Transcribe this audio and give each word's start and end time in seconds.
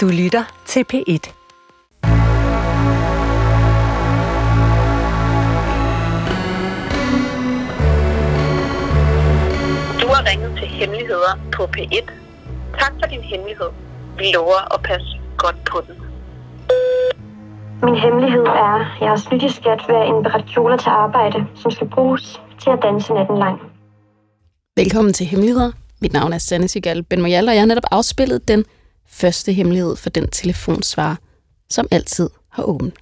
Du 0.00 0.08
lytter 0.08 0.44
til 0.66 0.84
P1. 0.92 1.24
Du 10.00 10.06
har 10.14 10.22
ringet 10.30 10.52
til 10.58 10.68
Hemmeligheder 10.68 11.32
på 11.56 11.62
P1. 11.76 12.10
Tak 12.78 12.92
for 13.00 13.08
din 13.10 13.20
hemmelighed. 13.20 13.70
Vi 14.18 14.24
lover 14.34 14.74
at 14.74 14.82
passe 14.82 15.20
godt 15.36 15.56
på 15.70 15.82
den. 15.86 15.94
Min 17.82 17.96
hemmelighed 17.96 18.46
er, 18.66 18.74
at 18.74 19.00
jeg 19.00 19.08
har 19.08 19.16
snydt 19.16 19.42
i 19.42 19.48
skat 19.48 19.80
ved 19.88 19.96
at 19.96 20.06
indberette 20.06 20.48
kjoler 20.52 20.76
til 20.76 20.88
arbejde, 20.88 21.46
som 21.54 21.70
skal 21.70 21.88
bruges 21.88 22.40
til 22.62 22.70
at 22.70 22.78
danse 22.82 23.12
natten 23.14 23.38
lang. 23.38 23.60
Velkommen 24.76 25.12
til 25.12 25.26
Hemmeligheder. 25.26 25.72
Mit 26.00 26.12
navn 26.12 26.32
er 26.32 26.38
Sanne 26.38 26.68
Sigal 26.68 27.02
Ben 27.02 27.24
og 27.24 27.30
jeg 27.30 27.60
har 27.60 27.66
netop 27.66 27.88
afspillet 27.90 28.48
den 28.48 28.64
første 29.10 29.52
hemmelighed 29.52 29.96
for 29.96 30.10
den 30.10 30.28
telefonsvar, 30.28 31.18
som 31.70 31.88
altid 31.90 32.30
har 32.48 32.62
åben. 32.62 32.92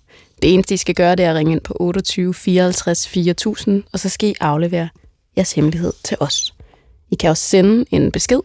Det 0.42 0.54
eneste, 0.54 0.74
I 0.74 0.76
skal 0.76 0.94
gøre, 0.94 1.16
det 1.16 1.24
er 1.24 1.30
at 1.30 1.36
ringe 1.36 1.52
ind 1.52 1.60
på 1.60 1.76
28 1.80 2.34
54 2.34 3.08
4000, 3.08 3.82
og 3.92 3.98
så 3.98 4.08
skal 4.08 4.28
I 4.28 4.34
aflevere 4.40 4.88
jeres 5.36 5.52
hemmelighed 5.52 5.92
til 6.04 6.16
os. 6.20 6.54
I 7.10 7.14
kan 7.14 7.30
også 7.30 7.42
sende 7.42 7.84
en 7.90 8.12
besked, 8.12 8.40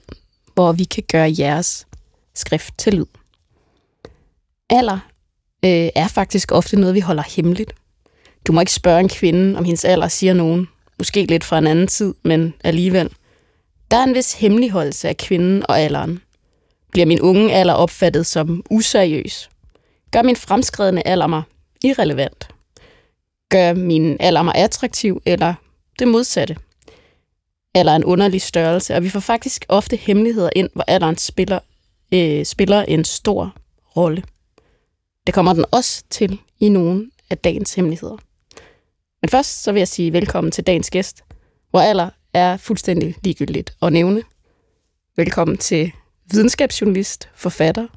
hvor 0.54 0.72
vi 0.72 0.84
kan 0.84 1.04
gøre 1.12 1.34
jeres 1.40 1.88
skrift 2.36 2.78
til 2.78 2.94
lyd. 2.94 3.06
Alder 4.70 5.00
øh, 5.66 5.90
er 5.96 6.08
faktisk 6.08 6.52
ofte 6.52 6.80
noget, 6.80 6.96
vi 6.96 7.00
holder 7.00 7.24
hemmeligt. 7.36 7.74
Du 8.48 8.52
må 8.52 8.60
ikke 8.60 8.74
spørge 8.74 9.00
en 9.00 9.10
kvinde, 9.10 9.58
om 9.58 9.66
hendes 9.66 9.86
alder 9.86 10.08
siger 10.08 10.34
nogen. 10.34 10.68
Måske 10.98 11.26
lidt 11.26 11.44
fra 11.44 11.58
en 11.58 11.68
anden 11.68 11.88
tid, 11.88 12.14
men 12.24 12.54
alligevel. 12.64 13.10
Der 13.92 13.98
er 13.98 14.04
en 14.04 14.16
vis 14.16 14.34
hemmeligholdelse 14.34 15.10
af 15.10 15.18
kvinden 15.18 15.64
og 15.70 15.80
alderen. 15.80 16.22
Bliver 16.94 17.06
min 17.06 17.22
unge 17.22 17.54
alder 17.54 17.74
opfattet 17.74 18.26
som 18.26 18.64
useriøs? 18.70 19.50
Gør 20.12 20.22
min 20.22 20.36
fremskredende 20.36 21.02
alder 21.06 21.28
mig 21.28 21.44
irrelevant? 21.84 22.48
Gør 23.50 23.74
min 23.74 24.18
alder 24.20 24.42
mig 24.42 24.56
attraktiv, 24.56 25.22
eller 25.26 25.54
det 26.00 26.08
modsatte? 26.08 26.58
Alder 27.76 27.92
er 27.92 27.96
en 27.96 28.04
underlig 28.04 28.42
størrelse, 28.42 28.96
og 28.96 29.04
vi 29.04 29.10
får 29.10 29.20
faktisk 29.20 29.66
ofte 29.70 29.96
hemmeligheder 29.96 30.50
ind, 30.56 30.70
hvor 30.74 30.84
alderen 30.88 31.18
spiller, 31.18 31.60
øh, 32.14 32.46
spiller 32.46 32.82
en 32.82 33.06
stor 33.06 33.56
rolle. 33.98 34.24
Det 35.28 35.34
kommer 35.34 35.54
den 35.54 35.66
også 35.72 36.04
til 36.10 36.40
i 36.60 36.70
nogle 36.70 37.12
af 37.30 37.38
dagens 37.38 37.74
hemmeligheder. 37.74 38.18
Men 39.22 39.30
først 39.30 39.64
så 39.64 39.72
vil 39.72 39.80
jeg 39.80 39.88
sige 39.88 40.14
velkommen 40.14 40.52
til 40.52 40.64
dagens 40.64 40.90
gæst, 40.90 41.24
hvor 41.70 41.80
alder 41.80 42.10
er 42.34 42.58
fuldstændig 42.58 43.16
ligegyldigt 43.24 43.74
at 43.82 43.94
nævne. 43.94 44.24
Velkommen 45.18 45.58
til 45.58 45.92
videnskabsjournalist, 46.32 47.30
forfatter 47.36 47.88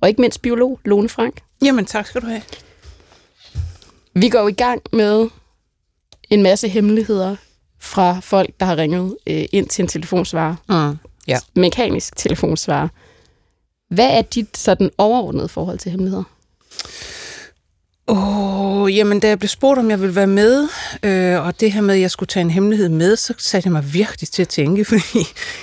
og 0.00 0.08
ikke 0.08 0.20
mindst 0.20 0.42
biolog 0.42 0.80
Lone 0.84 1.08
Frank. 1.08 1.40
Jamen, 1.64 1.84
tak 1.84 2.06
skal 2.06 2.20
du 2.20 2.26
have. 2.26 2.42
Vi 4.14 4.28
går 4.28 4.48
i 4.48 4.52
gang 4.52 4.82
med 4.92 5.28
en 6.30 6.42
masse 6.42 6.68
hemmeligheder 6.68 7.36
fra 7.80 8.20
folk, 8.20 8.50
der 8.60 8.66
har 8.66 8.76
ringet 8.76 9.16
øh, 9.26 9.44
ind 9.52 9.68
til 9.68 9.82
en 9.82 9.88
telefonsvarer. 9.88 10.90
Mm. 10.90 10.98
Ja. 11.28 11.38
Mekanisk 11.56 12.16
telefonsvarer. 12.16 12.88
Hvad 13.88 14.10
er 14.18 14.22
dit 14.22 14.56
sådan 14.56 14.90
overordnede 14.98 15.48
forhold 15.48 15.78
til 15.78 15.90
hemmeligheder? 15.90 16.24
Åh, 18.08 18.82
oh, 18.82 18.96
jamen 18.96 19.20
da 19.20 19.28
jeg 19.28 19.38
blev 19.38 19.48
spurgt, 19.48 19.78
om 19.78 19.90
jeg 19.90 20.00
ville 20.00 20.16
være 20.16 20.26
med, 20.26 20.68
øh, 21.02 21.46
og 21.46 21.60
det 21.60 21.72
her 21.72 21.80
med, 21.80 21.94
at 21.94 22.00
jeg 22.00 22.10
skulle 22.10 22.26
tage 22.26 22.40
en 22.40 22.50
hemmelighed 22.50 22.88
med, 22.88 23.16
så 23.16 23.34
satte 23.38 23.66
jeg 23.66 23.72
mig 23.72 23.94
virkelig 23.94 24.28
til 24.28 24.42
at 24.42 24.48
tænke, 24.48 24.84
fordi 24.90 25.18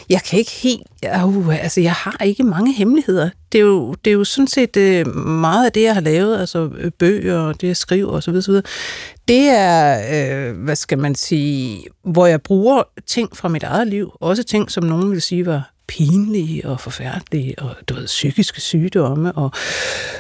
jeg 0.10 0.22
kan 0.30 0.40
ikke 0.40 0.52
helt, 0.52 0.88
uh, 1.24 1.64
altså 1.64 1.82
jeg 1.82 1.92
har 1.92 2.18
ikke 2.26 2.44
mange 2.44 2.74
hemmeligheder. 2.74 3.30
Det 3.52 3.58
er 3.58 3.66
jo, 3.66 3.94
det 3.94 4.12
er 4.12 4.16
jo 4.16 4.24
sådan 4.24 4.48
set 4.48 4.78
øh, 4.78 5.16
meget 5.16 5.66
af 5.66 5.72
det, 5.72 5.82
jeg 5.82 5.94
har 5.94 6.02
lavet, 6.02 6.40
altså 6.40 6.70
øh, 6.78 6.92
bøger 6.92 7.40
og 7.40 7.62
det, 7.62 7.68
jeg 7.68 7.78
skriver 7.78 8.12
osv. 8.12 8.36
osv. 8.36 8.54
Det 9.28 9.50
er, 9.50 10.50
øh, 10.50 10.64
hvad 10.64 10.76
skal 10.76 11.00
man 11.00 11.16
sige, 11.16 11.84
hvor 12.04 12.26
jeg 12.26 12.42
bruger 12.42 12.84
ting 13.08 13.38
fra 13.38 13.48
mit 13.48 13.64
eget 13.64 13.88
liv, 13.88 14.12
også 14.20 14.44
ting, 14.44 14.72
som 14.72 14.84
nogen 14.84 15.12
vil 15.12 15.22
sige 15.22 15.46
var 15.46 15.72
pinlige 15.88 16.68
og 16.68 16.80
forfærdelige, 16.80 17.60
og 17.60 17.76
du 17.90 17.94
ved, 17.94 18.06
psykiske 18.06 18.62
sygdomme, 18.62 19.32
og 19.32 19.52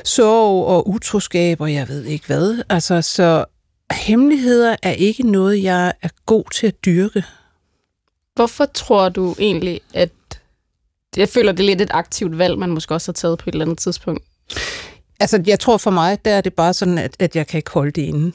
sorg 0.03 0.65
og 0.65 0.89
utroskab, 0.89 1.61
og 1.61 1.73
jeg 1.73 1.87
ved 1.87 2.03
ikke 2.03 2.27
hvad. 2.27 2.63
Altså, 2.69 3.01
så 3.01 3.45
hemmeligheder 3.91 4.75
er 4.83 4.91
ikke 4.91 5.31
noget, 5.31 5.63
jeg 5.63 5.93
er 6.01 6.09
god 6.25 6.43
til 6.53 6.67
at 6.67 6.85
dyrke. 6.85 7.23
Hvorfor 8.35 8.65
tror 8.65 9.09
du 9.09 9.35
egentlig, 9.39 9.81
at 9.93 10.11
jeg 11.17 11.29
føler, 11.29 11.51
det 11.51 11.63
er 11.63 11.67
lidt 11.67 11.81
et 11.81 11.91
aktivt 11.93 12.37
valg, 12.37 12.59
man 12.59 12.69
måske 12.69 12.93
også 12.93 13.11
har 13.11 13.13
taget 13.13 13.39
på 13.39 13.49
et 13.49 13.53
eller 13.53 13.65
andet 13.65 13.79
tidspunkt? 13.79 14.23
Altså, 15.19 15.43
jeg 15.47 15.59
tror 15.59 15.77
for 15.77 15.91
mig, 15.91 16.25
der 16.25 16.31
er 16.31 16.41
det 16.41 16.53
bare 16.53 16.73
sådan, 16.73 16.97
at, 16.97 17.15
at 17.19 17.35
jeg 17.35 17.47
kan 17.47 17.57
ikke 17.57 17.71
holde 17.71 17.91
det 17.91 18.01
inde. 18.01 18.33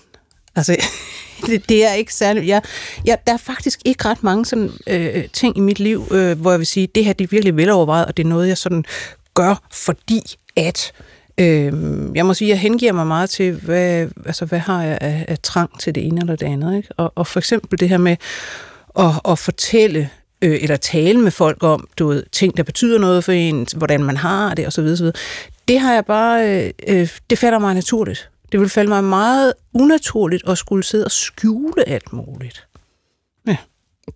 Altså, 0.56 0.76
det, 1.46 1.68
det 1.68 1.86
er 1.86 1.92
ikke 1.92 2.14
særlig... 2.14 2.48
Jeg, 2.48 2.62
jeg, 3.04 3.18
der 3.26 3.32
er 3.32 3.36
faktisk 3.36 3.80
ikke 3.84 4.04
ret 4.04 4.22
mange 4.22 4.46
sådan, 4.46 4.70
øh, 4.86 5.24
ting 5.32 5.56
i 5.56 5.60
mit 5.60 5.80
liv, 5.80 6.08
øh, 6.10 6.40
hvor 6.40 6.50
jeg 6.50 6.58
vil 6.58 6.66
sige, 6.66 6.86
det 6.86 7.04
her 7.04 7.12
det 7.12 7.24
er 7.24 7.28
virkelig 7.28 7.56
velovervejet, 7.56 8.06
og 8.06 8.16
det 8.16 8.24
er 8.24 8.28
noget, 8.28 8.48
jeg 8.48 8.58
sådan 8.58 8.84
gør, 9.34 9.62
fordi 9.72 10.22
at... 10.56 10.92
Øh, 11.40 11.72
jeg 12.14 12.26
må 12.26 12.34
sige, 12.34 12.48
jeg 12.48 12.58
hengiver 12.58 12.92
mig 12.92 13.06
meget 13.06 13.30
til, 13.30 13.52
hvad, 13.52 14.08
altså, 14.26 14.44
hvad 14.44 14.58
har 14.58 14.82
jeg 14.82 14.98
af, 15.00 15.24
af 15.28 15.38
trang 15.42 15.80
til 15.80 15.94
det 15.94 16.06
ene 16.06 16.20
eller 16.20 16.36
det 16.36 16.46
andet. 16.46 16.76
Ikke? 16.76 16.88
Og, 16.96 17.12
og 17.14 17.26
for 17.26 17.38
eksempel 17.38 17.80
det 17.80 17.88
her 17.88 17.98
med 17.98 18.16
at, 18.98 19.20
at 19.28 19.38
fortælle 19.38 20.10
øh, 20.42 20.58
eller 20.62 20.76
tale 20.76 21.20
med 21.20 21.30
folk 21.30 21.62
om 21.62 21.88
du 21.98 22.08
ved, 22.08 22.22
ting, 22.32 22.56
der 22.56 22.62
betyder 22.62 22.98
noget 22.98 23.24
for 23.24 23.32
en, 23.32 23.66
hvordan 23.76 24.04
man 24.04 24.16
har 24.16 24.54
det 24.54 24.66
osv. 24.66 24.84
osv. 24.84 25.06
Det 25.68 25.80
har 25.80 25.94
jeg 25.94 26.04
bare, 26.04 26.64
øh, 26.64 26.70
øh 26.88 27.08
det 27.30 27.38
falder 27.38 27.58
mig 27.58 27.74
naturligt. 27.74 28.30
Det 28.52 28.60
vil 28.60 28.68
falde 28.68 28.88
mig 28.88 29.04
meget 29.04 29.52
unaturligt 29.74 30.48
at 30.48 30.58
skulle 30.58 30.84
sidde 30.84 31.04
og 31.04 31.10
skjule 31.10 31.88
alt 31.88 32.12
muligt. 32.12 32.66
Ja. 33.46 33.56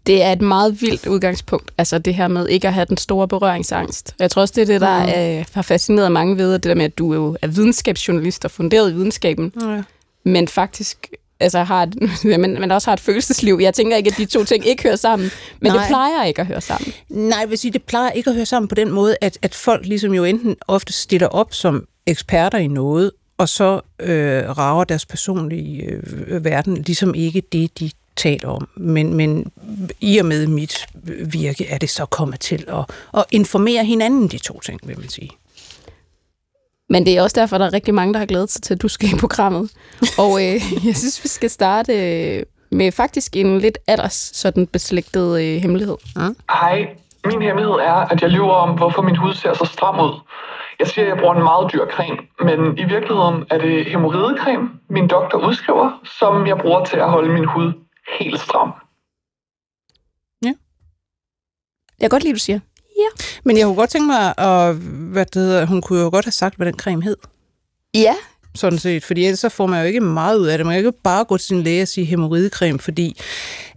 Det 0.07 0.23
er 0.23 0.33
et 0.33 0.41
meget 0.41 0.83
vildt 0.83 1.07
udgangspunkt, 1.07 1.71
altså 1.79 1.99
det 1.99 2.15
her 2.15 2.29
med 2.29 2.49
ikke 2.49 2.69
at 2.69 2.75
have 2.75 2.87
den 2.87 2.97
store 2.97 3.29
berøringsangst. 3.29 4.15
Jeg 4.19 4.31
tror 4.31 4.43
også, 4.43 4.55
det 4.57 4.63
er 4.63 4.67
det, 4.67 4.81
der 4.81 5.03
ja. 5.03 5.39
øh, 5.39 5.45
har 5.53 5.63
fascineret 5.63 6.13
mange 6.13 6.37
ved, 6.37 6.53
det 6.53 6.65
der 6.65 6.75
med, 6.75 6.85
at 6.85 6.99
du 6.99 7.15
jo 7.15 7.37
er 7.43 7.47
videnskabsjournalist 7.47 8.45
og 8.45 8.51
funderet 8.51 8.91
i 8.91 8.95
videnskaben, 8.95 9.53
ja. 9.61 9.83
men 10.25 10.49
faktisk 10.49 11.09
altså 11.41 11.63
har 11.63 11.83
et, 11.83 12.25
men, 12.41 12.61
men 12.61 12.71
også 12.71 12.91
har 12.91 12.93
et 12.93 13.01
følelsesliv. 13.01 13.59
Jeg 13.63 13.75
tænker 13.75 13.97
ikke, 13.97 14.11
at 14.11 14.17
de 14.17 14.25
to 14.25 14.45
ting 14.45 14.67
ikke 14.67 14.83
hører 14.83 14.97
sammen, 14.97 15.31
men 15.61 15.73
Nej. 15.73 15.83
det 15.83 15.89
plejer 15.89 16.25
ikke 16.25 16.41
at 16.41 16.47
høre 16.47 16.61
sammen. 16.61 16.93
Nej, 17.09 17.39
jeg 17.39 17.51
vil 17.51 17.59
sige, 17.59 17.73
det 17.73 17.83
plejer 17.83 18.11
ikke 18.11 18.31
at 18.31 18.37
høre 18.37 18.47
sammen 18.47 18.69
på 18.69 18.75
den 18.75 18.91
måde, 18.91 19.17
at, 19.21 19.39
at 19.43 19.55
folk 19.55 19.87
ligesom 19.87 20.15
jo 20.15 20.25
enten 20.25 20.57
ofte 20.69 20.93
stiller 20.93 21.27
op 21.27 21.55
som 21.55 21.87
eksperter 22.07 22.59
i 22.59 22.67
noget, 22.67 23.13
og 23.41 23.49
så 23.49 23.81
øh, 24.01 24.59
rager 24.59 24.85
deres 24.85 25.07
personlige 25.07 25.83
øh, 25.83 26.45
verden 26.45 26.75
ligesom 26.75 27.15
ikke 27.15 27.43
det, 27.53 27.79
de 27.79 27.91
taler 28.17 28.49
om. 28.49 28.69
Men, 28.77 29.15
men 29.15 29.53
i 30.01 30.19
og 30.19 30.27
med 30.27 30.47
mit 30.47 30.87
virke 31.33 31.67
er 31.69 31.79
det 31.79 31.91
så 31.91 32.07
kommet 32.07 32.41
til 32.41 32.65
at, 32.69 32.85
at 33.17 33.25
informere 33.31 33.85
hinanden 33.85 34.29
de 34.29 34.39
to 34.39 34.61
ting, 34.61 34.81
vil 34.85 34.99
man 34.99 35.09
sige. 35.09 35.31
Men 36.89 37.07
det 37.07 37.17
er 37.17 37.23
også 37.23 37.41
derfor, 37.41 37.59
der 37.59 37.67
er 37.67 37.73
rigtig 37.73 37.95
mange, 37.95 38.15
der 38.15 38.19
har 38.19 38.27
glædet 38.27 38.51
sig 38.51 38.63
til, 38.63 38.75
at 38.75 38.83
du 38.83 38.89
skal 38.89 39.09
i 39.09 39.19
programmet. 39.21 39.71
Og 40.25 40.33
øh, 40.43 40.63
jeg 40.87 40.97
synes, 40.97 41.25
vi 41.25 41.29
skal 41.29 41.51
starte 41.51 41.93
øh, 41.93 42.43
med 42.71 42.93
faktisk 42.93 43.37
en 43.37 43.59
lidt 43.59 43.79
alders 43.87 44.31
sådan 44.35 44.67
beslægtet 44.67 45.41
øh, 45.41 45.63
hemmelighed. 45.63 45.97
Mm. 46.17 46.37
Hej, 46.51 46.87
min 47.27 47.43
hemmelighed 47.43 47.75
er, 47.75 48.13
at 48.13 48.23
jeg 48.23 48.31
lyver 48.31 48.53
om, 48.53 48.77
hvorfor 48.77 49.03
min 49.03 49.17
hud 49.17 49.35
ser 49.35 49.55
så 49.55 49.65
stram 49.65 50.01
ud. 50.01 50.15
Jeg 50.81 50.89
siger, 50.89 51.05
at 51.05 51.09
jeg 51.09 51.19
bruger 51.21 51.35
en 51.35 51.43
meget 51.43 51.73
dyr 51.73 51.87
creme, 51.95 52.19
men 52.47 52.59
i 52.79 52.85
virkeligheden 52.95 53.45
er 53.51 53.59
det 53.59 53.87
hemorridecreme, 53.87 54.69
min 54.91 55.09
doktor 55.09 55.39
udskriver, 55.49 56.01
som 56.19 56.47
jeg 56.47 56.59
bruger 56.63 56.85
til 56.85 56.97
at 56.97 57.11
holde 57.11 57.33
min 57.33 57.45
hud 57.45 57.73
helt 58.21 58.41
stram. 58.41 58.73
Ja. 60.45 60.53
Jeg 62.01 62.05
kan 62.05 62.11
godt 62.11 62.23
lide, 62.23 62.35
du 62.35 62.39
siger. 62.39 62.61
Ja. 62.97 63.11
Men 63.45 63.59
jeg 63.59 63.65
kunne 63.67 63.77
godt 63.77 63.91
tænke 63.91 64.07
mig, 64.07 64.35
at, 64.39 64.77
hvad 65.13 65.27
det 65.27 65.43
hedder, 65.43 65.67
hun 65.67 65.83
kunne 65.83 66.01
jo 66.01 66.11
godt 66.11 66.25
have 66.25 66.33
sagt, 66.33 66.57
hvad 66.57 66.67
den 66.67 66.79
creme 66.79 67.03
hed. 67.03 67.17
Ja. 67.95 68.15
Sådan 68.55 68.79
set, 68.79 69.05
fordi 69.05 69.25
ellers 69.25 69.39
så 69.39 69.49
får 69.49 69.67
man 69.67 69.81
jo 69.81 69.87
ikke 69.87 70.01
meget 70.01 70.39
ud 70.39 70.47
af 70.47 70.59
det. 70.59 70.67
Man 70.67 70.75
kan 70.75 70.83
jo 70.83 70.89
ikke 70.89 71.03
bare 71.03 71.25
gå 71.25 71.37
til 71.37 71.47
sin 71.47 71.63
læge 71.63 71.83
og 71.83 71.89
sige 71.89 72.05
hemorridecreme, 72.05 72.79
fordi 72.79 73.21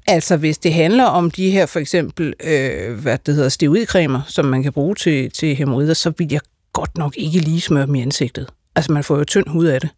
altså 0.08 0.38
hvis 0.38 0.58
det 0.58 0.74
handler 0.74 1.06
om 1.06 1.32
de 1.32 1.52
her 1.52 1.66
for 1.66 1.80
eksempel, 1.80 2.34
øh, 2.44 3.00
hvad 3.02 3.18
det 3.26 3.36
hedder, 3.36 3.50
steroidcremer, 3.50 4.22
som 4.28 4.46
man 4.46 4.64
kan 4.64 4.74
bruge 4.74 4.96
til, 4.96 5.32
til 5.32 5.56
hemorrider, 5.56 5.94
så 5.94 6.14
vil 6.18 6.28
jeg 6.32 6.42
godt 6.74 6.98
nok 6.98 7.14
ikke 7.18 7.40
lige 7.40 7.62
smøre 7.62 7.86
dem 7.86 7.96
i 7.96 8.02
ansigtet. 8.02 8.48
Altså, 8.76 8.92
man 8.92 9.04
får 9.04 9.18
jo 9.18 9.24
tynd 9.24 9.50
hud 9.50 9.66
af 9.66 9.82
det. 9.82 9.90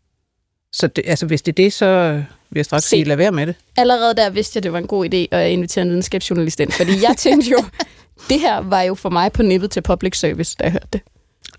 Så 0.72 0.88
det, 0.88 1.04
altså, 1.07 1.25
hvis 1.25 1.42
det 1.42 1.51
er 1.51 1.56
det, 1.56 1.74
så 1.74 2.12
vil 2.50 2.60
jeg 2.60 2.66
straks 2.66 2.83
Se, 2.83 2.89
sige, 2.89 3.04
lad 3.04 3.16
være 3.16 3.31
med 3.31 3.48
det. 3.48 3.56
Allerede 3.77 4.16
der 4.16 4.30
vidste 4.30 4.57
jeg, 4.57 4.63
det 4.63 4.74
var 4.74 4.80
en 4.80 4.88
god 4.88 5.06
idé 5.06 5.36
at 5.38 5.51
invitere 5.51 5.81
en 5.81 5.89
videnskabsjournalist 5.89 6.60
ind, 6.60 6.72
fordi 6.72 6.92
jeg 7.01 7.16
tænkte 7.18 7.50
jo, 7.50 7.63
det 8.30 8.39
her 8.39 8.62
var 8.62 8.81
jo 8.81 8.95
for 8.95 9.10
mig 9.10 9.31
på 9.31 9.44
nippet 9.44 9.72
til 9.72 9.81
public 9.81 10.19
service, 10.19 10.56
da 10.60 10.63
jeg 10.63 10.72
hørte 10.72 10.88
det. 10.94 11.01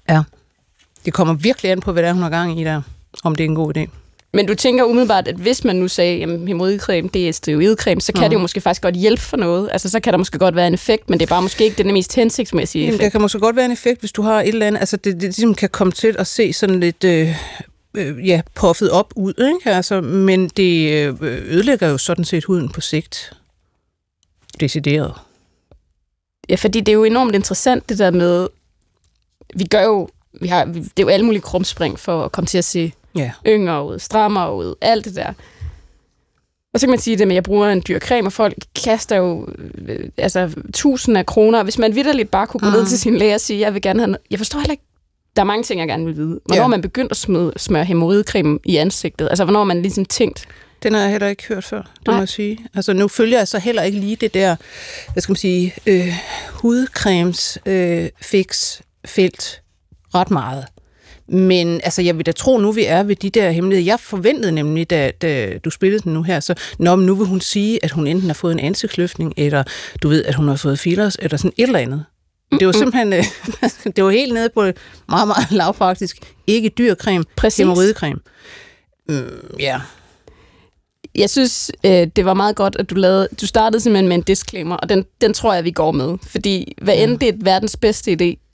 Ja. 0.09 0.23
Det 1.05 1.13
kommer 1.13 1.35
virkelig 1.35 1.73
an 1.73 1.81
på, 1.81 1.93
hvad 1.93 2.03
der 2.03 2.09
er, 2.09 2.13
hun 2.13 2.23
har 2.23 2.31
gang 2.31 2.61
i 2.61 2.65
der, 2.65 2.83
om 3.25 3.35
det 3.35 3.45
er 3.45 3.49
en 3.49 3.55
god 3.55 3.77
idé. 3.77 3.89
Men 4.37 4.47
du 4.47 4.55
tænker 4.55 4.85
umiddelbart, 4.85 5.29
at 5.29 5.37
hvis 5.37 5.65
man 5.65 5.77
nu 5.77 5.89
sagde, 5.89 6.23
at 6.23 6.29
hemorridecreme, 6.47 7.09
det 7.09 7.29
er 7.29 7.33
steroidcreme, 7.33 8.01
så 8.01 8.13
kan 8.13 8.25
mm. 8.25 8.29
det 8.29 8.35
jo 8.35 8.41
måske 8.41 8.61
faktisk 8.61 8.83
godt 8.83 8.95
hjælpe 8.95 9.23
for 9.23 9.37
noget. 9.37 9.69
Altså, 9.73 9.91
så 9.91 10.01
kan 10.01 10.13
der 10.13 10.19
måske 10.19 10.39
godt 10.39 10.57
være 10.57 10.67
en 10.67 10.75
effekt, 10.75 11.11
men 11.11 11.21
det 11.21 11.27
er 11.27 11.31
bare 11.31 11.43
måske 11.43 11.65
ikke 11.65 11.83
den 11.83 11.93
mest 11.93 12.15
hensigtsmæssige 12.15 12.85
effekt. 12.85 13.01
Jamen, 13.01 13.05
der 13.05 13.11
kan 13.11 13.21
måske 13.21 13.39
godt 13.39 13.57
være 13.57 13.65
en 13.65 13.73
effekt, 13.73 14.01
hvis 14.01 14.13
du 14.13 14.23
har 14.23 14.41
et 14.41 14.49
eller 14.49 14.67
andet, 14.67 14.81
altså 14.81 14.97
det, 14.97 15.15
det 15.15 15.23
ligesom 15.23 15.55
kan 15.55 15.69
komme 15.69 15.93
til 15.93 16.17
at 16.19 16.27
se 16.27 16.53
sådan 16.53 16.81
lidt, 16.81 17.05
øh, 17.05 17.37
øh, 17.95 18.29
ja, 18.29 18.41
puffet 18.55 18.91
op 18.91 19.13
ud, 19.17 19.55
ikke? 19.55 19.77
Altså, 19.77 20.01
men 20.01 20.49
det 20.49 20.93
øh, 20.93 21.15
ødelægger 21.23 21.89
jo 21.89 21.99
sådan 21.99 22.25
set 22.25 22.45
huden 22.45 22.69
på 22.69 22.81
sigt. 22.81 23.33
Decideret. 24.61 25.13
Ja, 26.49 26.55
fordi 26.55 26.81
det 26.81 26.89
er 26.89 26.97
jo 26.97 27.05
enormt 27.05 27.35
interessant, 27.35 27.89
det 27.89 27.99
der 27.99 28.11
med, 28.11 28.49
vi 29.55 29.65
gør 29.65 29.83
jo, 29.83 30.09
vi 30.41 30.49
har, 30.49 30.65
det 30.65 30.87
er 30.97 31.03
jo 31.03 31.09
alle 31.09 31.27
mulige 31.27 31.43
krumspring 31.43 31.99
for 31.99 32.25
at 32.25 32.33
komme 32.33 32.47
til 32.47 32.59
at 32.59 32.65
se 32.65 32.93
Ja. 33.17 33.33
yngre 33.47 33.87
ud, 33.87 33.99
strammere 33.99 34.55
ud, 34.55 34.75
alt 34.81 35.05
det 35.05 35.17
der. 35.17 35.33
Og 36.75 36.81
så 36.81 36.87
kan 36.87 36.91
man 36.91 36.99
sige 36.99 37.19
det 37.19 37.29
med, 37.29 37.35
at 37.35 37.37
jeg 37.37 37.43
bruger 37.43 37.69
en 37.69 37.83
dyr 37.89 37.99
creme, 37.99 38.29
og 38.29 38.33
folk 38.33 38.55
kaster 38.85 39.17
jo 39.17 39.49
øh, 39.89 40.09
altså, 40.17 40.51
tusind 40.75 41.19
af 41.19 41.27
kroner. 41.27 41.63
Hvis 41.63 41.79
man 41.79 41.95
vidderligt 41.95 42.31
bare 42.31 42.47
kunne 42.47 42.61
gå 42.61 42.67
mm. 42.67 42.73
ned 42.73 42.87
til 42.87 42.99
sin 42.99 43.17
læge 43.17 43.35
og 43.35 43.41
sige, 43.41 43.61
jeg 43.61 43.75
vil 43.75 43.83
gerne 43.83 44.01
have 44.01 44.07
noget. 44.07 44.23
Jeg 44.31 44.39
forstår 44.39 44.59
heller 44.59 44.73
ikke, 44.73 44.83
der 45.37 45.43
er 45.43 45.47
mange 45.47 45.63
ting, 45.63 45.81
jeg 45.81 45.89
gerne 45.89 46.05
vil 46.05 46.17
vide. 46.17 46.41
Hvornår 46.45 46.63
ja. 46.63 46.69
man 46.69 46.83
begyndt 46.83 47.11
at 47.11 47.17
smøre, 47.17 47.53
smøre 47.57 47.85
hemorridecreme 47.85 48.59
i 48.65 48.77
ansigtet? 48.77 49.29
Altså, 49.29 49.45
hvornår 49.45 49.65
man 49.65 49.83
ligesom 49.83 50.05
tænkt, 50.05 50.49
Den 50.83 50.95
har 50.95 51.01
jeg 51.01 51.11
heller 51.11 51.29
ikke 51.29 51.47
hørt 51.49 51.65
før, 51.65 51.83
det 51.83 52.07
Nej. 52.07 52.15
må 52.15 52.21
jeg 52.21 52.29
sige. 52.29 52.59
Altså, 52.75 52.93
nu 52.93 53.09
følger 53.09 53.39
jeg 53.39 53.49
så 53.49 53.59
heller 53.59 53.83
ikke 53.83 53.99
lige 53.99 54.17
det 54.17 54.35
der, 54.35 54.57
hvad 55.13 55.21
skal 55.23 55.31
man 55.31 55.37
sige, 55.37 55.75
øh, 55.87 56.13
hudcremes 56.51 57.59
øh, 57.67 58.09
fix 58.21 58.81
felt 59.05 59.63
ret 60.15 60.31
meget. 60.31 60.65
Men 61.29 61.81
altså, 61.85 62.03
jeg 62.03 62.17
vil 62.17 62.27
da 62.27 62.33
tro, 62.33 62.59
nu 62.59 62.73
vi 62.73 62.85
er 62.85 63.03
ved 63.03 63.17
de 63.17 63.31
der 63.31 63.51
hemmeligheder. 63.51 63.87
Jeg 63.87 64.01
forventede 64.01 64.53
nemlig, 64.53 64.91
da, 64.91 65.11
da 65.23 65.59
du 65.59 65.71
spillede 65.71 66.03
den 66.03 66.13
nu 66.13 66.23
her, 66.23 66.41
så 66.41 66.55
Nå, 66.79 66.97
men 66.97 67.07
nu 67.07 67.15
vil 67.15 67.27
hun 67.27 67.41
sige, 67.41 67.85
at 67.85 67.91
hun 67.91 68.07
enten 68.07 68.27
har 68.29 68.35
fået 68.35 68.53
en 68.53 68.61
ansigtsløftning, 68.61 69.35
eller 69.37 69.63
du 70.03 70.09
ved, 70.09 70.25
at 70.25 70.35
hun 70.35 70.49
har 70.49 70.57
fået 70.57 70.79
fillers, 70.79 71.17
eller 71.23 71.37
sådan 71.37 71.53
et 71.57 71.67
eller 71.67 71.79
andet. 71.79 72.05
Det 72.53 72.67
var 72.67 72.73
simpelthen, 72.73 73.13
øh, 73.13 73.25
det 73.97 74.05
var 74.05 74.11
helt 74.11 74.35
nede 74.35 74.49
på 74.55 74.61
meget, 75.09 75.29
meget 75.29 75.51
lavpraktisk. 75.51 76.19
Ikke 76.47 76.69
dyr 76.69 76.95
creme, 76.95 77.25
Præcis. 77.37 77.59
hemorridecreme. 77.59 78.21
Mm, 79.09 79.57
ja, 79.59 79.81
jeg 81.17 81.31
synes, 81.31 81.71
øh, 81.85 82.07
det 82.17 82.25
var 82.25 82.35
meget 82.35 82.57
godt, 82.57 82.77
at 82.79 82.91
du 82.91 82.95
lavede, 82.95 83.29
du 83.41 83.47
startede 83.47 83.81
simpelthen 83.81 84.09
med 84.09 84.17
en 84.17 84.23
disclaimer, 84.23 84.77
og 84.77 84.89
den, 84.89 85.05
den 85.21 85.35
tror 85.35 85.55
jeg, 85.55 85.65
vi 85.65 85.71
går 85.71 85.93
med. 85.93 86.19
Fordi 86.23 86.77
hvad 86.83 86.95
end 86.97 87.19
det 87.19 87.29
er 87.29 87.33
verdens 87.37 87.77
bedste 87.77 88.17
idé, 88.21 88.46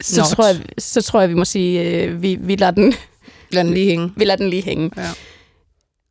så, 0.00 0.20
Not. 0.20 0.26
tror 0.26 0.46
jeg, 0.46 0.56
så 0.78 1.02
tror 1.02 1.20
jeg, 1.20 1.28
vi 1.28 1.34
må 1.34 1.44
sige, 1.44 2.04
øh, 2.04 2.22
vi, 2.22 2.36
vi, 2.40 2.56
lader 2.56 2.72
den, 2.72 2.94
lad 3.50 3.64
den 3.64 3.74
lige 3.74 3.90
hænge. 3.90 4.12
vi 4.16 4.24
lader 4.24 4.36
den 4.36 4.50
lige 4.50 4.62
hænge. 4.62 4.90
Ja. 4.96 5.08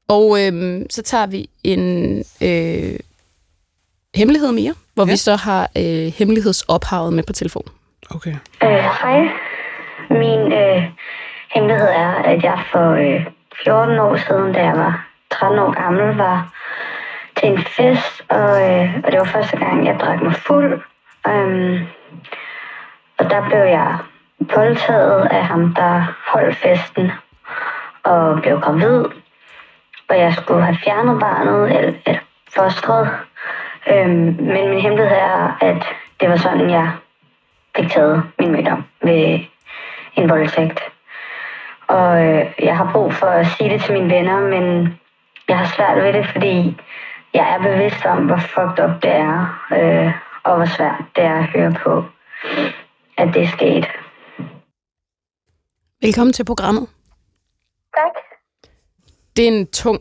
Og 0.07 0.45
øhm, 0.45 0.85
så 0.89 1.01
tager 1.01 1.25
vi 1.25 1.49
en 1.63 2.17
øh, 2.41 2.99
hemmelighed 4.15 4.51
mere, 4.51 4.73
hvor 4.93 5.03
ja. 5.03 5.07
Ja. 5.07 5.13
vi 5.13 5.17
så 5.17 5.35
har 5.35 5.69
øh, 5.77 6.13
hemmelighedsophavet 6.17 7.13
med 7.13 7.23
på 7.23 7.33
telefon. 7.33 7.67
Okay. 8.09 8.35
Øh, 8.63 8.83
hej. 9.01 9.19
Min 10.09 10.53
øh, 10.53 10.83
hemmelighed 11.55 11.87
er, 11.87 12.13
at 12.13 12.43
jeg 12.43 12.63
for 12.71 12.89
øh, 12.91 13.25
14 13.63 13.99
år 13.99 14.17
siden, 14.27 14.53
da 14.53 14.59
jeg 14.59 14.77
var 14.77 15.07
13 15.31 15.59
år 15.59 15.83
gammel, 15.83 16.17
var 16.17 16.53
til 17.37 17.49
en 17.49 17.57
fest, 17.57 18.21
og, 18.29 18.51
øh, 18.61 18.95
og 19.03 19.11
det 19.11 19.19
var 19.19 19.29
første 19.33 19.57
gang, 19.57 19.85
jeg 19.85 19.97
drak 20.01 20.21
mig 20.21 20.35
fuld. 20.47 20.81
Øhm, 21.27 21.79
og 23.23 23.29
der 23.29 23.49
blev 23.49 23.59
jeg 23.59 23.97
voldtaget 24.39 25.27
af 25.31 25.45
ham, 25.45 25.73
der 25.73 26.15
holdt 26.27 26.55
festen, 26.55 27.11
og 28.03 28.41
blev 28.41 28.59
gravid. 28.59 29.05
Og 30.09 30.19
jeg 30.19 30.33
skulle 30.33 30.63
have 30.63 30.77
fjernet 30.83 31.19
barnet, 31.19 31.77
eller, 31.77 31.93
eller 32.05 32.21
fostret. 32.55 33.09
Øhm, 33.87 34.35
men 34.39 34.69
min 34.69 34.81
hemmelighed 34.81 35.17
er, 35.17 35.57
at 35.61 35.85
det 36.19 36.29
var 36.29 36.35
sådan, 36.35 36.69
jeg 36.69 36.91
fik 37.75 37.91
taget 37.91 38.23
min 38.39 38.51
mødom 38.51 38.83
ved 39.01 39.39
en 40.15 40.29
voldtægt. 40.29 40.79
Og 41.87 42.25
øh, 42.25 42.45
jeg 42.59 42.77
har 42.77 42.89
brug 42.91 43.13
for 43.13 43.27
at 43.27 43.47
sige 43.47 43.69
det 43.69 43.81
til 43.81 43.93
mine 43.93 44.15
venner, 44.15 44.39
men 44.39 44.99
jeg 45.47 45.57
har 45.57 45.65
svært 45.65 46.03
ved 46.03 46.13
det, 46.13 46.25
fordi 46.25 46.81
jeg 47.33 47.55
er 47.55 47.61
bevidst 47.61 48.05
om, 48.05 48.17
hvor 48.17 48.37
fucked 48.37 48.85
up 48.85 49.03
det 49.03 49.11
er, 49.11 49.59
øh, 49.71 50.11
og 50.43 50.55
hvor 50.55 50.65
svært 50.65 51.03
det 51.15 51.23
er 51.23 51.37
at 51.37 51.45
høre 51.45 51.73
på, 51.83 52.05
at 53.17 53.33
det 53.33 53.43
er 53.43 53.47
sket. 53.47 53.85
Velkommen 56.01 56.33
til 56.33 56.45
programmet. 56.45 56.87
Tak. 57.97 58.11
Det 59.35 59.47
er 59.47 59.51
en 59.51 59.67
tung 59.67 59.99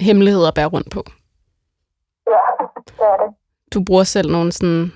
hemmelighed 0.00 0.46
at 0.46 0.54
bære 0.54 0.66
rundt 0.66 0.90
på. 0.90 1.04
Ja, 2.26 2.32
det 2.86 2.94
er 2.98 3.24
det. 3.24 3.34
Du 3.74 3.84
bruger 3.84 4.04
selv 4.04 4.30
nogle 4.30 4.52
sådan, 4.52 4.92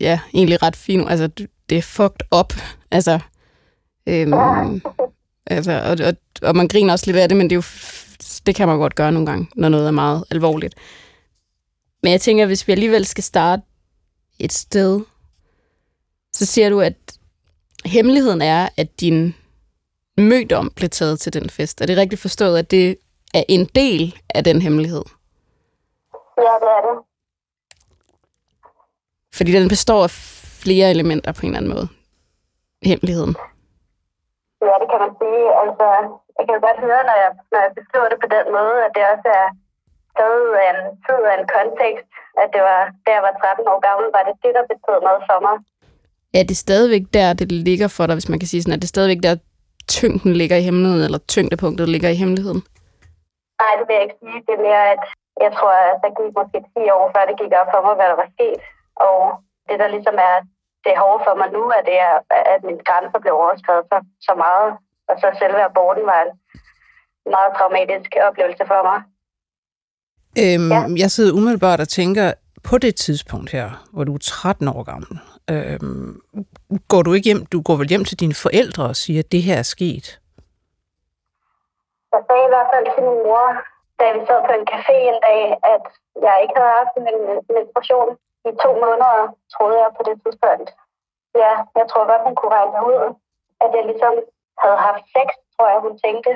ja, 0.00 0.20
egentlig 0.34 0.62
ret 0.62 0.76
fine, 0.76 1.10
altså 1.10 1.28
det 1.68 1.78
er 1.78 1.82
fucked 1.82 2.26
up, 2.40 2.54
altså, 2.90 3.20
øhm, 4.06 4.82
altså 5.46 5.72
og, 5.72 6.06
og, 6.06 6.14
og 6.42 6.56
man 6.56 6.68
griner 6.68 6.92
også 6.92 7.06
lidt 7.06 7.16
af 7.16 7.28
det, 7.28 7.38
men 7.38 7.50
det 7.50 7.52
er 7.52 7.56
jo, 7.56 7.62
det 8.46 8.54
kan 8.54 8.68
man 8.68 8.78
godt 8.78 8.94
gøre 8.94 9.12
nogle 9.12 9.26
gange, 9.26 9.48
når 9.54 9.68
noget 9.68 9.86
er 9.86 9.90
meget 9.90 10.24
alvorligt. 10.30 10.74
Men 12.02 12.12
jeg 12.12 12.20
tænker, 12.20 12.46
hvis 12.46 12.68
vi 12.68 12.72
alligevel 12.72 13.04
skal 13.04 13.24
starte 13.24 13.62
et 14.38 14.52
sted, 14.52 15.00
så 16.32 16.46
siger 16.46 16.70
du, 16.70 16.80
at 16.80 16.94
hemmeligheden 17.84 18.42
er, 18.42 18.68
at 18.76 19.00
din 19.00 19.34
mødom 20.18 20.70
blev 20.76 20.88
taget 20.88 21.20
til 21.20 21.32
den 21.32 21.50
fest. 21.50 21.80
Er 21.80 21.86
det 21.86 21.96
rigtigt 21.96 22.20
forstået, 22.20 22.58
at 22.58 22.70
det 22.70 22.96
er 23.34 23.44
en 23.48 23.64
del 23.64 24.20
af 24.34 24.44
den 24.44 24.62
hemmelighed? 24.62 25.04
Ja, 26.38 26.52
det 26.62 26.70
er 26.76 26.82
det. 26.88 27.04
Fordi 29.36 29.52
den 29.52 29.68
består 29.68 30.02
af 30.08 30.10
flere 30.64 30.90
elementer 30.90 31.32
på 31.32 31.40
en 31.42 31.46
eller 31.46 31.58
anden 31.60 31.74
måde. 31.74 31.88
Hemmeligheden. 32.90 33.34
Ja, 34.66 34.74
det 34.82 34.88
kan 34.92 35.00
man 35.04 35.12
sige. 35.20 35.44
Altså, 35.62 35.86
jeg 36.36 36.44
kan 36.44 36.54
jo 36.56 36.62
godt 36.68 36.80
høre, 36.86 37.02
når 37.08 37.16
jeg, 37.24 37.30
når 37.52 37.60
jeg 37.64 37.72
beskriver 37.80 38.08
det 38.12 38.18
på 38.24 38.28
den 38.36 38.46
måde, 38.56 38.76
at 38.86 38.92
det 38.96 39.02
også 39.14 39.28
er 39.40 39.48
af 40.62 40.68
en 40.74 40.80
tid 41.04 41.20
og 41.28 41.34
en 41.38 41.46
kontekst. 41.56 42.08
At 42.42 42.48
det 42.54 42.62
var, 42.68 42.80
da 43.04 43.08
jeg 43.16 43.22
var 43.26 43.32
13 43.32 43.72
år 43.72 43.80
gammel, 43.88 44.06
var 44.16 44.22
det 44.28 44.34
det, 44.44 44.52
der 44.56 44.70
betød 44.72 44.98
noget 45.08 45.22
for 45.28 45.38
mig. 45.46 45.56
Er 46.38 46.44
det 46.50 46.56
stadigvæk 46.56 47.04
der, 47.16 47.32
det 47.32 47.52
ligger 47.52 47.88
for 47.96 48.04
dig, 48.06 48.14
hvis 48.14 48.28
man 48.32 48.38
kan 48.40 48.48
sige 48.48 48.62
sådan, 48.62 48.74
at 48.76 48.82
det 48.82 48.88
er 48.90 48.96
stadigvæk 48.96 49.22
der, 49.22 49.34
tyngden 49.96 50.32
ligger 50.40 50.56
i 50.60 50.66
hemmeligheden, 50.68 51.04
eller 51.08 51.20
tyngdepunktet 51.34 51.86
ligger 51.94 52.10
i 52.14 52.20
hemmeligheden? 52.22 52.62
Nej, 53.62 53.72
det 53.78 53.84
vil 53.86 53.94
jeg 53.98 54.04
ikke 54.06 54.20
sige. 54.22 54.38
Det 54.46 54.52
er 54.58 54.62
mere, 54.68 54.84
at 54.94 55.02
jeg 55.44 55.50
tror, 55.58 55.72
at 55.90 55.96
der 56.04 56.10
gik 56.18 56.32
måske 56.40 56.58
10 56.74 56.96
år, 56.98 57.04
før 57.14 57.22
det 57.30 57.36
gik 57.42 57.52
op 57.60 57.68
for 57.74 57.80
mig, 57.86 57.94
hvad 57.98 58.08
der 58.12 58.18
var 58.22 58.28
sket. 58.36 58.58
Og 59.06 59.18
det, 59.68 59.76
der 59.82 59.88
ligesom 59.96 60.16
er 60.30 60.36
det 60.86 60.94
hårde 61.02 61.20
for 61.26 61.34
mig 61.40 61.48
nu, 61.56 61.62
er 61.78 61.82
det, 61.88 61.96
er, 62.08 62.14
at 62.54 62.60
mine 62.68 62.82
grænser 62.88 63.18
blev 63.22 63.34
overskrevet 63.42 63.84
så, 63.90 63.98
så 64.26 64.32
meget. 64.44 64.70
Og 65.10 65.14
så 65.22 65.26
selve 65.40 65.60
aborten 65.70 66.04
var 66.12 66.20
en 66.26 66.32
meget 67.36 67.50
traumatisk 67.58 68.10
oplevelse 68.28 68.64
for 68.72 68.80
mig. 68.90 68.98
Øhm, 70.42 70.70
Ja. 70.74 70.80
Jeg 71.02 71.10
sidder 71.14 71.32
umiddelbart 71.38 71.80
og 71.84 71.88
tænker, 71.98 72.26
på 72.68 72.74
det 72.84 72.94
tidspunkt 73.06 73.48
her, 73.56 73.66
hvor 73.92 74.04
du 74.04 74.14
er 74.14 74.22
13 74.22 74.68
år 74.68 74.82
gammel, 74.92 75.12
øhm, 75.58 76.12
går 76.92 77.02
du 77.06 77.10
ikke 77.16 77.28
hjem, 77.30 77.42
du 77.54 77.58
går 77.66 77.76
vel 77.80 77.92
hjem 77.92 78.04
til 78.08 78.20
dine 78.22 78.36
forældre 78.44 78.82
og 78.92 78.96
siger, 79.02 79.20
at 79.24 79.32
det 79.34 79.42
her 79.48 79.56
er 79.64 79.68
sket? 79.76 80.06
Jeg 82.12 82.22
sagde 82.26 82.44
i 82.48 82.52
hvert 82.54 82.70
fald 82.72 82.86
til 82.94 83.02
min 83.08 83.20
mor, 83.26 83.46
da 83.98 84.04
vi 84.14 84.20
sad 84.28 84.40
på 84.48 84.52
en 84.58 84.66
café 84.72 84.96
en 85.12 85.18
dag, 85.28 85.42
at 85.74 85.84
jeg 86.26 86.34
ikke 86.42 86.56
havde 86.58 86.74
haft 86.80 86.94
en 86.98 87.06
menstruation 87.56 88.08
i 88.48 88.50
to 88.64 88.70
måneder, 88.84 89.16
troede 89.54 89.78
jeg 89.82 89.90
på 89.96 90.02
det 90.08 90.16
tidspunkt. 90.22 90.68
Ja, 91.42 91.52
jeg 91.78 91.86
tror 91.90 92.04
godt, 92.10 92.26
hun 92.26 92.36
kunne 92.38 92.54
regne 92.58 92.80
ud, 92.90 93.00
at 93.64 93.70
jeg 93.76 93.84
ligesom 93.90 94.14
havde 94.62 94.78
haft 94.88 95.04
sex, 95.16 95.28
tror 95.54 95.66
jeg, 95.72 95.80
hun 95.86 95.94
tænkte. 96.04 96.32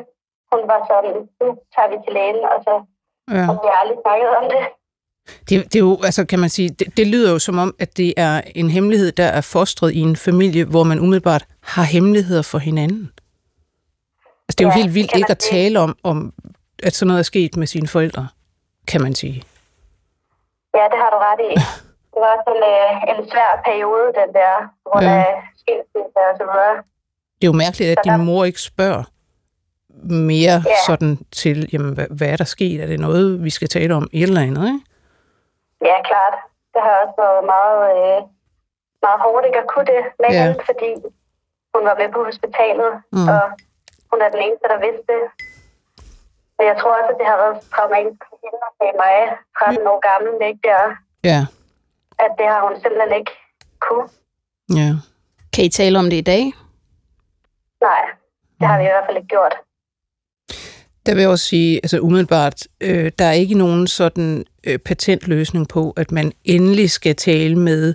Hun 0.52 0.62
var 0.70 0.80
sådan, 0.90 1.14
nu 1.40 1.46
tager 1.74 1.90
vi 1.92 1.96
til 2.04 2.12
lægen, 2.18 2.42
og 2.54 2.58
så 2.66 2.74
Ja. 3.36 3.44
og 3.50 3.54
vi 3.62 3.68
aldrig 3.80 3.98
snakket 4.04 4.30
om 4.40 4.44
det. 4.52 4.62
Det, 5.48 5.64
det 5.64 5.76
er 5.76 5.78
jo, 5.80 6.00
altså 6.04 6.24
kan 6.24 6.38
man 6.38 6.48
sige, 6.50 6.68
det, 6.68 6.96
det 6.96 7.06
lyder 7.06 7.30
jo 7.32 7.38
som 7.38 7.58
om, 7.58 7.74
at 7.78 7.96
det 7.96 8.14
er 8.16 8.40
en 8.54 8.70
hemmelighed, 8.70 9.12
der 9.12 9.24
er 9.26 9.40
fostret 9.40 9.92
i 9.92 9.98
en 10.00 10.16
familie, 10.16 10.64
hvor 10.64 10.82
man 10.82 11.00
umiddelbart 11.00 11.44
har 11.60 11.82
hemmeligheder 11.82 12.42
for 12.42 12.58
hinanden. 12.58 13.10
Altså 14.48 14.54
det 14.58 14.60
er 14.60 14.64
jo 14.68 14.72
Ja, 14.76 14.82
helt 14.82 14.94
vildt 14.94 15.16
ikke 15.16 15.30
at 15.30 15.38
tale 15.38 15.80
om, 15.80 15.96
om, 16.02 16.32
at 16.82 16.94
sådan 16.94 17.06
noget 17.08 17.18
er 17.18 17.22
sket 17.22 17.56
med 17.56 17.66
sine 17.66 17.88
forældre, 17.88 18.28
kan 18.88 19.02
man 19.02 19.14
sige. 19.14 19.42
Ja, 20.74 20.84
det 20.92 20.98
har 21.02 21.10
du 21.10 21.18
ret 21.28 21.40
i. 21.50 21.54
Det 22.14 22.20
var 22.26 22.36
sådan 22.46 22.62
øh, 22.74 23.18
en 23.18 23.30
svær 23.30 23.62
periode, 23.64 24.06
den 24.20 24.34
der, 24.34 24.54
hvor 24.82 25.02
Ja. 25.02 25.08
der 25.08 25.24
skilsmisse 25.60 26.18
og 26.30 26.36
så 26.40 26.44
videre. 26.52 26.76
Det 27.40 27.44
er 27.46 27.52
jo 27.52 27.52
mærkeligt, 27.52 27.90
at 27.98 28.04
din 28.04 28.24
mor 28.24 28.44
ikke 28.44 28.60
spørger 28.62 29.02
mere 30.12 30.62
Ja. 30.66 30.76
sådan 30.86 31.18
til, 31.32 31.68
jamen, 31.72 31.94
hvad, 31.94 32.06
hvad 32.10 32.28
er 32.28 32.36
der 32.36 32.44
sket? 32.44 32.82
Er 32.82 32.86
det 32.86 33.00
noget, 33.00 33.44
vi 33.44 33.50
skal 33.50 33.68
tale 33.68 33.94
om? 33.94 34.08
Et 34.12 34.22
eller 34.22 34.40
andet, 34.40 34.66
ikke? 34.66 34.80
Ja, 35.88 35.96
klart. 36.10 36.34
Det 36.74 36.80
har 36.86 36.94
også 37.02 37.16
været 37.24 37.42
meget, 37.54 37.78
øh, 37.96 38.18
meget 39.04 39.20
hårdt 39.24 39.44
ikke 39.48 39.62
at 39.64 39.70
kunne 39.72 39.88
det 39.94 40.02
med 40.22 40.30
Ja. 40.30 40.36
ja. 40.36 40.42
hende, 40.44 40.60
fordi 40.70 40.90
hun 41.74 41.82
var 41.88 41.96
med 42.00 42.08
på 42.16 42.20
hospitalet, 42.28 42.90
Mm. 43.12 43.18
mm. 43.18 43.28
og 43.36 43.42
hun 44.10 44.18
er 44.24 44.28
den 44.34 44.40
eneste, 44.46 44.66
der 44.72 44.78
vidste 44.86 45.04
det. 45.12 45.22
Men 46.56 46.64
jeg 46.70 46.76
tror 46.80 46.92
også, 46.98 47.10
at 47.12 47.18
det 47.20 47.26
har 47.32 47.38
været 47.42 47.56
traumatisk 47.74 48.20
for 48.28 48.36
hende 48.44 48.60
at 48.68 48.72
se 48.80 48.86
mig 49.02 49.14
13 49.58 49.86
år 49.92 50.00
gammel, 50.08 50.32
ikke 50.50 50.64
der, 50.70 50.82
Ja, 51.30 51.40
at 52.24 52.32
det 52.38 52.46
har 52.52 52.60
hun 52.66 52.74
simpelthen 52.82 53.12
ikke 53.20 53.32
kunne. 53.86 54.06
ja. 54.80 54.90
Kan 55.54 55.64
I 55.64 55.68
tale 55.80 55.98
om 56.02 56.08
det 56.10 56.18
i 56.24 56.28
dag? 56.32 56.42
Nej, 57.88 58.02
det 58.58 58.66
har 58.68 58.78
vi 58.78 58.84
i 58.84 58.92
hvert 58.94 59.06
fald 59.06 59.16
ikke 59.16 59.28
gjort. 59.36 59.54
Der 61.06 61.14
vil 61.14 61.20
jeg 61.20 61.30
også 61.30 61.44
sige, 61.44 61.76
altså 61.82 61.98
umiddelbart, 61.98 62.62
øh, 62.80 63.12
der 63.18 63.24
er 63.24 63.32
ikke 63.32 63.54
nogen 63.54 63.86
sådan 63.86 64.44
øh, 64.66 64.78
patentløsning 64.78 65.68
på, 65.68 65.90
at 65.96 66.12
man 66.12 66.32
endelig 66.44 66.90
skal 66.90 67.16
tale 67.16 67.56
med 67.56 67.94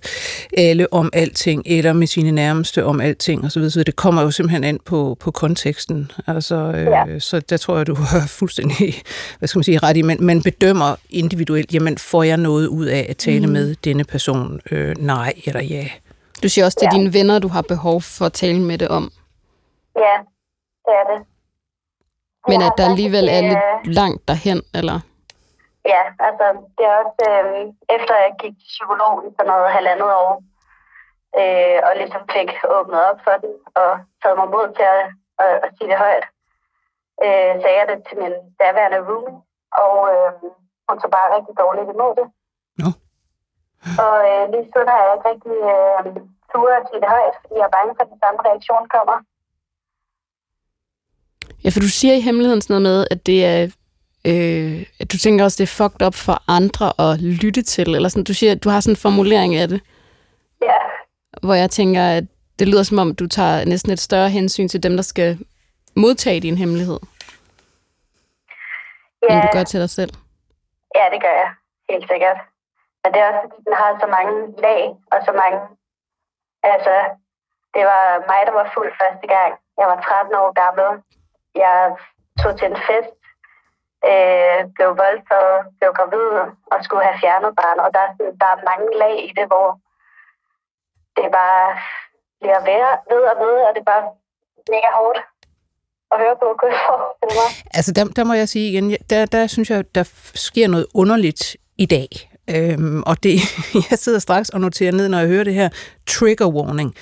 alle 0.57 0.93
om 0.93 1.09
alting, 1.13 1.63
eller 1.65 1.93
med 1.93 2.07
sine 2.07 2.31
nærmeste 2.31 2.85
om 2.85 3.01
alting 3.01 3.45
osv. 3.45 3.69
Så 3.69 3.83
det 3.83 3.95
kommer 3.95 4.21
jo 4.21 4.31
simpelthen 4.31 4.63
an 4.63 4.79
på, 4.85 5.17
på 5.19 5.31
konteksten. 5.31 6.11
Altså, 6.27 6.55
øh, 6.55 6.85
Ja. 6.85 7.19
Så 7.19 7.39
der 7.39 7.57
tror 7.57 7.77
jeg, 7.77 7.87
du 7.87 7.95
har 8.11 8.27
fuldstændig 8.27 8.95
hvad 9.39 9.47
skal 9.47 9.59
man 9.59 9.63
sige, 9.63 9.77
ret 9.79 9.97
i. 9.97 10.01
Man, 10.01 10.17
man 10.19 10.41
bedømmer 10.41 10.95
individuelt, 11.09 11.73
jamen 11.73 11.97
får 11.97 12.23
jeg 12.23 12.37
noget 12.37 12.67
ud 12.67 12.85
af 12.85 13.05
at 13.09 13.17
tale 13.17 13.45
mm. 13.47 13.53
med 13.53 13.75
denne 13.75 14.03
person? 14.03 14.61
Øh, 14.71 14.95
nej 14.99 15.33
eller 15.45 15.61
ja. 15.63 15.87
Du 16.43 16.49
siger 16.49 16.65
også, 16.65 16.77
det 16.81 16.87
er 16.87 16.91
Ja. 16.93 16.99
dine 16.99 17.13
venner, 17.13 17.39
du 17.39 17.47
har 17.47 17.61
behov 17.61 18.01
for 18.01 18.25
at 18.25 18.33
tale 18.33 18.59
med 18.61 18.77
det 18.77 18.87
om. 18.87 19.11
Ja, 19.95 20.15
det 20.85 20.93
er 21.01 21.05
det. 21.17 21.25
Men 22.49 22.59
Jeg 22.61 22.67
at 22.67 22.73
der 22.77 22.83
sagt, 22.83 22.91
alligevel 22.91 23.25
er 23.37 23.41
lidt 23.49 23.95
langt 23.99 24.21
derhen, 24.27 24.59
eller? 24.79 24.97
Ja, 25.93 26.03
altså 26.27 26.45
det 26.75 26.83
er 26.89 26.95
også 27.03 27.23
øh, 27.29 27.45
efter 27.95 28.13
jeg 28.25 28.33
gik 28.41 28.55
til 28.59 28.69
psykolog 28.73 29.13
i 29.27 29.29
sådan 29.35 29.49
noget 29.51 29.75
halvandet 29.77 30.11
år, 30.23 30.33
øh, 31.39 31.77
og 31.87 31.91
ligesom 32.01 32.23
fik 32.35 32.49
åbnet 32.77 33.01
op 33.09 33.19
for 33.25 33.35
den, 33.43 33.53
og 33.81 33.91
taget 34.21 34.37
mig 34.41 34.49
mod 34.55 34.67
til 34.77 34.87
at, 34.97 35.03
at, 35.43 35.53
at 35.65 35.69
sige 35.75 35.89
det 35.91 35.97
højt, 36.05 36.25
øh, 37.25 37.51
sagde 37.61 37.79
jeg 37.79 37.87
det 37.91 37.99
til 38.07 38.17
min 38.23 38.35
daværende 38.61 39.01
room, 39.09 39.33
og 39.83 39.95
øh, 40.13 40.29
hun 40.87 40.97
tog 41.01 41.11
bare 41.17 41.33
rigtig 41.35 41.53
dårligt 41.63 41.89
imod 41.93 42.13
det. 42.19 42.27
Nå. 42.81 42.89
Og 44.05 44.15
øh, 44.29 44.43
lige 44.51 44.67
siden 44.71 44.89
har 44.93 44.99
jeg 45.03 45.13
ikke 45.15 45.29
rigtig 45.31 45.57
øh, 45.71 46.01
turet 46.51 46.79
at 46.79 46.87
sige 46.89 47.01
det 47.03 47.09
højt, 47.15 47.35
fordi 47.41 47.53
jeg 47.59 47.67
er 47.69 47.75
bange 47.77 47.93
for, 47.95 48.03
at 48.03 48.11
den 48.13 48.19
samme 48.23 48.39
reaktion 48.47 48.85
kommer. 48.95 49.17
Ja, 51.63 51.69
for 51.69 51.79
du 51.79 51.89
siger 51.89 52.13
i 52.13 52.21
hemmeligheden 52.21 52.61
sådan 52.61 52.81
noget 52.81 52.97
med, 52.97 53.07
at 53.11 53.25
det 53.25 53.45
er... 53.45 53.63
Øh, 54.25 54.85
at 54.99 55.11
du 55.11 55.17
tænker 55.17 55.43
også, 55.45 55.63
det 55.63 55.69
er 55.69 55.75
fucked 55.83 56.07
up 56.07 56.15
for 56.15 56.43
andre 56.47 57.11
at 57.11 57.21
lytte 57.21 57.61
til, 57.61 57.95
eller 57.95 58.09
sådan, 58.09 58.23
du 58.23 58.33
siger, 58.33 58.55
du 58.55 58.69
har 58.69 58.79
sådan 58.79 58.91
en 58.93 58.97
formulering 58.97 59.55
af 59.55 59.67
det, 59.67 59.81
Ja, 60.61 60.79
hvor 61.41 61.53
jeg 61.53 61.69
tænker, 61.69 62.03
at 62.17 62.23
det 62.59 62.67
lyder 62.67 62.83
som 62.83 62.99
om, 62.99 63.15
du 63.15 63.27
tager 63.27 63.65
næsten 63.65 63.91
et 63.91 63.99
større 63.99 64.29
hensyn 64.29 64.67
til 64.67 64.83
dem, 64.83 64.93
der 64.95 65.03
skal 65.03 65.39
modtage 65.95 66.39
din 66.39 66.57
hemmelighed, 66.57 66.99
ja. 69.23 69.33
end 69.33 69.41
du 69.41 69.47
gør 69.57 69.63
til 69.63 69.79
dig 69.83 69.89
selv. 69.89 70.13
Ja, 70.97 71.05
det 71.13 71.19
gør 71.25 71.35
jeg. 71.41 71.49
Helt 71.89 72.05
sikkert. 72.11 72.37
Men 73.01 73.07
det 73.13 73.19
er 73.21 73.27
også, 73.29 73.41
fordi 73.43 73.57
den 73.67 73.75
har 73.81 73.89
så 74.03 74.07
mange 74.17 74.35
lag 74.65 74.81
og 75.13 75.19
så 75.27 75.31
mange... 75.41 75.59
Altså, 76.73 76.95
det 77.75 77.83
var 77.91 78.05
mig, 78.31 78.41
der 78.47 78.53
var 78.59 78.71
fuld 78.75 78.91
første 79.01 79.27
gang. 79.35 79.51
Jeg 79.79 79.87
var 79.91 79.97
13 80.01 80.35
år 80.41 80.49
gammel. 80.61 80.87
Jeg 81.55 81.77
tog 82.41 82.51
til 82.59 82.67
en 82.71 82.81
fest, 82.89 83.17
øh, 84.09 84.59
blev 84.75 84.89
voldtaget, 85.03 85.59
blev 85.77 85.91
gravid 85.99 86.27
og 86.71 86.77
skulle 86.85 87.03
have 87.07 87.19
fjernet 87.23 87.51
barn. 87.61 87.79
Og 87.85 87.89
der 87.95 88.05
der 88.41 88.49
er 88.55 88.67
mange 88.69 88.87
lag 89.01 89.15
i 89.29 89.31
det, 89.37 89.45
hvor 89.51 89.67
det 91.17 91.27
bare 91.39 91.65
bliver 92.41 92.61
værre, 92.69 92.93
ved 93.11 93.23
og 93.31 93.35
ved, 93.43 93.55
og 93.65 93.71
det 93.73 93.81
er 93.81 93.91
bare 93.93 94.05
mega 94.75 94.89
hårdt 94.99 95.19
at 96.11 96.17
høre 96.23 96.35
på, 96.41 96.47
kunne 96.59 96.71
jeg 96.71 96.83
forestille 96.89 97.35
mig. 97.41 97.49
Altså, 97.77 97.91
der, 97.97 98.03
der 98.17 98.23
må 98.23 98.33
jeg 98.33 98.49
sige 98.49 98.69
igen, 98.71 98.97
der, 99.09 99.25
der 99.25 99.47
synes 99.47 99.69
jeg, 99.69 99.95
der 99.95 100.03
sker 100.35 100.67
noget 100.67 100.87
underligt 100.93 101.57
i 101.77 101.85
dag. 101.85 102.09
Øhm, 102.55 103.03
og 103.03 103.23
det, 103.23 103.35
jeg 103.89 103.99
sidder 103.99 104.19
straks 104.19 104.49
og 104.49 104.61
noterer 104.61 104.91
ned, 104.91 105.09
når 105.09 105.19
jeg 105.19 105.27
hører 105.27 105.43
det 105.43 105.53
her 105.53 105.69
trigger 106.07 106.47
warning. 106.47 106.95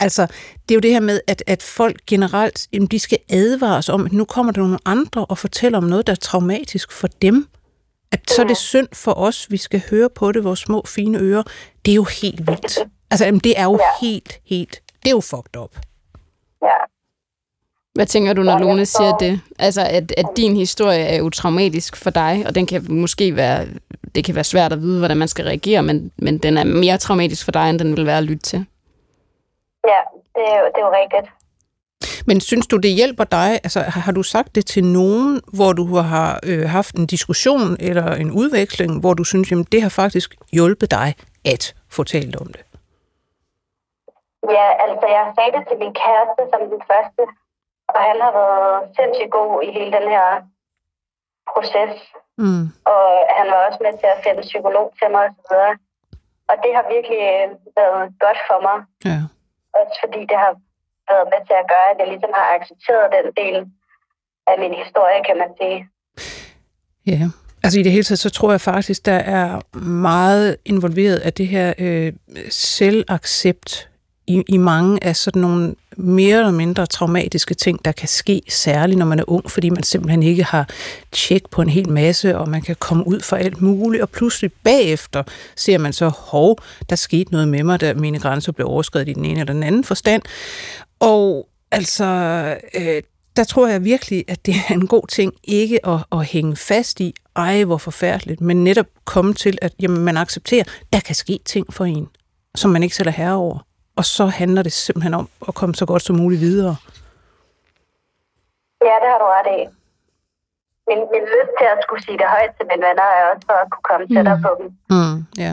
Altså, 0.00 0.26
det 0.68 0.70
er 0.70 0.74
jo 0.74 0.80
det 0.80 0.90
her 0.90 1.00
med, 1.00 1.20
at, 1.26 1.42
at 1.46 1.62
folk 1.62 2.00
generelt, 2.06 2.68
jamen, 2.72 2.86
de 2.86 2.98
skal 2.98 3.18
advares 3.30 3.88
om, 3.88 4.06
at 4.06 4.12
nu 4.12 4.24
kommer 4.24 4.52
der 4.52 4.60
nogle 4.60 4.78
andre 4.84 5.24
og 5.24 5.38
fortæller 5.38 5.78
om 5.78 5.84
noget, 5.84 6.06
der 6.06 6.12
er 6.12 6.16
traumatisk 6.16 6.92
for 6.92 7.06
dem. 7.08 7.48
At 8.12 8.30
så 8.30 8.42
er 8.42 8.46
det 8.46 8.56
synd 8.56 8.88
for 8.92 9.12
os, 9.12 9.46
vi 9.50 9.56
skal 9.56 9.82
høre 9.90 10.08
på 10.14 10.32
det, 10.32 10.44
vores 10.44 10.58
små 10.58 10.82
fine 10.86 11.18
ører. 11.18 11.42
Det 11.84 11.90
er 11.90 11.94
jo 11.94 12.04
helt 12.04 12.46
vildt. 12.46 12.78
Altså, 13.10 13.24
jamen, 13.24 13.40
det 13.40 13.58
er 13.58 13.64
jo 13.64 13.78
Ja. 13.80 14.06
helt, 14.06 14.40
helt, 14.44 14.82
det 15.02 15.06
er 15.06 15.10
jo 15.10 15.20
fucked 15.20 15.56
up. 15.58 15.76
Ja. 16.62 16.68
Hvad 17.94 18.06
tænker 18.06 18.32
du, 18.32 18.42
når 18.42 18.58
Lone 18.58 18.86
siger 18.86 19.16
det? 19.16 19.40
Altså, 19.58 19.80
at, 19.86 20.14
at 20.16 20.26
din 20.36 20.56
historie 20.56 20.98
er 21.00 21.16
jo 21.16 21.30
traumatisk 21.30 21.96
for 21.96 22.10
dig, 22.10 22.44
og 22.46 22.54
den 22.54 22.66
kan 22.66 22.86
måske 22.88 23.36
være, 23.36 23.66
det 24.14 24.24
kan 24.24 24.34
være 24.34 24.44
svært 24.44 24.72
at 24.72 24.82
vide, 24.82 24.98
hvordan 24.98 25.16
man 25.16 25.28
skal 25.28 25.44
reagere, 25.44 25.82
men, 25.82 26.10
men 26.18 26.38
den 26.38 26.58
er 26.58 26.64
mere 26.64 26.98
traumatisk 26.98 27.44
for 27.44 27.52
dig, 27.52 27.70
end 27.70 27.78
den 27.78 27.96
vil 27.96 28.06
være 28.06 28.18
at 28.18 28.24
lytte 28.24 28.42
til. 28.42 28.64
Ja, 29.92 30.00
det 30.34 30.44
er 30.52 30.58
jo, 30.60 30.66
det 30.74 30.80
er 30.82 30.86
jo 30.88 30.92
rigtigt. 31.02 31.28
Men 32.26 32.40
synes 32.40 32.66
du, 32.66 32.76
det 32.76 32.90
hjælper 32.90 33.24
dig? 33.24 33.50
Altså, 33.66 33.80
har 33.80 34.12
du 34.12 34.22
sagt 34.22 34.54
det 34.54 34.66
til 34.66 34.84
nogen, 34.84 35.40
hvor 35.56 35.72
du 35.72 35.96
har 35.96 36.40
øh, 36.48 36.68
haft 36.68 36.94
en 36.94 37.06
diskussion 37.06 37.76
eller 37.80 38.06
en 38.14 38.30
udveksling, 38.30 39.00
hvor 39.00 39.14
du 39.14 39.24
synes, 39.24 39.50
jamen, 39.50 39.66
det 39.72 39.82
har 39.82 39.88
faktisk 39.88 40.34
hjulpet 40.52 40.90
dig 40.90 41.08
at 41.44 41.74
få 41.90 42.04
talt 42.04 42.36
om 42.36 42.46
det? 42.46 42.62
Ja, 44.56 44.66
altså 44.86 45.06
jeg 45.16 45.24
sagde 45.36 45.52
det 45.56 45.62
til 45.68 45.76
min 45.82 45.94
kæreste 46.02 46.42
som 46.52 46.60
den 46.72 46.82
første, 46.90 47.22
og 47.94 48.00
han 48.08 48.16
har 48.24 48.32
været 48.40 48.76
sindssygt 48.96 49.32
god 49.38 49.52
i 49.66 49.68
hele 49.76 49.92
den 49.98 50.06
her 50.14 50.28
proces. 51.52 51.94
Mm. 52.42 52.64
Og 52.92 53.04
han 53.38 53.46
var 53.52 53.60
også 53.66 53.80
med 53.86 53.92
til 54.00 54.08
at 54.14 54.22
finde 54.24 54.42
psykolog 54.50 54.86
til 54.98 55.08
mig 55.14 55.24
osv. 55.30 55.54
Og 56.50 56.54
det 56.64 56.70
har 56.76 56.84
virkelig 56.96 57.22
øh, 57.34 57.48
været 57.78 58.04
godt 58.24 58.40
for 58.48 58.58
mig, 58.68 58.78
Ja 59.10 59.20
også 59.78 59.96
fordi 60.02 60.20
det 60.30 60.38
har 60.44 60.52
været 61.10 61.28
med 61.32 61.40
til 61.48 61.56
at 61.62 61.66
gøre, 61.72 61.88
at 61.92 61.98
jeg 62.00 62.08
ligesom 62.12 62.32
har 62.38 62.46
accepteret 62.56 63.06
den 63.16 63.26
del 63.40 63.56
af 64.50 64.56
min 64.62 64.74
historie, 64.82 65.18
kan 65.28 65.36
man 65.42 65.50
sige. 65.60 65.78
Ja, 67.12 67.20
altså 67.64 67.80
i 67.80 67.82
det 67.82 67.92
hele 67.92 68.04
taget, 68.04 68.18
så 68.18 68.30
tror 68.30 68.50
jeg 68.50 68.60
faktisk, 68.60 69.06
der 69.06 69.20
er 69.38 69.76
meget 69.78 70.56
involveret 70.64 71.18
af 71.18 71.32
det 71.32 71.48
her 71.48 71.74
øh, 71.78 72.12
selvaccept 72.50 73.90
i, 74.26 74.42
i 74.48 74.56
mange 74.56 75.04
af 75.04 75.16
sådan 75.16 75.42
nogle 75.42 75.74
mere 75.96 76.38
eller 76.38 76.50
mindre 76.50 76.86
traumatiske 76.86 77.54
ting, 77.54 77.84
der 77.84 77.92
kan 77.92 78.08
ske, 78.08 78.42
særligt 78.48 78.98
når 78.98 79.06
man 79.06 79.18
er 79.18 79.24
ung, 79.26 79.50
fordi 79.50 79.70
man 79.70 79.82
simpelthen 79.82 80.22
ikke 80.22 80.44
har 80.44 80.68
tjek 81.12 81.42
på 81.50 81.62
en 81.62 81.68
hel 81.68 81.90
masse, 81.90 82.38
og 82.38 82.48
man 82.48 82.62
kan 82.62 82.76
komme 82.78 83.06
ud 83.06 83.20
for 83.20 83.36
alt 83.36 83.62
muligt, 83.62 84.02
og 84.02 84.10
pludselig 84.10 84.52
bagefter 84.52 85.22
ser 85.56 85.78
man 85.78 85.92
så, 85.92 86.08
hov, 86.08 86.58
der 86.90 86.96
skete 86.96 87.32
noget 87.32 87.48
med 87.48 87.62
mig, 87.62 87.80
da 87.80 87.94
mine 87.94 88.18
grænser 88.18 88.52
blev 88.52 88.66
overskrevet 88.66 89.08
i 89.08 89.12
den 89.12 89.24
ene 89.24 89.40
eller 89.40 89.52
den 89.52 89.62
anden 89.62 89.84
forstand. 89.84 90.22
Og 91.00 91.48
altså, 91.70 92.04
øh, 92.74 93.02
der 93.36 93.44
tror 93.44 93.68
jeg 93.68 93.84
virkelig, 93.84 94.24
at 94.28 94.46
det 94.46 94.54
er 94.68 94.74
en 94.74 94.86
god 94.86 95.06
ting 95.08 95.32
ikke 95.44 95.86
at, 95.86 96.04
at 96.12 96.24
hænge 96.24 96.56
fast 96.56 97.00
i, 97.00 97.14
ej 97.36 97.64
hvor 97.64 97.78
forfærdeligt, 97.78 98.40
men 98.40 98.64
netop 98.64 98.86
komme 99.04 99.34
til, 99.34 99.58
at 99.62 99.72
jamen, 99.80 100.04
man 100.04 100.16
accepterer, 100.16 100.64
der 100.92 101.00
kan 101.00 101.14
ske 101.14 101.38
ting 101.44 101.74
for 101.74 101.84
en, 101.84 102.08
som 102.54 102.70
man 102.70 102.82
ikke 102.82 102.96
selv 102.96 103.08
er 103.08 103.12
herre 103.12 103.34
over. 103.34 103.58
Og 103.96 104.04
så 104.04 104.26
handler 104.26 104.62
det 104.62 104.72
simpelthen 104.72 105.14
om 105.14 105.28
at 105.48 105.54
komme 105.54 105.74
så 105.74 105.86
godt 105.86 106.02
som 106.02 106.16
muligt 106.16 106.40
videre. 106.40 106.76
Ja, 108.82 108.94
det 109.02 109.08
har 109.12 109.18
du 109.18 109.24
ret 109.36 109.50
i. 109.60 109.60
Min, 110.88 110.98
min 110.98 111.22
lyst 111.34 111.52
til 111.58 111.66
at 111.74 111.78
skulle 111.82 112.04
sige 112.04 112.18
det 112.18 112.26
højt 112.28 112.50
til 112.56 112.66
mine 112.70 112.82
venner 112.86 113.02
er 113.02 113.34
også 113.34 113.46
for 113.46 113.52
at 113.52 113.70
kunne 113.70 113.86
komme 113.90 114.06
tættere 114.16 114.40
på 114.42 114.50
dem. 114.60 114.66
Mm, 114.90 115.26
ja. 115.38 115.52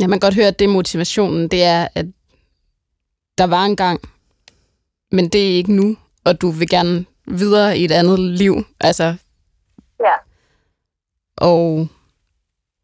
Ja, 0.00 0.06
man 0.06 0.20
kan 0.20 0.26
godt 0.26 0.34
høre, 0.34 0.46
at 0.46 0.58
det 0.58 0.64
er 0.64 0.68
motivationen, 0.68 1.48
det 1.48 1.64
er, 1.64 1.88
at 1.94 2.06
der 3.38 3.46
var 3.46 3.64
en 3.64 3.76
gang, 3.76 4.00
men 5.12 5.28
det 5.28 5.42
er 5.50 5.56
ikke 5.56 5.72
nu, 5.72 5.96
og 6.24 6.40
du 6.40 6.50
vil 6.50 6.68
gerne 6.68 7.04
videre 7.26 7.78
i 7.78 7.84
et 7.84 7.92
andet 7.92 8.18
liv. 8.20 8.54
Altså, 8.80 9.14
Ja. 10.00 10.12
og 11.36 11.88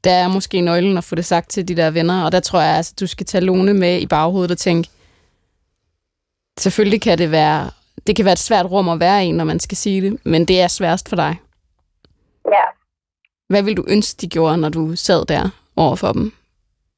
der 0.04 0.12
er 0.12 0.28
måske 0.28 0.60
nøglen 0.60 0.98
at 0.98 1.04
få 1.04 1.14
det 1.14 1.24
sagt 1.24 1.50
til 1.50 1.68
de 1.68 1.76
der 1.76 1.90
venner, 1.90 2.24
og 2.24 2.32
der 2.32 2.40
tror 2.40 2.60
jeg, 2.60 2.76
altså, 2.76 2.94
du 3.00 3.06
skal 3.06 3.26
tage 3.26 3.44
Lone 3.44 3.74
med 3.74 4.00
i 4.00 4.06
baghovedet 4.06 4.50
og 4.50 4.58
tænke, 4.58 4.90
selvfølgelig 6.58 7.02
kan 7.02 7.18
det 7.18 7.30
være, 7.30 7.70
det 8.06 8.16
kan 8.16 8.24
være 8.24 8.32
et 8.32 8.38
svært 8.38 8.66
rum 8.66 8.88
at 8.88 9.00
være 9.00 9.26
i, 9.26 9.32
når 9.32 9.44
man 9.44 9.60
skal 9.60 9.76
sige 9.76 10.00
det, 10.02 10.26
men 10.26 10.44
det 10.48 10.60
er 10.60 10.68
sværest 10.68 11.08
for 11.08 11.16
dig. 11.16 11.40
Ja. 12.52 12.64
Hvad 13.48 13.62
vil 13.62 13.76
du 13.76 13.84
ønske, 13.88 14.20
de 14.20 14.28
gjorde, 14.28 14.56
når 14.56 14.68
du 14.68 14.96
sad 14.96 15.24
der 15.26 15.50
over 15.76 15.96
for 15.96 16.12
dem? 16.12 16.32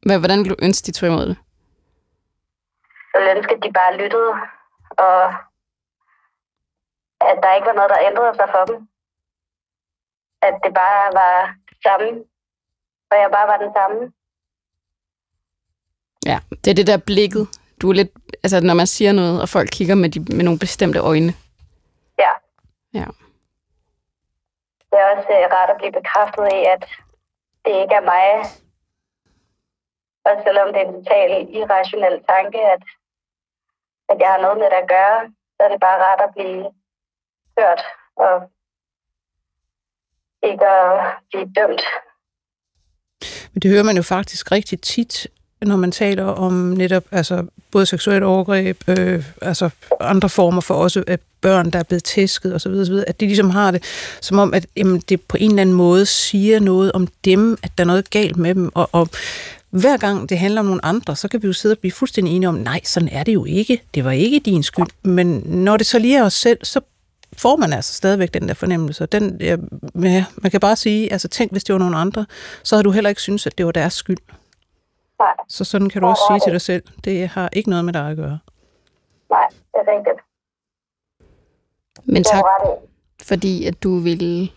Hvordan 0.07 0.39
vil 0.39 0.51
du 0.51 0.57
ønske, 0.63 0.87
de 0.87 0.93
tog 0.93 1.09
imod 1.09 1.27
det? 1.27 1.37
Jeg 3.13 3.21
ville 3.21 3.37
ønske, 3.37 3.55
at 3.55 3.63
de 3.63 3.73
bare 3.73 3.97
lyttede, 3.97 4.31
og 4.91 5.23
at 7.31 7.37
der 7.43 7.55
ikke 7.55 7.69
var 7.71 7.79
noget, 7.79 7.91
der 7.91 8.07
ændrede 8.11 8.35
sig 8.41 8.49
for 8.55 8.65
dem. 8.71 8.89
At 10.43 10.55
det 10.65 10.75
bare 10.75 11.05
var 11.21 11.55
samme, 11.83 12.09
og 13.11 13.17
jeg 13.23 13.29
bare 13.33 13.49
var 13.49 13.59
den 13.65 13.73
samme. 13.79 14.13
Ja, 16.27 16.39
det 16.65 16.71
er 16.71 16.75
det 16.75 16.87
der 16.87 17.07
blikket. 17.07 17.49
Du 17.83 17.91
er 17.91 17.95
lidt, 17.95 18.13
altså 18.43 18.61
når 18.61 18.75
man 18.75 18.87
siger 18.87 19.13
noget, 19.13 19.43
og 19.43 19.49
folk 19.49 19.69
kigger 19.73 19.95
med, 19.95 20.09
de, 20.11 20.21
med 20.37 20.45
nogle 20.45 20.59
bestemte 20.59 20.99
øjne. 20.99 21.33
Ja. 22.19 22.33
Ja. 22.95 23.07
det 24.91 24.97
er 25.01 25.07
også 25.17 25.29
øh, 25.37 25.47
rart 25.55 25.71
at 25.71 25.77
blive 25.81 25.93
bekræftet 25.93 26.47
i, 26.59 26.61
at 26.75 26.83
det 27.65 27.73
ikke 27.83 27.95
er 28.01 28.09
mig. 28.15 28.27
Og 30.27 30.33
selvom 30.45 30.69
det 30.73 30.81
er 30.83 30.89
en 30.89 30.95
total 30.99 31.31
irrationel 31.59 32.17
tanke, 32.33 32.61
at, 32.75 32.83
at 34.09 34.17
jeg 34.21 34.29
har 34.33 34.41
noget 34.45 34.59
med 34.59 34.67
det 34.67 34.81
at 34.83 34.89
gøre, 34.89 35.21
så 35.55 35.61
er 35.65 35.69
det 35.69 35.81
bare 35.81 36.03
rart 36.07 36.21
at 36.27 36.35
blive 36.35 36.63
hørt 37.59 37.83
og 38.17 38.35
ikke 40.43 40.67
at 40.67 41.17
blive 41.31 41.53
dømt. 41.57 41.83
Men 43.55 43.61
det 43.61 43.71
hører 43.71 43.83
man 43.83 43.97
jo 43.97 44.03
faktisk 44.03 44.53
rigtig 44.53 44.81
tit, 44.81 45.27
når 45.63 45.77
man 45.77 45.93
taler 45.93 46.25
om 46.25 46.53
netop 46.53 47.05
altså, 47.11 47.47
både 47.71 47.87
seksuelt 47.87 48.25
overgreb, 48.25 48.83
øh, 48.89 49.25
altså 49.43 49.71
andre 50.01 50.29
former 50.29 50.61
for 50.61 50.75
også 50.75 51.05
at 51.07 51.21
børn, 51.41 51.71
der 51.71 51.79
er 51.79 51.83
blevet 51.83 52.05
tæsket 52.05 52.55
osv., 52.55 52.71
osv., 52.73 53.03
at 53.07 53.21
de 53.21 53.27
ligesom 53.27 53.51
har 53.51 53.71
det 53.71 53.83
som 54.21 54.39
om, 54.39 54.55
at 54.55 54.67
jamen, 54.77 55.03
det 55.09 55.21
på 55.21 55.37
en 55.41 55.51
eller 55.51 55.61
anden 55.61 55.75
måde 55.75 56.07
siger 56.07 56.61
noget 56.61 56.93
om 56.93 57.09
dem, 57.25 57.59
at 57.63 57.71
der 57.79 57.85
er 57.85 57.87
noget 57.87 58.11
galt 58.11 58.37
med 58.37 58.55
dem, 58.55 58.71
og, 58.75 58.89
og 58.93 59.09
hver 59.71 59.97
gang 59.97 60.29
det 60.29 60.39
handler 60.39 60.61
om 60.61 60.67
nogle 60.67 60.85
andre, 60.85 61.17
så 61.17 61.29
kan 61.29 61.43
vi 61.43 61.47
jo 61.47 61.53
sidde 61.53 61.73
og 61.73 61.79
blive 61.79 61.93
fuldstændig 61.93 62.37
enige 62.37 62.49
om, 62.49 62.55
nej, 62.55 62.81
sådan 62.85 63.09
er 63.09 63.23
det 63.23 63.35
jo 63.35 63.45
ikke. 63.45 63.83
Det 63.95 64.05
var 64.05 64.11
ikke 64.11 64.41
din 64.45 64.63
skyld. 64.63 64.87
Men 65.03 65.27
når 65.45 65.77
det 65.77 65.87
så 65.87 65.99
lige 65.99 66.19
er 66.19 66.25
os 66.25 66.35
selv, 66.35 66.59
så 66.63 66.81
får 67.39 67.57
man 67.57 67.73
altså 67.73 67.93
stadigvæk 67.95 68.35
den 68.35 68.49
der 68.49 68.55
fornemmelse. 68.55 69.07
Den, 69.07 69.41
ja, 69.41 69.57
man 70.37 70.51
kan 70.51 70.61
bare 70.61 70.77
sige, 70.77 71.13
altså 71.13 71.29
tænk, 71.29 71.53
hvis 71.53 71.65
det 71.65 71.73
var 71.73 71.79
nogen 71.79 71.95
andre, 71.95 72.27
så 72.63 72.77
havde 72.77 72.85
du 72.85 72.91
heller 72.91 73.09
ikke 73.11 73.21
synes, 73.23 73.47
at 73.47 73.59
det 73.59 73.67
var 73.67 73.73
deres 73.73 73.93
skyld. 73.93 74.17
Nej. 75.19 75.29
Så 75.49 75.65
sådan 75.65 75.89
kan 75.89 76.03
du 76.03 76.09
også 76.09 76.23
sige 76.31 76.41
til 76.47 76.53
dig 76.53 76.61
selv, 76.61 76.83
det 77.05 77.29
har 77.29 77.49
ikke 77.53 77.71
noget 77.71 77.85
med 77.85 77.93
dig 77.93 78.09
at 78.11 78.17
gøre. 78.17 78.39
Nej, 79.31 79.47
det 79.51 79.81
er 79.87 79.99
rigtigt. 79.99 80.21
Men 82.05 82.17
Det 82.17 82.27
tak, 82.27 82.45
fordi 83.23 83.65
at 83.67 83.83
du 83.83 83.99
ville 83.99 84.49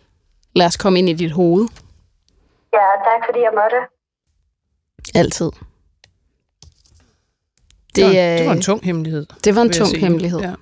lade 0.55 0.67
os 0.67 0.77
komme 0.77 0.99
ind 0.99 1.09
i 1.09 1.13
dit 1.13 1.31
hoved. 1.31 1.67
Ja, 2.73 2.79
tak 2.79 3.25
fordi 3.27 3.39
jeg 3.39 3.51
måtte. 3.53 3.77
Altid. 5.15 5.51
Det, 7.95 8.03
var, 8.05 8.11
er- 8.11 8.37
det 8.37 8.45
var 8.45 8.51
en 8.53 8.61
tung 8.61 8.83
hemmelighed. 8.83 9.25
det 9.43 9.55
var 9.55 9.61
en 9.61 9.71
tung 9.71 9.97
hemmelighed. 9.97 10.39
Ja. 10.39 10.53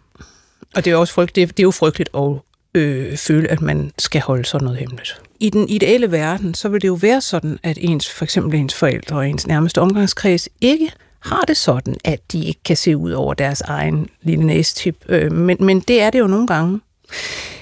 Og 0.78 0.86
det 0.86 0.92
er, 0.92 0.96
også 0.96 1.14
frygt, 1.14 1.36
det, 1.36 1.50
det 1.50 1.60
er 1.60 1.64
jo 1.64 1.72
frygteligt 1.72 2.10
at 2.18 2.34
øh, 2.74 3.18
føle, 3.18 3.52
at 3.52 3.62
man 3.62 3.92
skal 3.98 4.22
holde 4.22 4.46
sådan 4.46 4.66
noget 4.66 4.80
hemmeligt. 4.80 5.22
I 5.40 5.50
den 5.50 5.70
ideelle 5.70 6.12
verden, 6.12 6.54
så 6.54 6.70
vil 6.70 6.82
det 6.82 6.88
jo 6.88 6.94
være 6.94 7.22
sådan, 7.22 7.60
at 7.64 7.78
ens, 7.82 8.10
for 8.10 8.24
eksempel 8.24 8.60
ens 8.60 8.74
forældre 8.74 9.16
og 9.16 9.30
ens 9.30 9.48
nærmeste 9.48 9.82
omgangskreds 9.82 10.50
ikke 10.62 10.92
har 11.20 11.42
det 11.42 11.58
sådan, 11.58 11.96
at 12.04 12.32
de 12.32 12.46
ikke 12.46 12.64
kan 12.66 12.78
se 12.78 12.98
ud 12.98 13.12
over 13.12 13.34
deres 13.34 13.62
egen 13.62 14.10
lille 14.22 14.46
næstip. 14.46 14.96
Øh, 15.10 15.32
men, 15.32 15.58
men 15.60 15.80
det 15.80 16.02
er 16.02 16.10
det 16.10 16.20
jo 16.20 16.28
nogle 16.28 16.48
gange. 16.48 16.80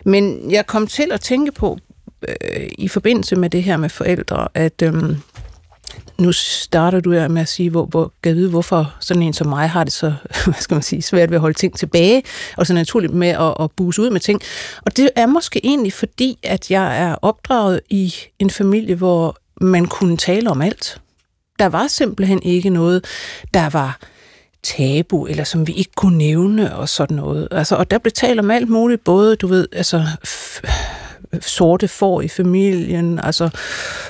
Men 0.05 0.51
jeg 0.51 0.67
kom 0.67 0.87
til 0.87 1.11
at 1.11 1.21
tænke 1.21 1.51
på, 1.51 1.77
øh, 2.27 2.69
i 2.77 2.87
forbindelse 2.87 3.35
med 3.35 3.49
det 3.49 3.63
her 3.63 3.77
med 3.77 3.89
forældre, 3.89 4.47
at 4.53 4.81
Øh, 4.81 4.93
nu 6.17 6.31
starter 6.31 6.99
du 6.99 7.11
her 7.11 7.27
med 7.27 7.41
at 7.41 7.47
sige, 7.47 7.69
hvor, 7.69 7.85
hvor, 7.85 8.13
kan 8.23 8.29
jeg 8.29 8.35
vide, 8.35 8.49
hvorfor 8.49 8.95
sådan 8.99 9.23
en 9.23 9.33
som 9.33 9.47
mig 9.47 9.69
har 9.69 9.83
det 9.83 9.93
så 9.93 10.13
hvad 10.45 10.53
skal 10.59 10.75
man 10.75 10.81
sige, 10.81 11.01
svært 11.01 11.29
ved 11.29 11.35
at 11.35 11.41
holde 11.41 11.57
ting 11.57 11.77
tilbage, 11.77 12.23
og 12.57 12.67
så 12.67 12.73
naturligt 12.73 13.13
med 13.13 13.27
at, 13.27 13.53
at 13.59 13.71
buse 13.71 14.01
ud 14.01 14.09
med 14.09 14.19
ting. 14.19 14.41
Og 14.81 14.97
det 14.97 15.09
er 15.15 15.25
måske 15.25 15.65
egentlig 15.65 15.93
fordi, 15.93 16.37
at 16.43 16.71
jeg 16.71 16.99
er 17.01 17.15
opdraget 17.21 17.81
i 17.89 18.13
en 18.39 18.49
familie, 18.49 18.95
hvor 18.95 19.37
man 19.61 19.85
kunne 19.85 20.17
tale 20.17 20.49
om 20.49 20.61
alt. 20.61 21.01
Der 21.59 21.65
var 21.65 21.87
simpelthen 21.87 22.43
ikke 22.43 22.69
noget, 22.69 23.05
der 23.53 23.69
var 23.69 23.99
tabu, 24.63 25.25
eller 25.25 25.43
som 25.43 25.67
vi 25.67 25.73
ikke 25.73 25.91
kunne 25.95 26.17
nævne, 26.17 26.75
og 26.75 26.89
sådan 26.89 27.17
noget. 27.17 27.47
Altså, 27.51 27.75
og 27.75 27.91
der 27.91 27.97
blev 27.97 28.11
talt 28.11 28.39
om 28.39 28.51
alt 28.51 28.69
muligt, 28.69 29.03
både, 29.03 29.35
du 29.35 29.47
ved, 29.47 29.67
altså, 29.71 30.05
f- 30.27 30.67
sorte 31.41 31.87
får 31.87 32.21
i 32.21 32.27
familien, 32.27 33.19
altså 33.23 33.49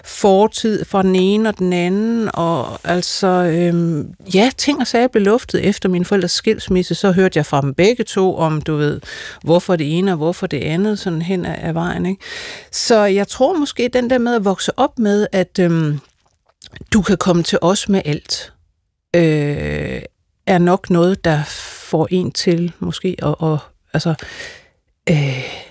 fortid 0.03 0.85
fra 0.85 1.03
den 1.03 1.15
ene 1.15 1.49
og 1.49 1.59
den 1.59 1.73
anden, 1.73 2.29
og 2.33 2.79
altså, 2.83 3.27
øhm, 3.27 4.13
ja, 4.33 4.51
ting 4.57 4.79
og 4.79 4.87
sager 4.87 5.07
blev 5.07 5.23
luftet 5.23 5.65
efter 5.65 5.89
min 5.89 6.05
forældres 6.05 6.31
skilsmisse, 6.31 6.95
så 6.95 7.11
hørte 7.11 7.37
jeg 7.37 7.45
fra 7.45 7.61
dem 7.61 7.73
begge 7.73 8.03
to 8.03 8.37
om, 8.37 8.61
du 8.61 8.75
ved, 8.75 9.01
hvorfor 9.43 9.75
det 9.75 9.97
ene 9.97 10.11
og 10.11 10.17
hvorfor 10.17 10.47
det 10.47 10.59
andet, 10.59 10.99
sådan 10.99 11.21
hen 11.21 11.45
ad, 11.45 11.55
ad 11.57 11.73
vejen, 11.73 12.05
ikke? 12.05 12.21
Så 12.71 13.03
jeg 13.03 13.27
tror 13.27 13.57
måske, 13.57 13.89
den 13.93 14.09
der 14.09 14.17
med 14.17 14.35
at 14.35 14.45
vokse 14.45 14.79
op 14.79 14.99
med, 14.99 15.27
at 15.31 15.59
øhm, 15.59 15.99
du 16.93 17.01
kan 17.01 17.17
komme 17.17 17.43
til 17.43 17.57
os 17.61 17.89
med 17.89 18.01
alt, 18.05 18.53
øh, 19.15 20.01
er 20.47 20.57
nok 20.57 20.89
noget, 20.89 21.25
der 21.25 21.43
får 21.89 22.07
en 22.11 22.31
til 22.31 22.71
måske 22.79 23.15
at, 23.17 23.35
og, 23.39 23.59
altså, 23.93 24.15
øh, 25.09 25.64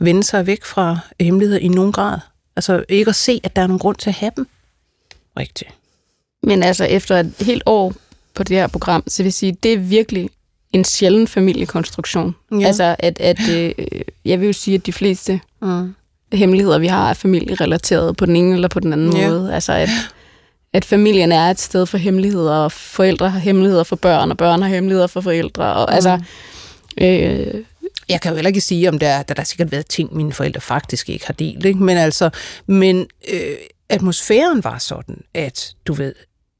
vende 0.00 0.22
sig 0.22 0.46
væk 0.46 0.64
fra 0.64 0.98
hemmeligheder 1.20 1.60
i 1.60 1.68
nogen 1.68 1.92
grad. 1.92 2.18
Altså 2.56 2.84
ikke 2.88 3.08
at 3.08 3.14
se, 3.14 3.40
at 3.44 3.56
der 3.56 3.62
er 3.62 3.66
nogen 3.66 3.78
grund 3.78 3.96
til 3.96 4.10
at 4.10 4.14
have 4.14 4.32
dem. 4.36 4.46
Rigtigt. 5.38 5.70
Men 6.42 6.62
altså 6.62 6.84
efter 6.84 7.20
et 7.20 7.32
helt 7.40 7.62
år 7.66 7.94
på 8.34 8.42
det 8.42 8.56
her 8.56 8.66
program, 8.66 9.02
så 9.06 9.22
vil 9.22 9.32
sige, 9.32 9.56
det 9.62 9.72
er 9.72 9.78
virkelig 9.78 10.30
en 10.72 10.84
sjælden 10.84 11.28
familiekonstruktion. 11.28 12.34
Ja. 12.60 12.66
Altså 12.66 12.96
at, 12.98 13.20
at 13.20 13.48
øh, 13.50 13.72
jeg 14.24 14.40
vil 14.40 14.46
jo 14.46 14.52
sige, 14.52 14.74
at 14.74 14.86
de 14.86 14.92
fleste 14.92 15.40
Mm. 15.62 15.94
hemmeligheder, 16.32 16.78
vi 16.78 16.86
har, 16.86 17.10
er 17.10 17.14
familierelateret 17.14 18.16
på 18.16 18.26
den 18.26 18.36
ene 18.36 18.54
eller 18.54 18.68
på 18.68 18.80
den 18.80 18.92
anden 18.92 19.16
Ja. 19.16 19.28
måde. 19.28 19.54
Altså 19.54 19.72
at, 19.72 19.88
at 20.72 20.84
familien 20.84 21.32
er 21.32 21.50
et 21.50 21.60
sted 21.60 21.86
for 21.86 21.98
hemmeligheder, 21.98 22.52
og 22.54 22.72
forældre 22.72 23.30
har 23.30 23.38
hemmeligheder 23.38 23.84
for 23.84 23.96
børn, 23.96 24.30
og 24.30 24.36
børn 24.36 24.62
har 24.62 24.68
hemmeligheder 24.68 25.06
for 25.06 25.20
forældre. 25.20 25.74
Og, 25.74 25.86
Mm. 25.90 25.94
altså, 25.94 26.20
øh, 27.00 27.54
jeg 28.08 28.20
kan 28.20 28.30
jo 28.30 28.34
heller 28.34 28.48
ikke 28.48 28.60
sige, 28.60 28.88
om 28.88 28.98
der, 28.98 29.22
der, 29.22 29.34
der 29.34 29.40
har 29.40 29.44
sikkert 29.44 29.72
været 29.72 29.86
ting, 29.86 30.16
mine 30.16 30.32
forældre 30.32 30.60
faktisk 30.60 31.08
ikke 31.08 31.26
har 31.26 31.34
delt. 31.34 31.64
Ikke? 31.64 31.82
Men 31.82 31.96
altså, 31.96 32.30
men 32.66 33.06
øh, 33.32 33.56
atmosfæren 33.88 34.64
var 34.64 34.78
sådan, 34.78 35.22
at 35.34 35.74
du 35.86 35.92
ved, 35.92 36.14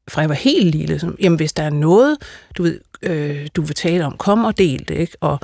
fra 0.09 0.21
jeg 0.21 0.29
var 0.29 0.35
helt 0.35 0.75
lille, 0.75 0.99
som, 0.99 1.17
jamen 1.21 1.37
hvis 1.37 1.53
der 1.53 1.63
er 1.63 1.71
noget, 1.71 2.17
du 2.57 2.63
ved, 2.63 2.81
øh, 3.03 3.49
du 3.57 3.63
vil 3.63 3.75
tale 3.75 4.07
om, 4.07 4.17
kom 4.17 4.45
og 4.45 4.59
del 4.59 4.89
det, 4.89 4.95
ikke? 4.95 5.17
Og 5.21 5.41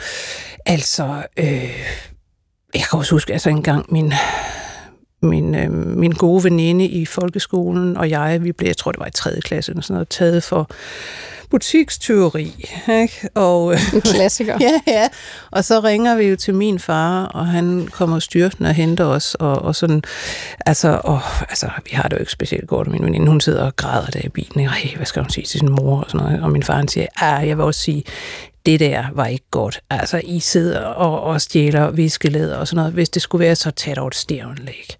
altså, 0.67 1.27
øh, 1.37 1.87
jeg 2.75 2.83
kan 2.91 2.99
også 2.99 3.15
huske, 3.15 3.33
altså 3.33 3.51
engang 3.51 3.93
min, 3.93 4.13
min, 5.23 5.55
øh, 5.55 5.71
min 5.73 6.13
gode 6.13 6.45
veninde 6.45 6.87
i 6.87 7.07
folkeskolen 7.07 7.97
og 7.97 8.11
jeg, 8.11 8.45
vi 8.45 8.53
blev, 8.53 8.67
jeg 8.67 8.77
tror 8.77 8.93
det 8.93 9.01
var 9.01 9.07
i 9.07 9.11
3. 9.15 9.41
klasse, 9.41 9.73
eller 9.73 9.83
sådan 9.83 9.95
noget, 9.95 10.09
taget 10.09 10.43
for 10.43 10.71
butikstyveri. 11.55 12.67
Ikke? 13.03 13.29
Og, 13.35 13.73
øh, 13.73 13.95
en 13.95 14.01
klassiker. 14.01 14.59
Ja, 14.65 14.81
ja. 14.87 15.09
Og 15.51 15.65
så 15.65 15.81
ringer 15.81 16.17
vi 16.17 16.25
jo 16.25 16.37
til 16.37 16.55
min 16.55 16.79
far, 16.79 17.25
og 17.25 17.47
han 17.47 17.89
kommer 17.93 18.19
styrtende 18.19 18.71
og 18.71 18.75
henter 18.75 19.05
os, 19.05 19.35
og, 19.35 19.63
og 19.63 19.77
sådan, 19.77 20.03
altså, 20.67 21.01
og, 21.05 21.21
altså, 21.41 21.71
vi 21.85 21.91
har 21.93 22.03
det 22.03 22.13
jo 22.17 22.21
ikke 22.21 22.33
specielt 22.33 22.69
godt, 22.69 22.89
min 22.89 23.05
veninde, 23.05 23.29
hun 23.29 23.41
sidder 23.41 23.63
og 23.67 23.77
græder 23.77 24.07
der 24.07 24.21
i 24.25 24.29
bilen? 24.29 24.67
Ej, 24.67 24.93
hvad 24.97 25.07
skal 25.07 25.23
hun 25.23 25.31
sige 25.31 25.45
til 25.45 25.61
sin 25.61 25.71
mor, 25.71 26.01
og 26.01 26.11
sådan 26.11 26.27
noget, 26.27 26.43
og 26.43 26.51
min 26.51 26.63
far, 26.63 26.77
han 26.77 26.89
siger, 26.89 27.07
ah, 27.17 27.49
jeg 27.49 27.57
vil 27.57 27.65
også 27.65 27.81
sige, 27.81 28.05
det 28.67 28.81
der 28.81 29.05
var 29.13 29.27
ikke 29.27 29.47
godt. 29.51 29.81
Altså, 29.91 30.21
I 30.25 30.41
sidder 30.41 30.81
og, 30.81 31.21
og 31.21 31.41
stjæler 31.41 31.91
viskelæder 31.91 32.57
og 32.57 32.69
sådan 32.69 32.77
noget. 32.77 32.93
Hvis 32.93 33.09
det 33.09 33.23
skulle 33.23 33.45
være, 33.45 33.55
så 33.57 33.71
tag 33.71 33.97
dog 33.97 34.09
et 34.09 34.15
stævnlæg. 34.15 34.97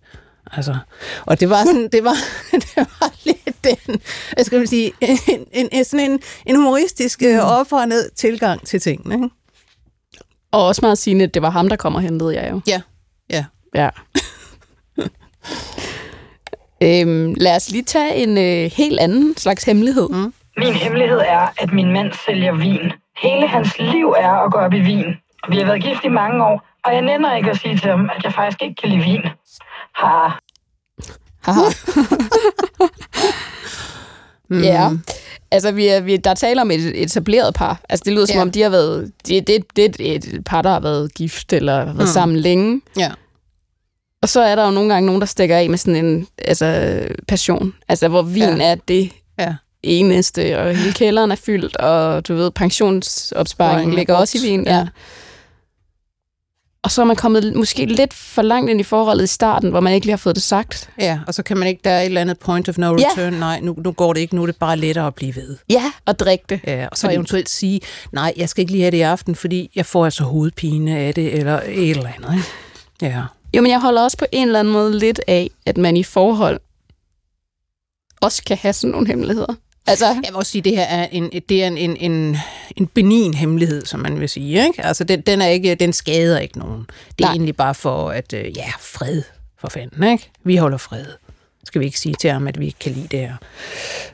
Altså, 0.57 0.77
og 1.27 1.41
det 1.41 1.51
var 1.51 1.65
sådan, 1.65 1.89
det 1.89 2.05
var, 2.05 2.17
det 2.65 2.77
var 2.77 3.13
lidt 3.25 3.65
den, 3.65 4.01
hvad 4.33 4.45
skal 4.45 4.59
man 4.59 4.67
sige, 4.67 4.93
en, 5.01 5.19
en, 5.53 5.69
en, 5.73 5.85
sådan 5.85 6.11
en, 6.11 6.21
en 6.47 6.57
humoristisk 6.57 7.23
mm. 7.23 7.39
op 7.43 7.73
og 7.73 7.89
ned 7.89 8.11
tilgang 8.11 8.67
til 8.67 8.81
tingene. 8.81 9.15
Ikke? 9.15 9.29
Og 10.53 10.67
også 10.67 10.81
meget 10.83 10.99
sigende, 10.99 11.25
at 11.25 11.35
det 11.35 11.43
var 11.43 11.51
ham, 11.51 11.69
der 11.69 11.77
kom 11.77 11.95
og 11.95 12.01
hentede 12.01 12.35
jer 12.35 12.51
jo. 12.51 12.61
Ja, 12.67 12.83
ja. 13.31 13.45
Ja. 13.75 13.89
øhm, 17.03 17.35
lad 17.37 17.57
os 17.57 17.71
lige 17.71 17.83
tage 17.83 18.15
en 18.15 18.39
øh, 18.39 18.71
helt 18.71 19.01
anden 19.01 19.37
slags 19.37 19.65
hemmelighed. 19.65 20.09
Mm. 20.09 20.35
Min 20.57 20.75
hemmelighed 20.75 21.19
er, 21.19 21.53
at 21.59 21.73
min 21.73 21.93
mand 21.93 22.13
sælger 22.27 22.55
vin. 22.55 22.93
Hele 23.23 23.49
hans 23.49 23.79
liv 23.79 24.15
er 24.19 24.31
at 24.31 24.53
gå 24.53 24.59
op 24.59 24.73
i 24.73 24.81
vin. 24.81 25.05
Vi 25.49 25.59
har 25.59 25.67
været 25.67 25.83
gift 25.83 26.05
i 26.05 26.09
mange 26.09 26.45
år, 26.45 26.67
og 26.85 26.95
jeg 26.95 27.03
nænder 27.03 27.37
ikke 27.37 27.51
at 27.51 27.57
sige 27.61 27.79
til 27.79 27.91
ham, 27.91 28.11
at 28.17 28.25
jeg 28.25 28.33
faktisk 28.33 28.63
ikke 28.63 28.75
kan 28.75 28.89
lide 28.91 29.03
vin. 29.03 29.23
Ha. 29.95 30.29
Haha. 31.43 31.61
mm. 34.51 34.63
Ja. 34.63 34.91
Altså, 35.51 35.73
vi 35.73 35.87
er, 35.89 36.01
vi, 36.01 36.17
der 36.17 36.35
taler 36.35 36.63
om 36.63 36.71
et 36.71 37.03
etableret 37.03 37.55
par. 37.55 37.81
Altså, 37.89 38.03
det 38.05 38.13
lyder 38.13 38.27
som 38.27 38.37
Ja. 38.37 38.43
om, 38.43 38.51
de 38.51 38.63
har 38.63 38.69
været... 38.71 39.13
Det, 39.27 39.47
det, 39.47 39.77
det 39.77 40.01
er 40.13 40.15
et 40.15 40.43
par, 40.47 40.63
der 40.63 40.71
har 40.71 40.81
været 40.81 41.15
gift 41.15 41.53
eller 41.53 41.85
været 41.85 41.97
mm. 41.99 42.07
sammen 42.07 42.37
længe. 42.39 42.81
Ja. 42.99 43.11
Og 44.23 44.29
så 44.29 44.41
er 44.41 44.55
der 44.55 44.65
jo 44.65 44.71
nogle 44.71 44.93
gange 44.93 45.07
nogen, 45.07 45.21
der 45.21 45.27
stikker 45.27 45.57
af 45.57 45.71
med 45.71 45.79
sådan 45.79 46.05
en 46.05 46.27
altså, 46.39 46.99
passion. 47.29 47.75
Altså, 47.89 48.09
hvor 48.09 48.23
vin 48.23 48.43
Ja. 48.57 48.71
er 48.71 48.75
det 48.89 49.13
Ja. 49.39 49.55
eneste, 49.83 50.59
og 50.59 50.77
hele 50.77 50.93
kælderen 50.93 51.31
er 51.33 51.37
fyldt, 51.37 51.77
og 51.77 52.29
du 52.29 52.35
ved, 52.35 52.51
pensionsopsparingen 52.51 53.41
Opsparingen 53.41 53.93
er 53.93 53.97
ligger 53.97 54.15
også 54.15 54.39
i 54.39 54.41
vin. 54.51 54.65
Ja. 54.67 54.77
Ja. 54.77 54.87
Og 56.85 56.91
så 56.91 57.01
er 57.01 57.05
man 57.07 57.17
kommet 57.17 57.55
måske 57.57 57.87
lidt 57.87 58.15
for 58.15 58.43
langt 58.43 58.71
ind 58.71 58.81
i 58.81 58.83
forholdet 58.83 59.25
i 59.25 59.27
starten, 59.27 59.71
hvor 59.71 59.81
man 59.81 59.93
ikke 59.95 60.07
lige 60.07 60.13
har 60.13 60.17
fået 60.17 60.35
det 60.35 60.43
sagt. 60.43 60.91
Ja, 60.99 61.21
og 61.27 61.35
så 61.35 61.43
kan 61.43 61.57
man 61.57 61.69
ikke, 61.69 61.81
der 61.85 61.91
er 61.91 62.01
et 62.01 62.05
eller 62.07 62.21
andet 62.21 62.39
point 62.39 62.69
of 62.69 62.79
no 62.79 62.97
Ja. 62.99 63.07
return. 63.11 63.33
Nej, 63.33 63.61
nu, 63.61 63.75
nu 63.85 63.93
går 63.93 64.13
det 64.13 64.21
ikke, 64.21 64.35
nu 64.37 64.43
er 64.43 64.47
det 64.47 64.57
bare 64.57 64.77
lettere 64.77 65.07
at 65.07 65.15
blive 65.15 65.37
ved. 65.37 65.57
Ja, 65.71 65.93
og 66.07 66.19
drikke 66.19 66.45
det. 66.49 66.61
Ja, 66.67 66.87
og 66.91 66.97
så 66.97 67.01
Fordi- 67.01 67.15
eventuelt 67.15 67.49
sige, 67.49 67.81
nej, 68.13 68.33
jeg 68.37 68.49
skal 68.49 68.61
ikke 68.63 68.73
lige 68.73 68.83
have 68.83 68.91
det 68.91 68.97
i 68.97 69.01
aften, 69.01 69.35
fordi 69.35 69.71
jeg 69.77 69.87
får 69.87 70.05
altså 70.05 70.25
hovedpine 70.25 70.97
af 70.99 71.15
det, 71.15 71.35
eller 71.39 71.61
et 71.67 71.91
eller 71.91 72.09
andet. 72.17 72.35
Ikke? 72.35 72.47
Ja. 73.17 73.23
Jo, 73.57 73.63
men 73.63 73.71
jeg 73.71 73.81
holder 73.81 74.03
også 74.03 74.17
på 74.19 74.27
en 74.33 74.47
eller 74.47 74.61
anden 74.61 74.73
måde 74.73 74.99
lidt 74.99 75.21
af, 75.29 75.51
at 75.67 75.77
man 75.77 75.97
i 75.97 76.03
forhold 76.03 76.61
også 78.21 78.43
kan 78.47 78.57
have 78.57 78.73
sådan 78.73 78.91
nogle 78.91 79.07
hemmeligheder. 79.07 79.55
Altså, 79.87 80.07
Jeg 80.07 80.23
vil 80.29 80.35
også 80.35 80.53
sige, 80.53 80.61
at 80.61 80.65
det 80.65 80.77
her 80.77 80.85
er 80.85 81.09
en, 81.13 81.31
det 81.49 81.63
er 81.63 81.67
en, 81.67 81.77
en, 81.79 81.97
en, 81.97 82.37
en 82.77 82.87
benin 82.87 83.35
hemmelighed, 83.35 83.85
som 83.87 84.01
man 84.01 84.21
vil 84.21 84.29
sige. 84.29 84.67
Ikke? 84.67 84.85
Altså, 84.85 85.05
den, 85.05 85.21
den, 85.21 85.41
er 85.43 85.47
ikke, 85.47 85.75
den 85.75 85.93
skader 85.93 86.39
ikke 86.39 86.59
nogen. 86.59 86.87
Det 87.19 87.25
er 87.25 87.29
Nej. 87.29 87.33
egentlig 87.33 87.57
bare 87.57 87.75
for, 87.75 88.11
at 88.11 88.33
øh, 88.33 88.57
ja, 88.57 88.71
fred 88.81 89.23
for 89.61 89.69
fanden. 89.69 90.13
Ikke? 90.13 90.31
Vi 90.45 90.57
holder 90.57 90.79
fred. 90.79 91.05
Skal 91.65 91.81
vi 91.81 91.87
ikke 91.87 91.99
sige 92.01 92.15
til 92.21 92.31
ham, 92.31 92.49
at 92.49 92.61
vi 92.61 92.67
ikke 92.67 92.79
kan 92.79 92.93
lide 92.93 93.09
det 93.11 93.19
her? 93.19 93.35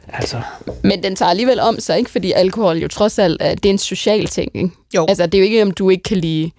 Altså, 0.09 0.43
men 0.83 1.03
den 1.03 1.17
tager 1.17 1.31
alligevel 1.31 1.61
om 1.61 1.81
sig, 1.81 1.99
ikke? 1.99 2.11
fordi 2.11 2.33
alkohol 2.33 2.77
jo 2.79 2.89
trods 2.89 3.19
alt 3.19 3.43
er, 3.43 3.55
det 3.55 3.67
er 3.67 3.71
en 3.71 3.79
social 3.79 4.27
ting. 4.27 4.51
Ikke? 4.55 4.71
Jo. 4.95 5.07
Altså, 5.09 5.27
det 5.27 5.35
er 5.35 5.39
jo 5.39 5.45
ikke, 5.45 5.63
om 5.63 5.71
du 5.71 5.91
ikke 5.91 6.03
kan 6.03 6.17
lide 6.17 6.51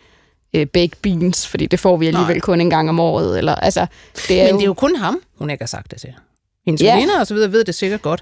øh, 0.54 0.67
baked 0.67 0.97
beans, 1.02 1.47
fordi 1.47 1.65
det 1.65 1.80
får 1.80 1.97
vi 1.97 2.08
alligevel 2.08 2.36
Nej. 2.36 2.39
kun 2.39 2.62
en 2.62 2.69
gang 2.69 2.89
om 2.89 3.00
året. 3.00 3.38
Eller, 3.38 3.56
altså, 3.56 3.86
det 4.28 4.41
er 4.41 4.43
men 4.43 4.52
jo, 4.52 4.58
det 4.58 4.63
er 4.63 4.67
jo 4.67 4.74
kun 4.74 4.95
ham, 4.95 5.21
hun 5.38 5.50
ikke 5.50 5.62
har 5.62 5.67
sagt 5.67 5.91
det 5.91 6.00
til. 6.02 6.13
Hendes 6.65 6.82
Ja. 6.82 6.93
veninder 6.95 7.19
og 7.19 7.28
så 7.28 7.34
videre 7.34 7.52
ved 7.52 7.63
det 7.63 7.76
sikkert 7.76 8.02
godt. 8.02 8.21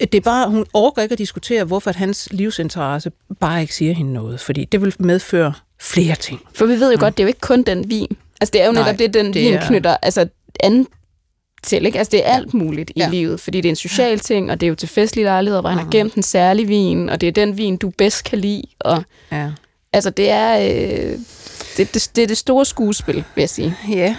Det 0.00 0.14
er 0.14 0.20
bare, 0.20 0.50
hun 0.50 0.66
overgår 0.72 1.02
ikke 1.02 1.12
at 1.12 1.18
diskutere, 1.18 1.64
hvorfor 1.64 1.90
at 1.90 1.96
hans 1.96 2.28
livsinteresse 2.30 3.10
bare 3.40 3.60
ikke 3.60 3.74
siger 3.74 3.92
hende 3.94 4.12
noget. 4.12 4.40
Fordi 4.40 4.64
det 4.64 4.80
vil 4.82 4.94
medføre 4.98 5.52
flere 5.80 6.14
ting. 6.14 6.40
For 6.54 6.66
vi 6.66 6.80
ved 6.80 6.92
jo 6.92 6.96
godt, 7.00 7.16
det 7.16 7.22
er 7.22 7.24
jo 7.24 7.28
ikke 7.28 7.40
kun 7.40 7.62
den 7.62 7.90
vin. 7.90 8.16
Altså, 8.40 8.50
det 8.52 8.60
er 8.62 8.66
jo 8.66 8.72
netop 8.72 8.86
Nej, 8.86 8.96
det, 8.96 9.14
den 9.14 9.26
det 9.26 9.34
vin 9.34 9.54
er- 9.54 9.66
knytter 9.66 9.96
altså, 10.02 10.28
an 10.60 10.86
til. 11.62 11.86
Ikke? 11.86 11.98
Altså, 11.98 12.10
det 12.10 12.28
er 12.28 12.32
alt 12.34 12.54
muligt 12.54 12.90
i 12.90 13.00
Ja. 13.00 13.08
livet, 13.08 13.40
fordi 13.40 13.60
det 13.60 13.68
er 13.68 13.72
en 13.72 13.76
social 13.76 14.18
ting, 14.18 14.50
og 14.50 14.60
det 14.60 14.66
er 14.66 14.68
jo 14.68 14.74
til 14.74 14.88
festlige 14.88 15.24
lejligheder, 15.24 15.60
hvor 15.60 15.70
han 15.70 15.78
har 15.78 15.88
gemt 15.90 16.14
en 16.14 16.22
særlig 16.22 16.68
vin, 16.68 17.08
og 17.08 17.20
det 17.20 17.26
er 17.26 17.32
den 17.32 17.56
vin, 17.56 17.76
du 17.76 17.90
bedst 17.90 18.24
kan 18.24 18.38
lide. 18.38 18.62
Og, 18.80 19.02
Ja. 19.32 19.50
altså, 19.92 20.10
det 20.10 20.30
er, 20.30 20.58
øh, 20.58 21.18
det, 21.76 21.94
det, 21.94 22.10
det 22.16 22.22
er 22.22 22.26
det 22.26 22.36
store 22.38 22.64
skuespil, 22.64 23.14
vil 23.14 23.42
jeg 23.42 23.50
sige. 23.50 23.76
Ja, 23.90 24.16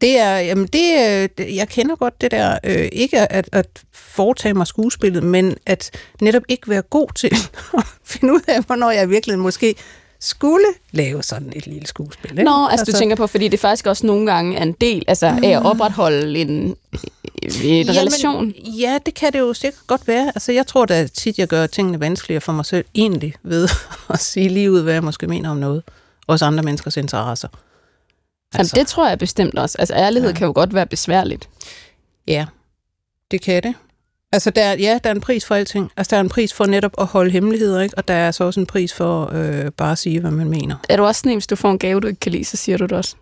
det 0.00 0.18
er, 0.18 0.38
jamen 0.38 0.66
det, 0.66 0.92
øh, 1.00 1.28
det- 1.38 1.56
jeg 1.56 1.68
kender 1.68 1.96
godt 1.96 2.20
det 2.20 2.30
der, 2.30 2.58
øh, 2.64 2.88
ikke 2.92 3.32
at, 3.32 3.48
at 3.52 3.66
foretage 3.92 4.54
mig 4.54 4.66
skuespillet, 4.66 5.22
men 5.22 5.56
at 5.66 5.90
netop 6.20 6.42
ikke 6.48 6.68
være 6.70 6.82
god 6.82 7.08
til 7.14 7.26
at 7.78 7.84
finde 8.04 8.34
ud 8.34 8.40
af, 8.48 8.62
hvornår 8.62 8.90
jeg 8.90 9.10
virkelig 9.10 9.38
måske 9.38 9.74
skulle 10.20 10.66
lave 10.92 11.22
sådan 11.22 11.52
et 11.56 11.66
lille 11.66 11.86
skuespil. 11.86 12.30
Ikke? 12.30 12.42
Nå, 12.42 12.66
altså, 12.70 12.84
du 12.84 12.92
tænker 12.98 13.16
på, 13.16 13.26
fordi 13.26 13.48
det 13.48 13.60
faktisk 13.60 13.86
også 13.86 14.06
nogle 14.06 14.32
gange 14.32 14.56
er 14.56 14.62
en 14.62 14.72
del 14.72 15.04
altså, 15.08 15.26
af 15.42 15.48
at 15.50 15.62
opretholde 15.66 16.38
en, 16.40 16.48
en 16.48 16.76
relation. 17.90 18.50
Ja, 18.56 18.98
det 19.06 19.14
kan 19.14 19.32
det 19.32 19.38
jo 19.38 19.54
sikkert 19.54 19.86
godt 19.86 20.08
være. 20.08 20.26
Altså, 20.34 20.52
jeg 20.52 20.66
tror 20.66 20.84
da 20.84 21.06
tit, 21.06 21.38
jeg 21.38 21.48
gør 21.48 21.66
tingene 21.66 22.00
vanskeligere 22.00 22.40
for 22.40 22.52
mig 22.52 22.66
selv, 22.66 22.84
egentlig 22.94 23.34
ved 23.42 23.68
at 24.14 24.20
sige 24.20 24.48
lige 24.48 24.72
ud, 24.72 24.82
hvad 24.82 24.92
jeg 24.92 25.04
måske 25.04 25.26
mener 25.26 25.50
om 25.50 25.56
noget. 25.56 25.82
Også 26.26 26.44
andre 26.44 26.62
menneskers 26.62 26.96
interesser. 26.96 27.48
Altså. 28.54 28.72
Jamen, 28.76 28.84
det 28.84 28.88
tror 28.90 29.08
jeg 29.08 29.18
bestemt 29.18 29.58
også. 29.58 29.76
Altså, 29.78 29.94
ærlighed 29.94 30.30
ja. 30.30 30.36
kan 30.36 30.46
jo 30.46 30.52
godt 30.54 30.74
være 30.74 30.86
besværligt. 30.86 31.48
Ja, 32.26 32.46
det 33.30 33.40
kan 33.42 33.62
det. 33.62 33.74
Altså, 34.32 34.50
der, 34.50 34.62
er- 34.64 34.76
ja, 34.76 34.98
der 35.04 35.10
er 35.10 35.14
en 35.14 35.20
pris 35.20 35.44
for 35.46 35.54
alting. 35.54 35.90
Altså, 35.96 36.10
der 36.10 36.16
er 36.16 36.20
en 36.20 36.28
pris 36.28 36.52
for 36.54 36.66
netop 36.66 36.92
at 36.98 37.06
holde 37.06 37.30
hemmeligheder, 37.30 37.80
ikke? 37.80 37.98
Og 37.98 38.08
der 38.08 38.14
er 38.14 38.30
så 38.30 38.44
også 38.44 38.60
en 38.60 38.66
pris 38.66 38.94
for 38.94 39.30
øh, 39.34 39.70
bare 39.72 39.92
at 39.92 39.98
sige, 39.98 40.20
hvad 40.20 40.30
man 40.30 40.48
mener. 40.48 40.76
Er 40.88 40.96
du 40.96 41.04
også 41.04 41.18
sådan 41.18 41.32
en, 41.32 41.36
hvis 41.36 41.46
du 41.46 41.56
får 41.56 41.70
en 41.70 41.78
gave, 41.78 42.00
du 42.00 42.06
ikke 42.06 42.20
kan 42.20 42.32
lide, 42.32 42.44
så 42.44 42.56
siger 42.56 42.78
du 42.78 42.84
det 42.84 42.92
også? 42.92 43.16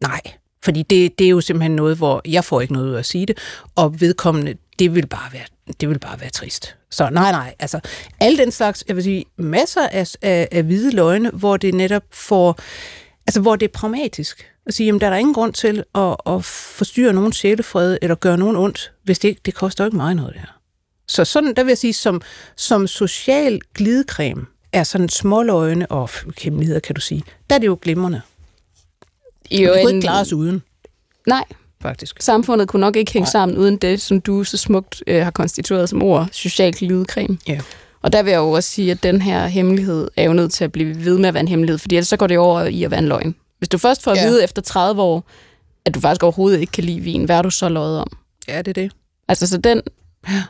Nej, 0.00 0.20
fordi 0.64 0.82
det, 0.82 1.18
det 1.18 1.24
er 1.24 1.28
jo 1.28 1.40
simpelthen 1.40 1.76
noget, 1.76 1.96
hvor 1.96 2.22
jeg 2.28 2.44
får 2.44 2.60
ikke 2.60 2.72
noget 2.72 2.88
ud 2.88 2.94
af 2.94 2.98
at 2.98 3.06
sige 3.06 3.26
det, 3.26 3.38
og 3.76 4.00
vedkommende, 4.00 4.54
det 4.78 4.94
vil 4.94 5.06
bare 5.06 5.32
være, 5.32 5.74
det 5.80 5.88
vil 5.88 5.98
bare 5.98 6.20
være 6.20 6.30
trist. 6.30 6.76
Så 6.90 7.10
nej, 7.10 7.30
nej, 7.32 7.54
altså 7.58 7.80
al 8.20 8.38
den 8.38 8.50
slags, 8.52 8.84
jeg 8.88 8.96
vil 8.96 9.04
sige, 9.04 9.24
masser 9.38 9.88
af, 9.88 10.06
af, 10.22 10.48
af 10.52 10.62
hvide 10.62 10.90
løgne, 10.90 11.30
hvor 11.30 11.56
det 11.56 11.74
netop 11.74 12.02
får, 12.12 12.58
altså 13.26 13.40
hvor 13.40 13.56
det 13.56 13.66
er 13.68 13.72
pragmatisk. 13.72 14.44
At 14.66 14.74
sige, 14.74 14.86
jamen 14.86 15.00
der 15.00 15.06
er 15.06 15.10
der 15.10 15.16
ingen 15.16 15.34
grund 15.34 15.52
til 15.52 15.84
at, 15.94 16.16
at 16.26 16.44
forstyrre 16.44 17.12
nogen 17.12 17.32
sjælefred, 17.32 17.98
eller 18.02 18.14
gøre 18.14 18.38
nogen 18.38 18.56
ondt, 18.56 18.92
hvis 19.02 19.18
det 19.18 19.28
ikke, 19.28 19.40
det 19.44 19.54
koster 19.54 19.84
jo 19.84 19.88
ikke 19.88 19.96
meget 19.96 20.16
noget 20.16 20.32
det 20.32 20.40
her. 20.40 20.58
Så 21.08 21.24
sådan, 21.24 21.54
der 21.56 21.62
vil 21.64 21.70
jeg 21.70 21.78
sige, 21.78 21.92
som, 21.92 22.20
som 22.56 22.86
social 22.86 23.60
glidecreme, 23.74 24.46
er 24.72 24.82
sådan 24.84 25.08
småløgne 25.08 25.90
og 25.90 26.10
hemmeligheder, 26.42 26.80
kan 26.80 26.94
du 26.94 27.00
sige, 27.00 27.22
der 27.50 27.54
er 27.56 27.60
det 27.60 27.66
jo 27.66 27.78
glimrende. 27.82 28.20
Jo, 29.50 29.58
Vi 29.58 29.66
kunne 29.66 29.80
en- 29.80 29.88
ikke 29.88 30.00
klare 30.00 30.20
os 30.20 30.32
uden, 30.32 30.62
Nej, 31.26 31.44
faktisk. 31.82 32.16
samfundet 32.22 32.68
kunne 32.68 32.80
nok 32.80 32.96
ikke 32.96 33.12
hænge 33.12 33.26
sammen 33.30 33.58
uden 33.58 33.76
det, 33.76 34.00
som 34.00 34.20
du 34.20 34.44
så 34.44 34.56
smukt 34.56 35.02
øh, 35.06 35.22
har 35.24 35.30
konstitueret 35.30 35.88
som 35.88 36.02
ord, 36.02 36.28
social 36.32 36.72
glidecreme. 36.72 37.38
Ja. 37.48 37.60
Og 38.02 38.12
der 38.12 38.22
vil 38.22 38.30
jeg 38.30 38.38
jo 38.38 38.50
også 38.50 38.70
sige, 38.70 38.90
at 38.90 39.02
den 39.02 39.22
her 39.22 39.46
hemmelighed 39.46 40.10
er 40.16 40.24
jo 40.24 40.32
nødt 40.32 40.52
til 40.52 40.64
at 40.64 40.72
blive 40.72 41.04
ved 41.04 41.18
med 41.18 41.28
at 41.28 41.34
være 41.34 41.40
en 41.40 41.48
hemmelighed, 41.48 41.78
fordi 41.78 41.96
ellers 41.96 42.08
så 42.08 42.16
går 42.16 42.26
det 42.26 42.38
over 42.38 42.62
i 42.64 42.82
at 42.82 42.90
være 42.90 43.00
en 43.00 43.08
løgn. 43.08 43.34
Hvis 43.64 43.68
du 43.68 43.78
først 43.78 44.02
får 44.02 44.10
at 44.10 44.16
Ja. 44.16 44.26
vide 44.26 44.44
efter 44.44 44.62
30 44.62 45.02
år, 45.02 45.24
at 45.84 45.94
du 45.94 46.00
faktisk 46.00 46.22
overhovedet 46.22 46.60
ikke 46.60 46.70
kan 46.70 46.84
lide 46.84 47.00
vin, 47.00 47.24
hvad 47.24 47.36
er 47.38 47.42
du 47.42 47.50
så 47.50 47.68
løjet 47.68 47.98
om? 48.00 48.06
Ja, 48.48 48.58
det 48.58 48.68
er 48.68 48.82
det. 48.82 48.92
Altså, 49.28 49.46
så 49.46 49.58
den, 49.58 49.82
Ja. 50.28 50.42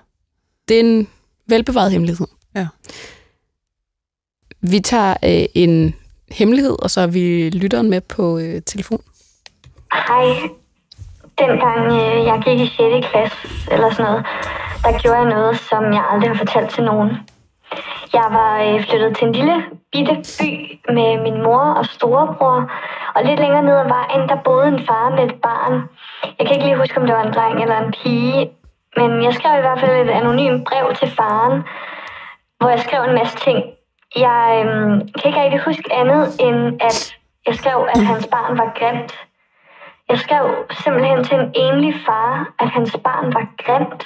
det 0.68 0.76
er 0.76 0.80
en 0.80 1.08
velbevaret 1.46 1.92
hemmelighed. 1.92 2.26
Ja. 2.54 2.66
Vi 4.60 4.80
tager 4.80 5.14
øh, 5.24 5.44
en 5.54 5.94
hemmelighed, 6.30 6.76
og 6.82 6.90
så 6.90 7.00
er 7.00 7.06
vi 7.06 7.50
lytteren 7.50 7.90
med 7.90 8.00
på 8.00 8.38
øh, 8.38 8.62
telefon. 8.62 9.02
Hej. 9.92 10.26
Dengang 11.38 11.80
øh, 11.92 12.24
jeg 12.26 12.42
gik 12.44 12.60
i 12.60 12.66
6. 12.76 13.06
klasse, 13.12 13.36
eller 13.72 13.90
sådan 13.90 14.04
noget, 14.04 14.24
der 14.82 14.98
gjorde 15.02 15.18
jeg 15.18 15.28
noget, 15.30 15.60
som 15.70 15.82
jeg 15.92 16.04
aldrig 16.10 16.30
har 16.30 16.38
fortalt 16.44 16.74
til 16.74 16.84
nogen. 16.84 17.10
Jeg 18.12 18.26
var 18.30 18.52
øh, 18.62 18.84
flyttet 18.84 19.16
til 19.16 19.26
en 19.26 19.32
lille 19.32 19.64
bitte 19.92 20.16
by 20.38 20.50
med 20.96 21.22
min 21.22 21.42
mor 21.42 21.64
og 21.78 21.86
storebror, 21.86 22.70
og 23.14 23.24
lidt 23.24 23.40
længere 23.40 23.62
ned 23.62 23.76
ad 23.76 23.88
vejen, 23.88 24.28
der 24.28 24.44
boede 24.44 24.68
en 24.68 24.86
far 24.86 25.10
med 25.10 25.24
et 25.24 25.34
barn. 25.42 25.74
Jeg 26.38 26.46
kan 26.46 26.54
ikke 26.54 26.66
lige 26.66 26.82
huske, 26.82 27.00
om 27.00 27.06
det 27.06 27.14
var 27.14 27.22
en 27.22 27.34
dreng 27.34 27.62
eller 27.62 27.78
en 27.78 27.92
pige, 27.92 28.50
men 28.96 29.22
jeg 29.24 29.34
skrev 29.34 29.58
i 29.58 29.64
hvert 29.64 29.80
fald 29.80 30.08
et 30.08 30.10
anonymt 30.10 30.64
brev 30.68 30.94
til 30.94 31.10
faren, 31.10 31.62
hvor 32.58 32.68
jeg 32.68 32.80
skrev 32.80 33.02
en 33.02 33.14
masse 33.14 33.36
ting. 33.38 33.58
Jeg 34.16 34.64
øhm, 34.66 35.08
kan 35.16 35.26
ikke 35.26 35.42
rigtig 35.42 35.60
huske 35.60 35.92
andet, 35.92 36.22
end 36.40 36.82
at 36.88 37.16
jeg 37.46 37.54
skrev, 37.54 37.88
at 37.94 38.00
hans 38.00 38.26
barn 38.26 38.58
var 38.58 38.72
grimt. 38.78 39.12
Jeg 40.08 40.18
skrev 40.18 40.44
simpelthen 40.70 41.24
til 41.24 41.36
en 41.38 41.52
enlig 41.54 41.94
far, 42.06 42.54
at 42.58 42.68
hans 42.68 42.96
barn 43.04 43.34
var 43.34 43.46
grimt. 43.58 44.04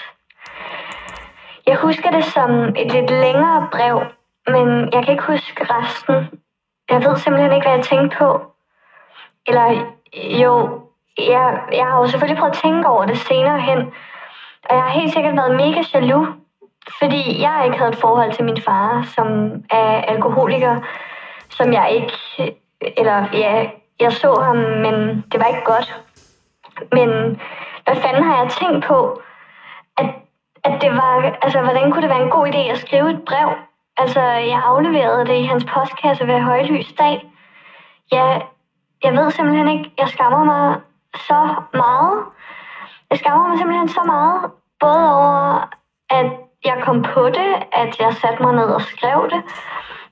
Jeg 1.68 1.76
husker 1.76 2.10
det 2.10 2.24
som 2.24 2.50
et 2.68 2.92
lidt 2.92 3.10
længere 3.10 3.68
brev, 3.72 4.02
men 4.46 4.92
jeg 4.92 5.04
kan 5.04 5.12
ikke 5.12 5.32
huske 5.32 5.66
resten. 5.70 6.40
Jeg 6.90 7.04
ved 7.04 7.16
simpelthen 7.16 7.52
ikke, 7.52 7.66
hvad 7.66 7.76
jeg 7.76 7.84
tænkte 7.84 8.16
på. 8.16 8.42
Eller 9.46 9.66
jo, 10.42 10.80
jeg, 11.18 11.60
jeg 11.72 11.86
har 11.86 11.98
jo 12.00 12.06
selvfølgelig 12.06 12.40
prøvet 12.40 12.56
at 12.56 12.62
tænke 12.62 12.88
over 12.88 13.04
det 13.06 13.18
senere 13.18 13.60
hen. 13.60 13.78
Og 14.68 14.76
jeg 14.76 14.82
har 14.82 14.90
helt 14.90 15.12
sikkert 15.12 15.36
været 15.36 15.56
mega 15.56 15.82
jaloux, 15.94 16.28
fordi 16.98 17.42
jeg 17.42 17.62
ikke 17.64 17.78
havde 17.78 17.92
et 17.92 17.98
forhold 18.00 18.32
til 18.32 18.44
min 18.44 18.62
far, 18.62 19.02
som 19.14 19.26
er 19.70 20.00
alkoholiker, 20.12 20.76
som 21.50 21.72
jeg 21.72 21.90
ikke, 21.90 22.58
eller 22.96 23.24
ja, 23.32 23.70
jeg 24.00 24.12
så 24.12 24.40
ham, 24.40 24.56
men 24.56 25.24
det 25.32 25.40
var 25.40 25.46
ikke 25.46 25.64
godt. 25.64 26.02
Men 26.92 27.40
hvad 27.84 27.96
fanden 27.96 28.22
har 28.22 28.42
jeg 28.42 28.50
tænkt 28.50 28.86
på, 28.86 29.22
at 30.68 30.82
det 30.82 30.92
var, 30.92 31.36
altså 31.42 31.60
hvordan 31.60 31.90
kunne 31.90 32.02
det 32.02 32.10
være 32.10 32.22
en 32.22 32.30
god 32.30 32.46
idé 32.46 32.58
at 32.72 32.78
skrive 32.78 33.10
et 33.10 33.22
brev? 33.24 33.48
Altså, 33.96 34.20
jeg 34.20 34.62
afleverede 34.64 35.26
det 35.26 35.34
i 35.34 35.50
hans 35.52 35.64
postkasse 35.64 36.26
ved 36.26 36.40
højlys 36.40 36.92
dag. 36.98 37.30
Jeg, 38.10 38.42
jeg 39.04 39.12
ved 39.12 39.30
simpelthen 39.30 39.68
ikke, 39.68 39.92
jeg 39.98 40.08
skammer 40.08 40.44
mig 40.44 40.80
så 41.14 41.54
meget. 41.74 42.24
Jeg 43.10 43.18
skammer 43.18 43.48
mig 43.48 43.58
simpelthen 43.58 43.88
så 43.88 44.02
meget, 44.06 44.50
både 44.80 45.14
over, 45.14 45.68
at 46.10 46.30
jeg 46.64 46.82
kom 46.82 47.02
på 47.02 47.26
det, 47.28 47.50
at 47.72 48.00
jeg 48.00 48.14
satte 48.14 48.42
mig 48.42 48.54
ned 48.54 48.64
og 48.64 48.82
skrev 48.82 49.28
det, 49.30 49.42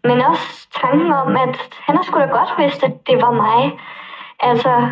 men 0.04 0.20
også 0.20 0.68
tanken 0.80 1.12
om, 1.12 1.36
at 1.36 1.56
han 1.86 1.96
har 1.96 2.02
sgu 2.02 2.18
da 2.18 2.26
godt 2.26 2.54
vidst, 2.58 2.82
at 2.82 3.06
det 3.06 3.22
var 3.22 3.30
mig. 3.30 3.80
Altså, 4.40 4.90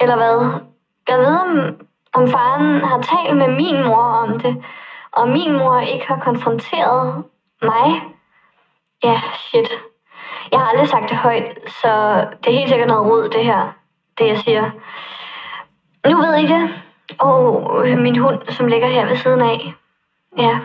eller 0.00 0.16
hvad? 0.16 0.60
Jeg 1.08 1.18
ved, 1.18 1.36
om, 1.40 1.76
om 2.14 2.28
faren 2.28 2.84
har 2.84 3.00
talt 3.00 3.36
med 3.36 3.48
min 3.48 3.84
mor 3.84 4.02
om 4.02 4.40
det, 4.40 4.64
og 5.12 5.28
min 5.28 5.52
mor 5.52 5.80
ikke 5.80 6.06
har 6.06 6.20
konfronteret 6.24 7.24
mig. 7.62 8.02
Ja, 9.04 9.20
shit. 9.38 9.70
Jeg 10.50 10.60
har 10.60 10.66
aldrig 10.66 10.88
sagt 10.88 11.08
det 11.10 11.16
højt, 11.16 11.58
så 11.80 11.90
det 12.40 12.48
er 12.48 12.58
helt 12.58 12.68
sikkert 12.68 12.88
noget 12.88 13.10
rod, 13.10 13.28
det 13.28 13.44
her, 13.44 13.72
det 14.18 14.26
jeg 14.26 14.38
siger. 14.38 14.70
Nu 16.10 16.16
ved 16.16 16.34
I 16.34 16.46
det. 16.46 16.82
Og 17.18 17.72
min 17.98 18.18
hund, 18.18 18.38
som 18.48 18.66
ligger 18.66 18.88
her 18.88 19.06
ved 19.06 19.16
siden 19.16 19.40
af. 19.40 19.74
Ja. 20.38 20.58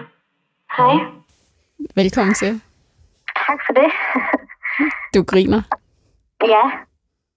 Hej. 0.78 0.94
Velkommen 1.96 2.34
til. 2.34 2.62
Tak 3.48 3.60
for 3.66 3.74
det. 3.74 3.92
Du 5.16 5.24
griner. 5.24 5.62
Ja. 6.54 6.64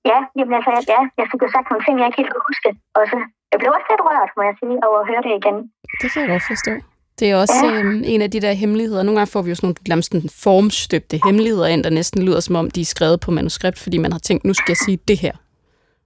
Ja, 0.04 0.18
jamen 0.36 0.54
altså, 0.58 0.70
ja, 0.94 1.00
jeg 1.18 1.26
fik 1.30 1.42
jo 1.42 1.48
sagt 1.54 1.70
nogle 1.70 1.84
ting, 1.84 1.94
jeg 1.98 2.06
ikke 2.06 2.20
helt 2.22 2.32
kunne 2.32 2.48
huske 2.50 2.68
også. 3.00 3.16
Jeg 3.52 3.58
blev 3.60 3.70
også 3.76 3.88
lidt 3.90 4.02
rørt, 4.08 4.30
må 4.36 4.42
jeg 4.48 4.54
sige, 4.60 4.76
over 4.88 4.98
at 5.02 5.08
høre 5.10 5.22
det 5.26 5.32
igen. 5.40 5.56
Det 6.00 6.06
kan 6.12 6.22
jeg 6.22 6.30
godt 6.34 6.46
forstå. 6.52 6.72
Det 7.20 7.30
er 7.30 7.36
også 7.36 7.54
ja. 7.64 7.72
øhm, 7.72 8.02
en 8.06 8.22
af 8.22 8.30
de 8.30 8.40
der 8.40 8.52
hemmeligheder. 8.52 9.02
Nogle 9.02 9.18
gange 9.20 9.30
får 9.30 9.42
vi 9.42 9.50
jo 9.50 9.54
sådan 9.54 9.74
nogle 9.88 10.02
sådan 10.02 10.28
formstøbte 10.28 11.20
hemmeligheder 11.24 11.66
ind, 11.66 11.84
der 11.84 11.90
næsten 11.90 12.22
lyder 12.22 12.40
som 12.40 12.54
om, 12.56 12.70
de 12.70 12.80
er 12.80 12.84
skrevet 12.84 13.20
på 13.20 13.30
manuskript, 13.30 13.78
fordi 13.78 13.98
man 13.98 14.12
har 14.12 14.18
tænkt, 14.18 14.44
nu 14.44 14.54
skal 14.54 14.64
jeg 14.68 14.76
sige 14.76 14.98
det 15.08 15.18
her. 15.18 15.32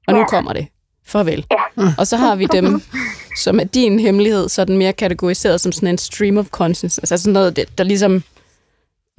Og 0.06 0.14
nu 0.14 0.24
kommer 0.24 0.52
det. 0.52 0.66
farvel. 1.06 1.46
Ja. 1.78 1.94
Og 1.98 2.06
så 2.06 2.16
har 2.16 2.36
vi 2.36 2.46
dem, 2.52 2.82
som 3.44 3.60
er 3.60 3.64
din 3.64 4.00
hemmelighed, 4.00 4.48
så 4.48 4.60
er 4.60 4.64
den 4.64 4.78
mere 4.78 4.92
kategoriseret 4.92 5.60
som 5.60 5.72
sådan 5.72 5.88
en 5.88 5.98
stream 5.98 6.38
of 6.38 6.46
consciousness. 6.48 6.98
Altså 7.12 7.24
sådan 7.24 7.32
noget, 7.32 7.56
der- 7.56 7.64
der 7.78 7.84
ligesom 7.84 8.22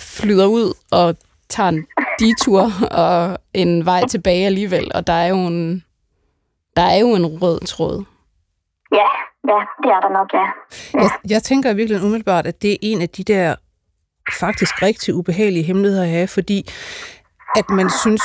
flyder 0.01 0.45
ud 0.45 0.73
og 0.91 1.15
tager 1.49 1.69
en 1.69 1.85
detur 2.19 2.71
og 2.91 3.37
en 3.53 3.85
vej 3.85 4.07
tilbage 4.07 4.45
alligevel. 4.45 4.91
Og 4.93 5.07
der 5.07 5.13
er 5.13 5.27
jo 5.27 5.47
en, 5.47 5.83
der 6.75 6.81
er 6.81 6.95
jo 6.97 7.15
en 7.15 7.25
rød 7.25 7.59
tråd. 7.65 8.03
Ja, 8.99 9.07
ja, 9.51 9.59
det 9.83 9.89
er 9.95 9.99
der 10.05 10.09
nok, 10.19 10.29
ja. 10.33 10.45
Jeg, 11.01 11.09
jeg 11.29 11.43
tænker 11.43 11.73
virkelig 11.73 12.01
umiddelbart, 12.03 12.47
at 12.47 12.61
det 12.61 12.71
er 12.73 12.77
en 12.81 13.01
af 13.01 13.09
de 13.09 13.23
der 13.23 13.55
faktisk 14.39 14.81
rigtig 14.81 15.13
ubehagelige 15.15 15.63
hemmeligheder 15.63 16.03
at 16.03 16.09
have, 16.09 16.27
fordi 16.27 16.69
at 17.55 17.69
man 17.69 17.89
synes, 18.01 18.21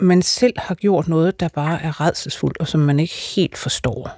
man 0.00 0.22
selv 0.22 0.52
har 0.58 0.74
gjort 0.74 1.08
noget, 1.08 1.40
der 1.40 1.48
bare 1.54 1.82
er 1.82 2.00
redselsfuldt, 2.00 2.58
og 2.60 2.68
som 2.68 2.80
man 2.80 3.00
ikke 3.00 3.14
helt 3.36 3.58
forstår. 3.58 4.10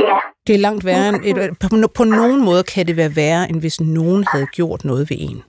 Ja, 0.00 0.16
Det 0.46 0.54
er 0.54 0.58
langt 0.58 0.84
værre 0.84 1.08
end, 1.08 1.24
et, 1.24 1.58
på, 1.60 1.68
på 1.94 2.04
nogen 2.04 2.44
måde 2.44 2.62
kan 2.62 2.86
det 2.86 2.96
være 2.96 3.16
værre, 3.16 3.48
end 3.50 3.60
hvis 3.60 3.80
nogen 3.80 4.24
havde 4.32 4.46
gjort 4.46 4.84
noget 4.84 5.10
ved 5.10 5.16
en. 5.20 5.42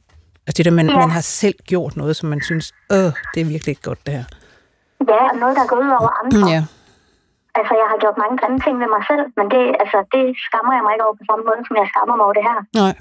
Altså 0.48 0.58
det 0.58 0.66
der, 0.66 0.72
man, 0.72 0.90
Ja. 0.90 0.98
man 0.98 1.10
har 1.12 1.22
selv 1.22 1.56
gjort 1.66 1.98
noget, 1.98 2.16
som 2.16 2.30
man 2.30 2.42
synes, 2.42 2.74
åh, 2.92 2.98
det 3.34 3.42
er 3.42 3.46
virkelig 3.46 3.68
ikke 3.68 3.82
godt, 3.82 4.06
det 4.06 4.14
her. 4.14 4.24
ja, 5.08 5.30
og 5.32 5.38
noget, 5.38 5.56
der 5.56 5.62
er 5.64 5.68
gået 5.68 5.80
ud 5.86 5.90
over 6.00 6.26
andre. 6.26 6.50
Ja, 6.52 6.64
Altså, 7.58 7.74
jeg 7.82 7.88
har 7.92 7.98
gjort 8.04 8.18
mange 8.24 8.36
grimme 8.40 8.60
ting 8.66 8.76
ved 8.84 8.90
mig 8.96 9.04
selv, 9.12 9.24
men 9.38 9.46
det, 9.54 9.64
altså, 9.84 9.98
det 10.14 10.24
skammer 10.48 10.72
jeg 10.78 10.84
mig 10.86 10.94
ikke 10.96 11.06
over 11.08 11.16
på 11.22 11.26
samme 11.30 11.44
måde, 11.50 11.62
som 11.68 11.76
jeg 11.82 11.88
skammer 11.92 12.16
mig 12.18 12.26
over 12.28 12.36
det 12.40 12.46
her. 12.50 12.60
nej, 12.84 12.94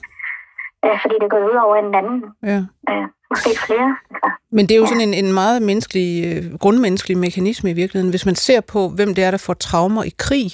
Øh, 0.87 0.97
fordi 1.03 1.15
det 1.21 1.31
gået 1.35 1.51
ud 1.53 1.59
over 1.67 1.77
en 1.85 1.95
anden. 2.01 2.19
ja. 2.53 2.59
Øh, 2.91 3.05
måske 3.33 3.51
flere. 3.67 3.89
Altså, 4.11 4.29
Men 4.57 4.63
det 4.67 4.75
er 4.75 4.81
jo 4.83 4.87
sådan 4.87 5.09
en, 5.09 5.15
en 5.25 5.33
meget 5.33 5.63
menneskelig, 5.63 6.09
øh, 6.29 6.59
grundmenneskelig 6.59 7.19
mekanisme 7.19 7.71
i 7.71 7.73
virkeligheden. 7.73 8.11
Hvis 8.11 8.27
man 8.27 8.35
ser 8.35 8.61
på, 8.61 8.89
hvem 8.89 9.15
det 9.15 9.25
er, 9.25 9.31
der 9.31 9.39
får 9.39 9.55
traumer 9.55 10.03
i 10.05 10.13
krig, 10.19 10.51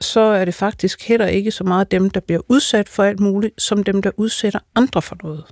så 0.00 0.20
er 0.20 0.44
det 0.44 0.54
faktisk 0.54 1.08
heller 1.08 1.26
ikke 1.26 1.50
så 1.50 1.64
meget 1.64 1.90
dem, 1.90 2.10
der 2.10 2.20
bliver 2.20 2.40
udsat 2.48 2.88
for 2.88 3.02
alt 3.02 3.20
muligt, 3.20 3.62
som 3.62 3.84
dem, 3.84 4.02
der 4.02 4.10
udsætter 4.16 4.58
andre 4.76 5.02
for 5.02 5.16
noget. 5.22 5.44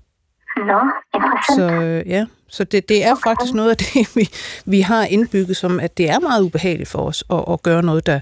Nå, 0.67 0.81
interessant. 1.15 1.57
Så 1.57 1.67
ja, 2.07 2.27
så 2.49 2.65
det, 2.65 2.89
det 2.89 3.05
er 3.05 3.15
faktisk 3.25 3.55
noget 3.55 3.71
af 3.71 3.77
det, 3.77 4.09
vi, 4.17 4.29
vi 4.67 4.81
har 4.81 5.05
indbygget 5.05 5.57
som, 5.57 5.81
at 5.81 5.99
det 5.99 6.11
er 6.11 6.21
meget 6.21 6.43
ubehageligt 6.43 6.89
for 6.91 6.99
os 6.99 7.25
at, 7.31 7.45
at 7.53 7.63
gøre 7.63 7.83
noget, 7.83 8.07
der 8.07 8.21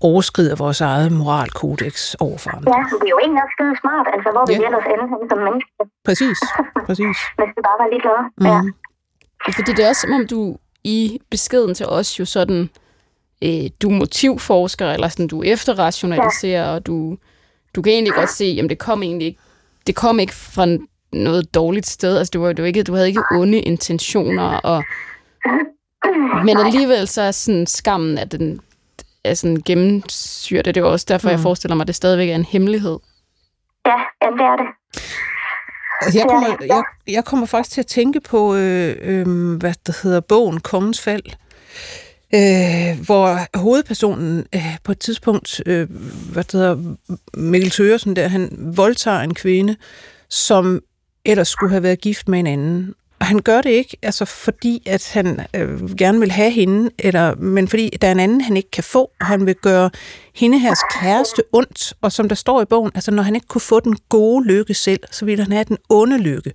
overskrider 0.00 0.56
vores 0.56 0.80
eget 0.80 1.12
moralkodex 1.12 2.14
over 2.14 2.38
for 2.38 2.50
andre. 2.50 2.72
Ja, 2.76 2.82
det 3.00 3.04
er 3.06 3.10
jo 3.10 3.18
egentlig 3.18 3.42
også 3.42 3.54
skide 3.58 3.74
smart. 3.80 4.06
Altså, 4.14 4.28
hvor 4.32 4.44
vi 4.46 4.52
Ja. 4.52 4.58
ja. 4.60 4.66
ellers 4.66 4.84
ende 4.94 5.04
henne 5.12 5.26
som 5.30 5.38
mennesker, 5.38 5.84
Præcis, 6.04 6.38
præcis. 6.88 7.16
hvis 7.38 7.50
vi 7.56 7.60
bare 7.68 7.78
var 7.82 7.88
lidt 7.92 8.02
glade. 8.02 8.24
Mm. 8.38 8.46
Ja. 8.46 8.60
Mm. 8.62 8.72
Fordi 9.56 9.70
det 9.72 9.84
er 9.84 9.88
også 9.88 10.00
som 10.00 10.12
om, 10.12 10.26
du 10.26 10.56
i 10.84 11.20
beskeden 11.30 11.74
til 11.74 11.86
os 11.86 12.20
jo 12.20 12.24
sådan, 12.24 12.70
øh, 13.44 13.64
du 13.82 13.90
er 13.90 13.94
motivforsker, 13.94 14.86
eller 14.90 15.08
sådan, 15.08 15.26
du 15.26 15.42
efterrationaliserer, 15.42 16.64
ja. 16.68 16.74
og 16.74 16.86
du, 16.86 17.16
du 17.74 17.82
kan 17.82 17.92
egentlig 17.92 18.14
godt 18.14 18.30
se, 18.30 18.44
jamen 18.44 18.68
det 18.70 18.78
kom 18.78 19.02
egentlig 19.02 19.26
ikke, 19.26 19.40
det 19.86 19.94
kom 19.96 20.20
ikke 20.20 20.34
fra 20.34 20.66
noget 21.12 21.54
dårligt 21.54 21.86
sted. 21.86 22.18
Altså, 22.18 22.30
det 22.32 22.40
var, 22.40 22.52
det 22.52 22.62
var 22.62 22.66
ikke, 22.66 22.82
du 22.82 22.94
havde 22.94 23.08
ikke 23.08 23.22
onde 23.32 23.60
intentioner, 23.60 24.42
og, 24.42 24.84
men 26.44 26.56
alligevel 26.56 27.08
så 27.08 27.22
er 27.22 27.30
sådan 27.30 27.66
skammen, 27.66 28.18
at 28.18 28.32
den 28.32 28.60
er 29.24 29.34
sådan 29.34 29.62
gennemsyret. 29.64 30.64
Det 30.64 30.76
er 30.76 30.80
jo 30.80 30.92
også 30.92 31.06
derfor, 31.08 31.28
mm. 31.28 31.32
jeg 31.32 31.40
forestiller 31.40 31.74
mig, 31.74 31.82
at 31.82 31.88
det 31.88 31.94
stadigvæk 31.94 32.28
er 32.28 32.34
en 32.34 32.44
hemmelighed. 32.44 32.98
ja, 33.86 33.96
jamen, 34.22 34.38
det 34.38 34.46
er 34.46 34.56
det. 34.56 34.66
Altså, 36.00 36.18
jeg, 36.18 36.26
kommer, 36.28 36.56
jeg, 36.66 36.82
jeg 37.08 37.24
kommer 37.24 37.46
faktisk 37.46 37.74
til 37.74 37.80
at 37.80 37.86
tænke 37.86 38.20
på, 38.20 38.54
øh, 38.54 38.96
øh, 39.00 39.56
hvad 39.56 39.74
der 39.86 40.00
hedder 40.02 40.20
bogen 40.20 40.60
Kongens 40.60 41.00
Fald, 41.00 41.22
øh, 42.34 43.04
hvor 43.06 43.58
hovedpersonen 43.58 44.46
øh, 44.54 44.76
på 44.84 44.92
et 44.92 44.98
tidspunkt, 44.98 45.60
øh, 45.66 45.88
hvad 46.32 46.44
det 46.44 46.52
hedder, 46.52 46.96
Mikkel 47.34 47.70
Thøresen 47.70 48.16
der, 48.16 48.28
han 48.28 48.72
voldtager 48.76 49.20
en 49.20 49.34
kvinde, 49.34 49.76
som 50.28 50.80
ellers 51.24 51.48
skulle 51.48 51.70
have 51.70 51.82
været 51.82 52.00
gift 52.00 52.28
med 52.28 52.38
en 52.38 52.46
anden. 52.46 52.94
Han 53.28 53.38
gør 53.38 53.60
det 53.60 53.70
ikke, 53.70 53.96
altså 54.02 54.24
fordi 54.24 54.82
at 54.86 55.10
han 55.12 55.46
øh, 55.54 55.96
gerne 55.96 56.20
vil 56.20 56.30
have 56.30 56.50
hende, 56.50 56.90
eller, 56.98 57.34
men 57.34 57.68
fordi 57.68 57.90
der 58.00 58.08
er 58.08 58.12
en 58.12 58.20
anden, 58.20 58.40
han 58.40 58.56
ikke 58.56 58.70
kan 58.70 58.84
få, 58.84 59.10
og 59.20 59.26
han 59.26 59.46
vil 59.46 59.54
gøre 59.54 59.90
hende 60.34 60.58
hers 60.58 60.78
kæreste 61.00 61.42
ondt. 61.52 61.94
Og 62.00 62.12
som 62.12 62.28
der 62.28 62.34
står 62.34 62.62
i 62.62 62.64
bogen, 62.64 62.90
altså 62.94 63.10
når 63.10 63.22
han 63.22 63.34
ikke 63.34 63.46
kunne 63.46 63.60
få 63.60 63.80
den 63.80 63.96
gode 64.08 64.46
lykke 64.46 64.74
selv, 64.74 65.00
så 65.10 65.24
ville 65.24 65.44
han 65.44 65.52
have 65.52 65.64
den 65.64 65.76
onde 65.88 66.18
lykke. 66.18 66.52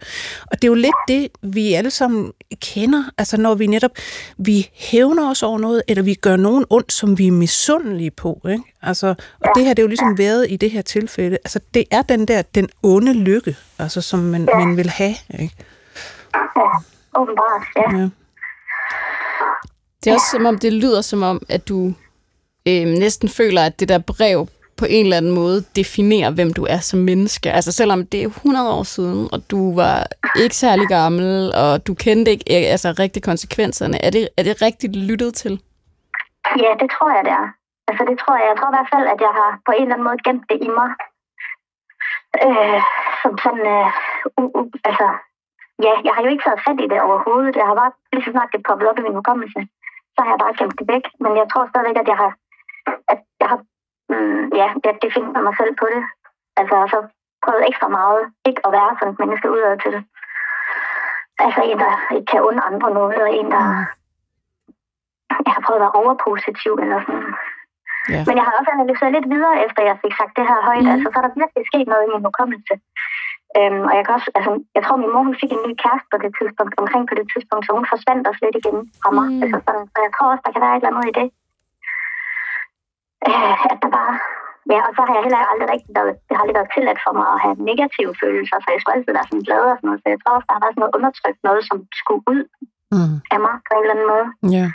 Og 0.51 0.61
det 0.61 0.63
er 0.63 0.67
jo 0.67 0.73
lidt 0.73 0.95
det, 1.07 1.27
vi 1.41 1.73
alle 1.73 1.91
sammen 1.91 2.31
kender, 2.61 3.03
altså 3.17 3.37
når 3.37 3.55
vi 3.55 3.67
netop, 3.67 3.91
vi 4.37 4.69
hævner 4.73 5.29
os 5.29 5.43
over 5.43 5.59
noget, 5.59 5.81
eller 5.87 6.03
vi 6.03 6.13
gør 6.13 6.35
nogen 6.35 6.65
ondt, 6.69 6.93
som 6.93 7.17
vi 7.17 7.27
er 7.27 7.31
misundelige 7.31 8.11
på. 8.11 8.41
Ikke? 8.49 8.63
Altså, 8.81 9.07
og 9.39 9.49
det 9.55 9.65
her, 9.65 9.73
det 9.73 9.79
er 9.79 9.83
jo 9.83 9.87
ligesom 9.87 10.17
været 10.17 10.47
i 10.49 10.55
det 10.55 10.71
her 10.71 10.81
tilfælde. 10.81 11.37
Altså 11.45 11.59
det 11.73 11.83
er 11.91 12.01
den 12.01 12.27
der, 12.27 12.41
den 12.41 12.69
onde 12.83 13.13
lykke, 13.13 13.55
altså 13.79 14.01
som 14.01 14.19
man, 14.19 14.47
man 14.55 14.77
vil 14.77 14.89
have. 14.89 15.15
Ikke? 15.39 15.55
Ja, 16.35 16.69
åbenbart, 17.19 17.63
ja. 17.75 17.97
Ja. 17.97 18.09
Det 20.03 20.09
er 20.09 20.13
også 20.13 20.31
som 20.31 20.45
om, 20.45 20.59
det 20.59 20.73
lyder 20.73 21.01
som 21.01 21.23
om, 21.23 21.41
at 21.49 21.67
du 21.69 21.93
øh, 22.67 22.85
næsten 23.03 23.29
føler, 23.29 23.61
at 23.61 23.79
det 23.79 23.89
der 23.89 23.99
brev 23.99 24.47
på 24.77 24.85
en 24.89 25.05
eller 25.05 25.17
anden 25.17 25.35
måde 25.41 25.57
definerer, 25.75 26.31
hvem 26.31 26.53
du 26.53 26.63
er 26.69 26.77
som 26.77 26.99
menneske. 26.99 27.51
Altså 27.51 27.71
selvom 27.71 28.05
det 28.05 28.23
er 28.23 28.27
100 28.27 28.73
år 28.77 28.83
siden, 28.83 29.29
og 29.33 29.39
du 29.51 29.75
var 29.75 30.07
ikke 30.43 30.55
særlig 30.55 30.87
gammel, 30.87 31.53
og 31.55 31.87
du 31.87 31.93
kendte 31.93 32.31
ikke 32.31 32.45
øh, 32.55 32.71
altså, 32.71 32.95
rigtig 32.99 33.23
konsekvenserne. 33.23 34.05
Er 34.05 34.09
det, 34.09 34.29
er 34.37 34.43
det 34.43 34.61
rigtigt 34.61 34.95
lyttet 34.95 35.33
til? 35.33 35.53
Ja, 36.63 36.71
det 36.81 36.89
tror 36.95 37.09
jeg, 37.15 37.23
det 37.27 37.33
er. 37.41 37.47
Altså, 37.87 38.03
det 38.09 38.17
tror 38.21 38.35
jeg. 38.39 38.45
Jeg 38.51 38.57
tror 38.57 38.69
i 38.71 38.77
hvert 38.77 38.93
fald, 38.93 39.07
at 39.13 39.19
jeg 39.27 39.33
har 39.39 39.51
på 39.65 39.71
en 39.71 39.81
eller 39.81 39.95
anden 39.95 40.07
måde 40.09 40.23
gemt 40.27 40.45
det 40.49 40.57
i 40.67 40.69
mig. 40.79 40.89
Øh, 42.45 42.79
som 43.21 43.33
sådan, 43.43 43.65
øh, 43.75 43.87
uh, 44.39 44.49
uh, 44.57 44.67
altså, 44.89 45.07
ja, 45.85 45.93
jeg 46.05 46.13
har 46.13 46.21
jo 46.23 46.29
ikke 46.29 46.43
taget 46.45 46.63
fat 46.67 46.79
i 46.81 46.87
det 46.91 47.01
overhovedet. 47.01 47.55
Jeg 47.55 47.67
har 47.69 47.75
bare, 47.81 47.91
lige 48.13 48.25
så 48.25 48.31
snart 48.31 48.53
det 48.53 48.67
poppet 48.67 48.89
op 48.89 48.99
i 48.99 49.05
min 49.05 49.19
hukommelse, 49.19 49.59
så 50.13 50.19
har 50.23 50.31
jeg 50.33 50.43
bare 50.43 50.57
gemt 50.59 50.79
det 50.79 50.87
væk. 50.93 51.05
Men 51.23 51.31
jeg 51.39 51.47
tror 51.51 51.67
stadigvæk, 51.67 51.97
at 52.03 52.07
jeg 52.11 52.17
har, 52.23 52.31
at 53.13 53.19
jeg 53.41 53.47
har, 53.51 53.59
mm, 54.09 54.43
ja, 54.59 54.67
jeg 54.85 54.93
definerer 55.01 55.43
mig 55.47 55.55
selv 55.59 55.73
på 55.81 55.85
det. 55.93 56.03
Altså, 56.59 56.75
så 56.91 56.97
prøvet 57.43 57.67
ekstra 57.69 57.87
meget 57.87 58.21
ikke 58.45 58.61
at 58.67 58.71
være 58.77 58.91
sådan 58.99 59.13
et 59.13 59.19
menneske 59.19 59.51
udad 59.55 59.77
til 59.83 59.91
det. 59.95 60.03
Altså 61.45 61.61
en, 61.69 61.79
der 61.79 61.93
ikke 62.15 62.29
kan 62.31 62.41
under 62.49 62.63
andre 62.69 62.89
noget, 62.99 63.21
og 63.25 63.29
en, 63.39 63.51
der... 63.51 63.65
Jeg 65.45 65.53
har 65.55 65.63
prøvet 65.65 65.79
at 65.79 65.85
være 65.85 65.97
overpositiv 66.01 66.73
eller 66.83 66.99
sådan. 67.05 67.33
Ja. 68.13 68.21
Men 68.27 68.35
jeg 68.37 68.45
har 68.47 68.53
også 68.59 68.71
analyseret 68.75 69.11
lidt 69.15 69.27
videre, 69.33 69.55
efter 69.65 69.81
jeg 69.89 69.97
fik 70.03 70.13
sagt 70.19 70.37
det 70.37 70.45
her 70.49 70.59
højt. 70.69 70.85
Mm. 70.85 70.91
Altså, 70.93 71.07
så 71.09 71.17
er 71.19 71.25
der 71.25 71.39
virkelig 71.41 71.63
sket 71.71 71.87
noget 71.91 72.03
i 72.05 72.11
min 72.13 72.25
hukommelse. 72.27 72.73
Øhm, 73.59 73.83
og 73.89 73.93
jeg 73.97 74.03
kan 74.05 74.13
også, 74.17 74.29
altså, 74.37 74.51
jeg 74.75 74.81
tror, 74.83 74.97
min 75.01 75.13
mor 75.13 75.23
hun 75.29 75.39
fik 75.41 75.51
en 75.53 75.63
ny 75.67 75.71
kæreste 75.83 76.07
på 76.11 76.17
det 76.23 76.31
tidspunkt, 76.39 76.73
omkring 76.81 77.03
på 77.07 77.15
det 77.19 77.27
tidspunkt, 77.33 77.63
så 77.63 77.71
hun 77.77 77.91
forsvandt 77.93 78.27
også 78.29 78.41
lidt 78.43 78.57
igen 78.61 78.77
fra 79.01 79.09
mig. 79.17 79.27
Mm. 79.31 79.41
Altså, 79.43 79.57
sådan, 79.65 79.85
så 79.93 79.97
jeg 80.05 80.11
tror 80.13 80.27
også, 80.31 80.43
der 80.45 80.53
kan 80.53 80.63
være 80.65 80.73
et 80.75 80.79
eller 80.81 80.91
andet 80.91 81.09
i 81.11 81.13
det. 81.19 81.27
Øh, 83.29 83.55
at 83.71 83.77
der 83.83 83.89
bare... 83.99 84.13
Ja, 84.73 84.79
og 84.87 84.91
så 84.95 85.01
har 85.07 85.13
jeg 85.15 85.23
heller 85.25 85.51
aldrig 85.51 85.69
rigtig 85.73 85.91
været, 85.97 86.13
det 86.27 86.33
har 86.33 86.41
aldrig 86.43 86.59
været 86.59 86.73
tilladt 86.75 86.99
for 87.05 87.13
mig 87.19 87.27
at 87.35 87.41
have 87.45 87.55
negative 87.71 88.11
følelser, 88.23 88.57
så 88.59 88.67
jeg 88.71 88.79
skulle 88.79 88.95
altid 88.97 89.13
være 89.17 89.29
sådan 89.29 89.47
glad 89.47 89.63
og 89.71 89.75
sådan 89.77 89.87
noget. 89.89 90.01
Så 90.01 90.07
jeg 90.13 90.19
tror 90.21 90.35
også, 90.37 90.47
der 90.47 90.55
har 90.55 90.63
været 90.63 90.73
sådan 90.73 90.83
noget 90.83 90.97
undertrykt, 90.97 91.39
noget 91.49 91.61
som 91.69 91.77
skulle 92.01 92.23
ud 92.33 92.43
Mm. 92.97 93.17
af 93.33 93.39
mig 93.45 93.55
på 93.65 93.71
en 93.73 93.81
eller 93.83 93.95
anden 93.95 94.11
måde. 94.13 94.27
Ja. 94.55 94.65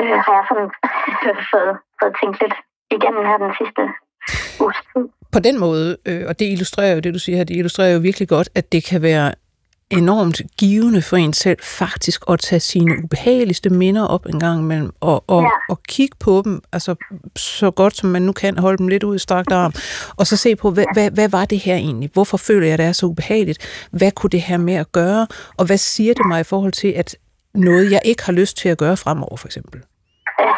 Øh, 0.00 0.16
har 0.24 0.32
jeg 0.38 0.44
sådan 0.50 0.68
fået, 1.52 1.72
fået 1.98 2.14
tænkt 2.20 2.36
lidt 2.42 2.56
igennem 2.96 3.22
her 3.30 3.38
den 3.44 3.52
sidste 3.60 3.82
uges 4.62 4.78
tid. 4.90 5.04
På 5.36 5.40
den 5.40 5.58
måde, 5.58 5.96
øh, 6.06 6.24
og 6.28 6.38
det 6.38 6.52
illustrerer 6.52 6.94
jo 6.94 7.00
det, 7.00 7.14
du 7.14 7.18
siger 7.18 7.36
her, 7.36 7.44
det 7.44 7.56
illustrerer 7.56 7.92
jo 7.92 7.98
virkelig 7.98 8.28
godt, 8.28 8.48
at 8.54 8.72
det 8.72 8.84
kan 8.84 9.02
være 9.02 9.32
enormt 9.90 10.42
givende 10.58 11.02
for 11.02 11.16
en 11.16 11.32
selv 11.32 11.58
faktisk 11.62 12.22
at 12.30 12.40
tage 12.40 12.60
sine 12.60 13.04
ubehageligste 13.04 13.70
minder 13.70 14.06
op 14.06 14.26
en 14.26 14.40
gang 14.40 14.60
imellem, 14.60 14.90
og, 15.00 15.24
og, 15.26 15.42
ja. 15.42 15.48
Og 15.68 15.82
kigge 15.82 16.16
på 16.20 16.42
dem, 16.44 16.62
altså 16.72 16.94
så 17.36 17.70
godt 17.70 17.96
som 17.96 18.08
man 18.10 18.22
nu 18.22 18.32
kan, 18.32 18.58
holde 18.58 18.78
dem 18.78 18.88
lidt 18.88 19.02
ud 19.02 19.16
i 19.16 19.18
strakt 19.18 19.52
arm, 19.52 19.72
og 20.16 20.26
så 20.26 20.36
se 20.36 20.56
på, 20.56 20.70
hvad, 20.70 20.84
hvad, 20.92 21.10
hvad 21.10 21.28
var 21.28 21.44
det 21.44 21.58
her 21.58 21.74
egentlig? 21.74 22.10
Hvorfor 22.12 22.36
føler 22.36 22.66
jeg, 22.66 22.78
det 22.78 22.86
er 22.86 22.92
så 22.92 23.06
ubehageligt? 23.06 23.88
Hvad 23.90 24.12
kunne 24.12 24.30
det 24.30 24.42
have 24.42 24.58
med 24.58 24.74
at 24.74 24.92
gøre? 24.92 25.26
Og 25.56 25.66
hvad 25.66 25.78
siger 25.78 26.14
det 26.14 26.26
mig 26.26 26.40
i 26.40 26.44
forhold 26.44 26.72
til, 26.72 26.88
at 26.88 27.16
noget, 27.54 27.90
jeg 27.90 28.00
ikke 28.04 28.24
har 28.24 28.32
lyst 28.32 28.56
til 28.56 28.68
at 28.68 28.78
gøre 28.78 28.96
fremover, 28.96 29.36
for 29.36 29.48
eksempel? 29.48 29.80
Ja, 30.40 30.54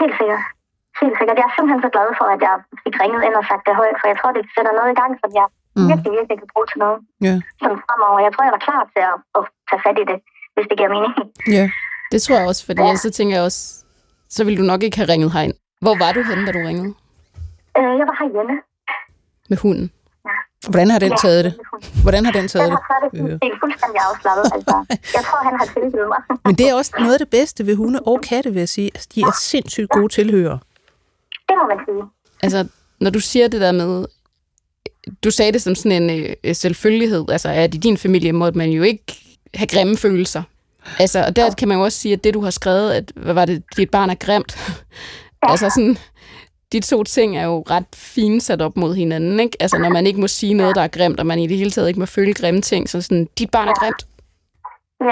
helt 0.00 0.14
sikkert. 0.20 0.57
Helt 1.02 1.16
sikkert. 1.18 1.36
Jeg 1.40 1.46
er 1.50 1.54
simpelthen 1.56 1.80
så 1.86 1.90
glad 1.96 2.08
for, 2.20 2.26
at 2.34 2.40
jeg 2.48 2.54
fik 2.84 2.94
ringet 3.02 3.20
ind 3.26 3.34
og 3.40 3.44
sagt 3.50 3.62
det 3.68 3.74
højt, 3.80 3.96
for 4.00 4.06
jeg 4.12 4.16
tror, 4.20 4.30
det 4.38 4.44
sætter 4.54 4.72
noget 4.78 4.90
i 4.94 4.98
gang, 5.02 5.12
som 5.22 5.30
jeg 5.40 5.48
Mm. 5.76 5.88
virkelig, 5.90 6.10
virkelig 6.18 6.36
kan 6.42 6.48
bruge 6.54 6.66
til 6.70 6.78
noget. 6.84 6.98
Ja. 7.28 7.34
Som 7.62 7.72
fremover. 7.84 8.18
Jeg 8.26 8.32
tror, 8.34 8.44
jeg 8.48 8.54
var 8.58 8.62
klar 8.68 8.82
til 8.94 9.02
at, 9.10 9.16
at 9.38 9.42
tage 9.68 9.80
fat 9.86 9.96
i 10.02 10.04
det, 10.10 10.18
hvis 10.54 10.66
det 10.70 10.76
giver 10.78 10.90
mening. 10.96 11.14
Ja. 11.56 11.64
Det 12.12 12.18
tror 12.22 12.36
jeg 12.40 12.46
også, 12.52 12.62
fordi 12.68 12.82
Ja. 12.82 12.88
ja. 12.88 13.02
så 13.04 13.08
tænker 13.16 13.34
jeg 13.36 13.44
også, 13.48 13.60
så 14.36 14.40
ville 14.44 14.58
du 14.62 14.66
nok 14.72 14.82
ikke 14.86 14.96
have 15.00 15.08
ringet 15.12 15.30
herind. 15.36 15.54
Hvor 15.84 15.94
var 16.02 16.10
du 16.16 16.20
henne, 16.28 16.42
da 16.46 16.50
du 16.56 16.60
ringede? 16.68 16.90
Øh, 17.78 17.92
jeg 18.00 18.06
var 18.10 18.16
herhjemme. 18.22 18.54
Med 19.50 19.58
hunden? 19.64 19.86
Hvordan 20.72 20.88
har 20.94 20.98
den 21.06 21.12
taget 21.24 21.44
det? 21.46 21.52
Hvordan 22.04 22.22
har 22.26 22.32
den 22.38 22.48
taget 22.48 22.66
Den 22.70 22.72
det? 22.76 22.80
har 22.88 23.00
taget 23.00 23.26
det 23.28 23.32
Øh. 23.32 23.38
helt 23.46 23.58
fuldstændig 23.62 24.00
afslappet. 24.08 24.44
Altså, 24.56 24.76
jeg 25.16 25.22
tror, 25.28 25.38
han 25.48 25.54
har 25.60 25.66
tilgivet 25.74 26.08
mig. 26.14 26.20
Men 26.44 26.54
det 26.58 26.64
er 26.70 26.74
også 26.74 26.92
noget 26.98 27.12
af 27.12 27.18
det 27.24 27.30
bedste 27.38 27.66
ved 27.66 27.74
hunde 27.76 27.98
og 28.10 28.16
katte, 28.28 28.48
vil 28.54 28.58
jeg 28.66 28.68
sige. 28.76 28.88
Altså, 28.94 29.08
de 29.14 29.20
er 29.20 29.32
sindssygt 29.50 29.90
gode 29.90 30.08
tilhører. 30.18 30.58
Det 31.48 31.56
må 31.58 31.74
man 31.74 31.84
sige. 31.86 32.02
Altså, 32.42 32.66
når 33.00 33.10
du 33.10 33.20
siger 33.20 33.48
det 33.48 33.60
der 33.60 33.72
med, 33.72 34.06
du 35.24 35.30
sagde 35.30 35.52
det 35.52 35.62
som 35.62 35.74
sådan 35.74 36.02
en 36.02 36.34
øh, 36.44 36.54
selvfølgelighed, 36.54 37.24
altså 37.28 37.48
at 37.48 37.74
i 37.74 37.78
din 37.78 37.96
familie 37.96 38.32
måtte 38.32 38.58
man 38.58 38.70
jo 38.70 38.82
ikke 38.82 39.04
have 39.54 39.66
grimme 39.66 39.96
følelser. 39.96 40.42
Altså, 40.98 41.24
og 41.24 41.36
der 41.36 41.54
kan 41.54 41.68
man 41.68 41.76
jo 41.76 41.84
også 41.84 41.98
sige, 41.98 42.12
at 42.12 42.24
det 42.24 42.34
du 42.34 42.40
har 42.40 42.50
skrevet, 42.50 42.92
at 42.92 43.12
hvad 43.16 43.34
var 43.34 43.44
det, 43.44 43.62
dit 43.76 43.90
barn 43.90 44.10
er 44.10 44.14
grimt. 44.14 44.58
altså 45.42 45.70
sådan, 45.70 45.98
de 46.72 46.80
to 46.80 47.04
ting 47.04 47.38
er 47.38 47.44
jo 47.44 47.64
ret 47.70 47.86
fint 47.94 48.42
sat 48.42 48.62
op 48.62 48.76
mod 48.76 48.94
hinanden, 48.94 49.40
ikke? 49.40 49.56
Altså, 49.60 49.78
når 49.78 49.88
man 49.88 50.06
ikke 50.06 50.20
må 50.20 50.28
sige 50.28 50.54
noget, 50.54 50.76
der 50.76 50.82
er 50.82 50.88
grimt, 50.88 51.20
og 51.20 51.26
man 51.26 51.38
i 51.38 51.46
det 51.46 51.56
hele 51.56 51.70
taget 51.70 51.88
ikke 51.88 52.00
må 52.00 52.06
føle 52.06 52.34
grimme 52.34 52.60
ting, 52.60 52.88
så 52.88 53.02
sådan, 53.02 53.28
dit 53.38 53.50
barn 53.50 53.68
er 53.68 53.74
grimt. 53.74 54.06
Ja, 55.00 55.06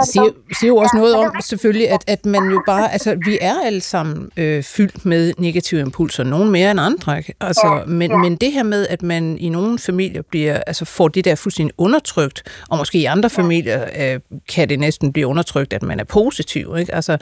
er 0.00 0.04
siger, 0.04 0.30
siger 0.58 0.68
jo 0.68 0.76
også 0.76 0.96
Ja, 0.96 1.00
noget 1.00 1.14
om, 1.14 1.40
selvfølgelig, 1.40 1.90
at, 1.90 2.04
at 2.06 2.26
man 2.26 2.50
jo 2.50 2.62
bare, 2.66 2.92
altså 2.92 3.16
vi 3.26 3.38
er 3.40 3.54
alle 3.64 3.80
sammen 3.80 4.30
øh, 4.36 4.62
fyldt 4.62 5.06
med 5.06 5.32
negative 5.38 5.80
impulser, 5.80 6.24
nogen 6.24 6.50
mere 6.50 6.70
end 6.70 6.80
andre, 6.80 7.18
ikke? 7.18 7.34
Altså, 7.40 7.66
Ja, 7.66 7.84
men, 7.86 8.10
ja. 8.10 8.16
men 8.16 8.36
det 8.36 8.52
her 8.52 8.62
med, 8.62 8.86
at 8.90 9.02
man 9.02 9.38
i 9.38 9.48
nogle 9.48 9.78
familier 9.78 10.22
bliver, 10.30 10.60
altså 10.66 10.84
får 10.84 11.08
det 11.08 11.24
der 11.24 11.34
fuldstændig 11.34 11.74
undertrykt, 11.78 12.42
og 12.70 12.78
måske 12.78 12.98
i 12.98 13.04
andre 13.04 13.30
familier 13.30 13.84
øh, 13.98 14.20
kan 14.48 14.68
det 14.68 14.80
næsten 14.80 15.12
blive 15.12 15.26
undertrykt, 15.26 15.72
at 15.72 15.82
man 15.82 16.00
er 16.00 16.04
positiv, 16.04 16.76
ikke? 16.78 16.94
Altså, 16.94 17.12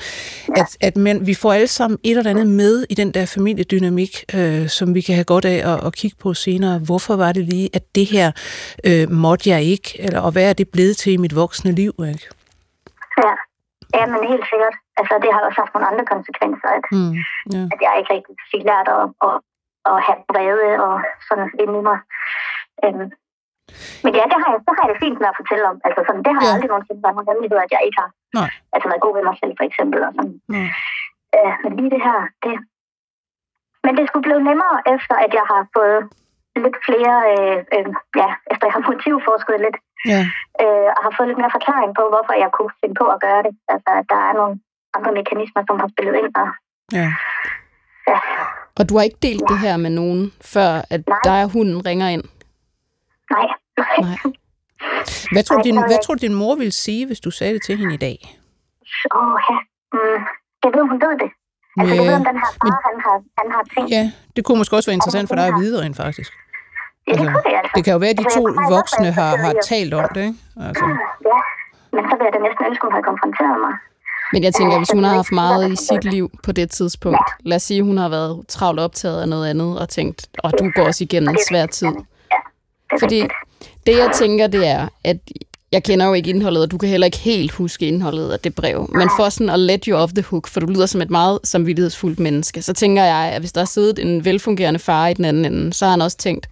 at, 0.57 0.77
at 0.81 0.97
man, 0.97 1.27
vi 1.27 1.35
får 1.35 1.53
alle 1.53 1.69
sammen 1.69 1.99
et 2.03 2.17
eller 2.19 2.31
andet 2.31 2.47
med 2.47 2.87
i 2.91 2.95
den 2.95 3.11
der 3.11 3.27
familiedynamik, 3.27 4.25
øh, 4.35 4.69
som 4.69 4.95
vi 4.95 5.01
kan 5.01 5.15
have 5.15 5.25
godt 5.25 5.45
af 5.45 5.73
at, 5.73 5.87
at 5.87 5.95
kigge 5.95 6.17
på 6.21 6.35
senere. 6.35 6.79
Hvorfor 6.79 7.17
var 7.17 7.33
det 7.33 7.45
lige, 7.45 7.69
at 7.73 7.83
det 7.95 8.07
her 8.07 8.33
øh, 8.85 9.11
måtte 9.11 9.51
jeg 9.51 9.63
ikke, 9.63 9.97
eller 9.99 10.21
og 10.21 10.33
hvad 10.33 10.49
er 10.49 10.53
det 10.53 10.69
blevet 10.69 10.97
til 10.97 11.13
i 11.13 11.17
mit 11.17 11.37
voksne 11.37 11.60
liv, 11.81 11.93
ikke? 12.11 12.27
Ja. 13.25 13.33
ja, 13.99 14.03
men 14.13 14.21
helt 14.33 14.47
sikkert. 14.53 14.77
Altså, 15.01 15.15
det 15.23 15.31
har 15.35 15.41
også 15.49 15.61
haft 15.63 15.75
nogle 15.75 15.89
andre 15.91 16.05
konsekvenser, 16.15 16.69
at, 16.79 16.85
Mm, 16.97 17.15
ja. 17.55 17.63
at 17.73 17.79
jeg 17.85 17.93
ikke 17.99 18.13
rigtig 18.17 18.35
fik 18.53 18.63
lært 18.71 18.89
at, 18.99 19.05
at, 19.27 19.35
at 19.91 19.97
have 20.07 20.21
brede 20.31 20.71
og 20.87 20.95
sådan 21.29 21.49
inde 21.63 21.77
i 21.81 21.83
mig. 21.89 21.99
Øhm. 22.85 23.09
Men 24.05 24.13
ja, 24.19 24.25
det 24.31 24.37
har, 24.43 24.49
jeg, 24.53 24.61
det 24.67 24.73
har 24.77 24.85
jeg 24.87 24.93
det 24.95 25.03
fint 25.05 25.19
med 25.23 25.29
at 25.33 25.39
fortælle 25.41 25.65
om. 25.71 25.77
Altså, 25.87 26.01
sådan, 26.07 26.23
det 26.27 26.33
har 26.37 26.43
Ja. 26.43 26.49
ja. 26.49 26.53
aldrig 26.55 26.71
nogensinde 26.73 27.03
været 27.05 27.15
nogen 27.17 27.29
hemmelighed, 27.31 27.59
at 27.67 27.73
jeg 27.75 27.83
ikke 27.87 27.99
har. 28.03 28.11
Nej. 28.39 28.51
Altså, 28.75 28.87
været 28.91 29.05
god 29.05 29.15
ved 29.17 29.25
mig 29.29 29.37
selv, 29.41 29.53
for 29.59 29.65
eksempel. 29.71 29.99
Og 30.07 30.13
sådan. 30.17 30.37
Nej. 30.55 30.69
Øh, 31.37 31.53
men 31.63 31.71
lige 31.79 31.93
det 31.97 32.03
her, 32.09 32.19
det... 32.45 32.55
Men 33.85 33.93
det 33.99 34.05
skulle 34.07 34.27
blive 34.29 34.43
nemmere, 34.51 34.77
efter 34.95 35.15
at 35.25 35.31
jeg 35.39 35.45
har 35.53 35.61
fået 35.77 36.01
lidt 36.67 36.79
flere, 36.89 37.15
øh, 37.33 37.59
øh, 37.75 37.87
ja, 38.21 38.29
efter 38.53 38.65
jeg 38.67 38.75
har 38.77 38.85
motivforsket 38.93 39.57
lidt, 39.67 39.79
Ja. 40.13 40.21
øh, 40.63 40.89
og 40.97 41.01
har 41.07 41.13
fået 41.17 41.29
lidt 41.29 41.41
mere 41.43 41.57
forklaring 41.59 41.91
på, 41.99 42.03
hvorfor 42.13 42.35
jeg 42.45 42.51
kunne 42.57 42.73
finde 42.81 42.97
på 43.03 43.07
at 43.15 43.19
gøre 43.27 43.41
det. 43.47 43.53
Altså, 43.73 43.91
at 44.01 44.05
der 44.13 44.21
er 44.29 44.33
nogle 44.41 44.55
andre 44.97 45.13
mekanismer, 45.21 45.63
som 45.69 45.77
har 45.83 45.89
spillet 45.95 46.15
ind. 46.23 46.31
Og, 46.43 46.49
Ja. 47.01 47.09
ja, 48.13 48.19
Og 48.79 48.83
du 48.89 48.93
har 48.97 49.05
ikke 49.09 49.23
delt 49.29 49.45
det 49.53 49.59
her 49.67 49.77
med 49.85 49.91
nogen, 50.01 50.23
før 50.55 50.71
at 50.95 51.03
Nej. 51.09 51.19
dig 51.29 51.39
og 51.45 51.51
hunden 51.57 51.79
ringer 51.89 52.09
ind. 52.17 52.25
nej. 53.35 53.47
Nej. 53.79 54.19
Hvad 55.33 55.43
tror, 55.43 55.57
Ej, 55.57 55.63
du, 55.63 55.69
din, 55.69 55.77
hvad 55.91 55.99
tror 56.05 56.15
din 56.15 56.35
mor 56.35 56.55
ville 56.63 56.73
sige, 56.73 57.07
hvis 57.07 57.21
du 57.21 57.31
sagde 57.31 57.55
det 57.55 57.63
til 57.63 57.77
hende 57.81 57.95
i 57.95 58.03
dag? 58.09 58.19
Åh, 59.15 59.23
oh, 59.33 59.41
ja. 59.51 59.57
Mm, 59.95 60.21
jeg 60.65 60.71
ved, 60.75 60.83
hun 60.93 61.01
ved 61.05 61.15
det. 61.23 61.31
Altså, 61.79 61.95
jeg 61.95 62.05
ved, 62.09 62.15
om 62.21 62.25
den 62.31 62.37
her 62.43 62.51
far, 62.61 62.79
han 62.89 62.97
har, 63.07 63.17
han 63.41 63.49
har 63.55 63.63
tænkt... 63.75 63.91
Ja, 63.91 64.05
det 64.37 64.45
kunne 64.45 64.59
måske 64.59 64.77
også 64.77 64.89
være 64.91 64.95
interessant 65.01 65.29
for 65.29 65.35
dig 65.35 65.47
at 65.47 65.55
vide 65.61 65.83
rent 65.83 65.97
faktisk. 65.97 66.33
Ja, 67.11 67.23
det 67.23 67.29
kunne 67.33 67.43
det 67.49 67.55
altså. 67.61 67.73
Det 67.77 67.83
kan 67.85 67.93
jo 67.97 67.99
være, 68.05 68.11
at 68.15 68.19
de 68.19 68.25
Altså, 68.27 68.39
to 68.39 68.43
faktisk 68.47 68.71
voksne 68.77 69.05
være 69.05 69.13
har, 69.21 69.31
har 69.45 69.55
talt 69.73 69.93
om 70.01 70.07
det, 70.15 70.23
ikke? 70.29 70.39
Altså, 70.67 70.85
Ja, 71.31 71.39
men 71.95 72.03
så 72.09 72.13
vil 72.17 72.25
jeg 72.29 72.33
da 72.37 72.41
næsten 72.47 72.63
ønske, 72.69 72.83
hun 72.87 72.93
havde 72.97 73.07
konfronteret 73.13 73.57
mig. 73.67 73.75
Men 74.33 74.41
jeg 74.47 74.53
tænker, 74.59 74.75
Ja, 74.75 74.81
hvis 74.83 74.91
hun 74.97 75.05
har 75.05 75.15
haft 75.21 75.33
meget 75.33 75.63
i 75.73 75.77
sit 75.77 76.05
liv 76.15 76.27
på 76.45 76.53
det 76.53 76.71
tidspunkt. 76.71 77.27
Lad 77.51 77.57
os 77.57 77.63
sige, 77.63 77.79
at 77.79 77.85
hun 77.85 77.99
har 77.99 78.09
været 78.09 78.33
travlt 78.49 78.81
optaget 78.81 79.23
af 79.23 79.29
noget 79.29 79.51
andet 79.51 79.79
og 79.83 79.89
tænkt, 79.89 80.29
og 80.45 80.53
du 80.59 80.71
går 80.75 80.83
også 80.83 81.05
igennem 81.05 81.29
en 81.29 81.39
svær 81.49 81.67
tid. 81.67 81.89
Det 81.89 83.01
Fordi 83.01 83.21
det, 83.87 83.99
jeg 83.99 84.11
tænker, 84.15 84.47
det 84.47 84.67
er, 84.69 84.89
at 85.05 85.17
jeg 85.73 85.83
kender 85.83 86.07
jo 86.07 86.13
ikke 86.13 86.31
indholdet, 86.31 86.63
og 86.63 86.71
du 86.71 86.79
kan 86.79 86.89
heller 86.89 87.05
ikke 87.05 87.19
helt 87.19 87.53
huske 87.53 87.87
indholdet 87.87 88.31
af 88.31 88.41
det 88.41 88.55
brev. 88.55 88.91
Men 88.95 89.09
for 89.17 89.29
sådan 89.29 89.51
at 89.51 89.59
let 89.59 89.85
you 89.85 89.97
off 89.97 90.13
the 90.13 90.23
hook, 90.23 90.49
for 90.49 90.61
du 90.61 90.67
lyder 90.67 90.87
som 90.87 91.03
et 91.03 91.11
meget 91.11 91.39
samvittighedsfuldt 91.45 92.21
menneske, 92.21 92.63
så 92.63 92.73
tænker 92.73 93.05
jeg, 93.05 93.17
at 93.17 93.41
hvis 93.43 93.53
der 93.53 93.61
har 93.61 93.67
siddet 93.67 93.99
en 93.99 94.25
velfungerende 94.25 94.81
far 94.81 95.09
i 95.09 95.15
den 95.15 95.25
anden 95.25 95.45
ende, 95.45 95.73
så 95.73 95.85
har 95.85 95.91
han 95.91 96.03
også 96.03 96.17
tænkt, 96.17 96.47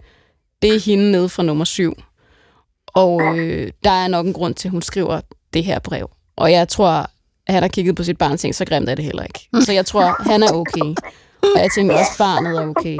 det 0.63 0.75
er 0.75 0.81
hende 0.81 1.11
nede 1.11 1.29
fra 1.29 1.43
nummer 1.43 1.65
syv. 1.65 1.95
Og 2.87 3.39
øh, 3.39 3.73
der 3.85 3.91
er 3.91 4.09
nok 4.09 4.27
en 4.27 4.33
grund 4.33 4.55
til, 4.55 4.69
at 4.69 4.73
hun 4.73 4.83
skriver 4.83 5.21
det 5.53 5.65
her 5.65 5.79
brev. 5.79 6.11
Og 6.37 6.53
jeg 6.53 6.69
tror, 6.69 6.91
at 7.47 7.55
han 7.55 7.63
har 7.63 7.69
kigget 7.69 7.97
på 7.97 8.03
sit 8.03 8.19
barn 8.19 8.33
og 8.33 8.41
tænkt, 8.41 8.57
så 8.57 8.65
grimt 8.65 8.89
er 8.89 8.95
det 8.95 9.05
heller 9.05 9.23
ikke. 9.23 9.49
Så 9.65 9.73
jeg 9.73 9.87
tror, 9.87 10.23
han 10.31 10.43
er 10.43 10.53
okay. 10.53 10.95
Og 11.43 11.61
jeg 11.61 11.71
tænker 11.75 11.95
også, 11.99 12.19
barnet 12.19 12.57
er 12.59 12.67
okay. 12.67 12.99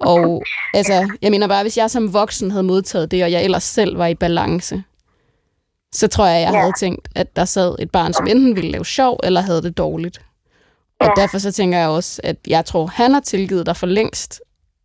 Og 0.00 0.44
altså, 0.74 1.08
jeg 1.22 1.30
mener 1.30 1.48
bare, 1.48 1.62
hvis 1.62 1.76
jeg 1.76 1.90
som 1.90 2.12
voksen 2.12 2.50
havde 2.50 2.62
modtaget 2.62 3.10
det, 3.10 3.24
og 3.24 3.32
jeg 3.32 3.44
ellers 3.44 3.64
selv 3.64 3.98
var 3.98 4.06
i 4.06 4.14
balance, 4.14 4.82
så 5.94 6.08
tror 6.08 6.26
jeg, 6.26 6.40
jeg 6.40 6.60
havde 6.60 6.72
tænkt, 6.78 7.08
at 7.14 7.36
der 7.36 7.44
sad 7.44 7.76
et 7.78 7.90
barn, 7.90 8.12
som 8.12 8.26
enten 8.26 8.56
ville 8.56 8.70
lave 8.70 8.84
sjov, 8.84 9.20
eller 9.24 9.40
havde 9.40 9.62
det 9.62 9.78
dårligt. 9.78 10.20
Og 11.00 11.08
derfor 11.16 11.38
så 11.38 11.52
tænker 11.52 11.78
jeg 11.78 11.88
også, 11.88 12.20
at 12.24 12.36
jeg 12.46 12.64
tror, 12.64 12.86
han 12.86 13.12
har 13.12 13.20
tilgivet 13.20 13.66
dig 13.66 13.76
for 13.76 13.86
længst. 13.86 14.40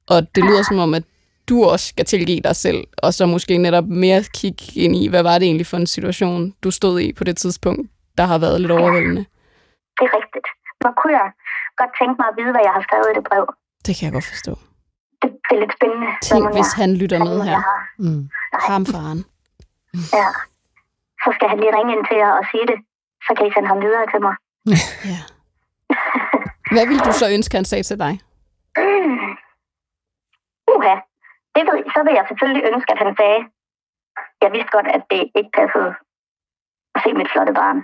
Og 0.08 0.36
det 0.36 0.44
lyder 0.44 0.64
som 0.64 0.80
om, 0.80 0.94
at 0.94 1.04
du 1.50 1.64
også 1.64 1.88
skal 1.88 2.06
tilgive 2.06 2.42
dig 2.42 2.56
selv, 2.56 2.84
og 3.04 3.14
så 3.14 3.26
måske 3.26 3.58
netop 3.58 3.88
mere 3.88 4.24
kigge 4.34 4.64
ind 4.76 4.96
i, 4.96 5.08
hvad 5.08 5.24
var 5.24 5.38
det 5.38 5.46
egentlig 5.46 5.68
for 5.68 5.78
en 5.78 5.88
situation, 5.88 6.54
du 6.64 6.72
stod 6.72 7.00
i 7.00 7.14
på 7.14 7.24
det 7.24 7.38
tidspunkt, 7.38 7.92
der 8.18 8.26
har 8.26 8.38
været 8.38 8.62
lidt 8.62 8.72
overvældende. 8.72 9.22
Det 9.98 10.04
er 10.08 10.14
rigtigt. 10.20 10.48
Hvor 10.82 10.94
kunne 11.02 11.14
jeg 11.22 11.30
godt 11.78 11.92
tænke 12.00 12.16
mig 12.22 12.28
at 12.32 12.36
vide, 12.40 12.52
hvad 12.56 12.64
jeg 12.68 12.74
har 12.78 12.84
skrevet 12.88 13.08
i 13.12 13.16
det 13.20 13.24
brev. 13.30 13.46
Det 13.86 13.92
kan 13.98 14.04
jeg 14.08 14.14
godt 14.18 14.28
forstå. 14.34 14.54
Det, 15.22 15.30
det 15.46 15.52
er 15.56 15.60
lidt 15.64 15.74
spændende. 15.80 16.10
Tænk, 16.30 16.44
hvis 16.58 16.70
jeg- 16.72 16.80
han 16.84 16.90
lytter 17.02 17.20
med 17.28 17.36
hvad 17.36 17.46
her. 17.46 17.52
jeg 17.58 17.64
har. 17.72 17.82
mm. 18.06 18.22
Ham 18.70 18.84
faren. 18.94 19.22
Ja. 20.20 20.28
Så 21.24 21.30
skal 21.36 21.48
han 21.52 21.58
lige 21.62 21.74
ringe 21.78 21.92
ind 21.96 22.04
til 22.10 22.18
jer 22.24 22.32
og 22.40 22.44
sige 22.52 22.66
det. 22.72 22.78
Så 23.26 23.32
kan 23.38 23.44
I 23.48 23.52
sende 23.56 23.68
ham 23.72 23.80
videre 23.86 24.06
til 24.14 24.20
mig. 24.28 24.36
Ja. 25.12 25.20
Hvad 26.74 26.86
ville 26.90 27.04
du 27.08 27.12
så 27.22 27.26
ønske, 27.36 27.54
han 27.60 27.66
sagde 27.72 27.84
til 27.84 28.00
dig? 28.06 28.14
Mm. 28.78 29.32
Uha. 30.76 30.96
Det 31.56 31.64
ved, 31.70 31.78
så 31.96 32.00
vil 32.06 32.14
jeg 32.20 32.26
selvfølgelig 32.28 32.64
ønske, 32.74 32.90
at 32.94 33.00
han 33.04 33.12
sagde, 33.20 33.42
jeg 34.44 34.50
vidste 34.56 34.72
godt, 34.76 34.88
at 34.96 35.04
det 35.12 35.22
ikke 35.40 35.52
passede 35.60 35.92
at 36.96 37.00
se 37.04 37.10
mit 37.20 37.32
flotte 37.34 37.54
barn. 37.62 37.78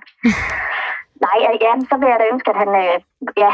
Nej, 1.25 1.38
ja, 1.45 1.51
ja, 1.65 1.71
så 1.89 1.95
vil 1.99 2.10
jeg 2.12 2.19
da 2.21 2.25
ønske, 2.34 2.49
at 2.53 2.58
han, 2.63 2.69
øh, 2.84 2.97
ja, 3.43 3.51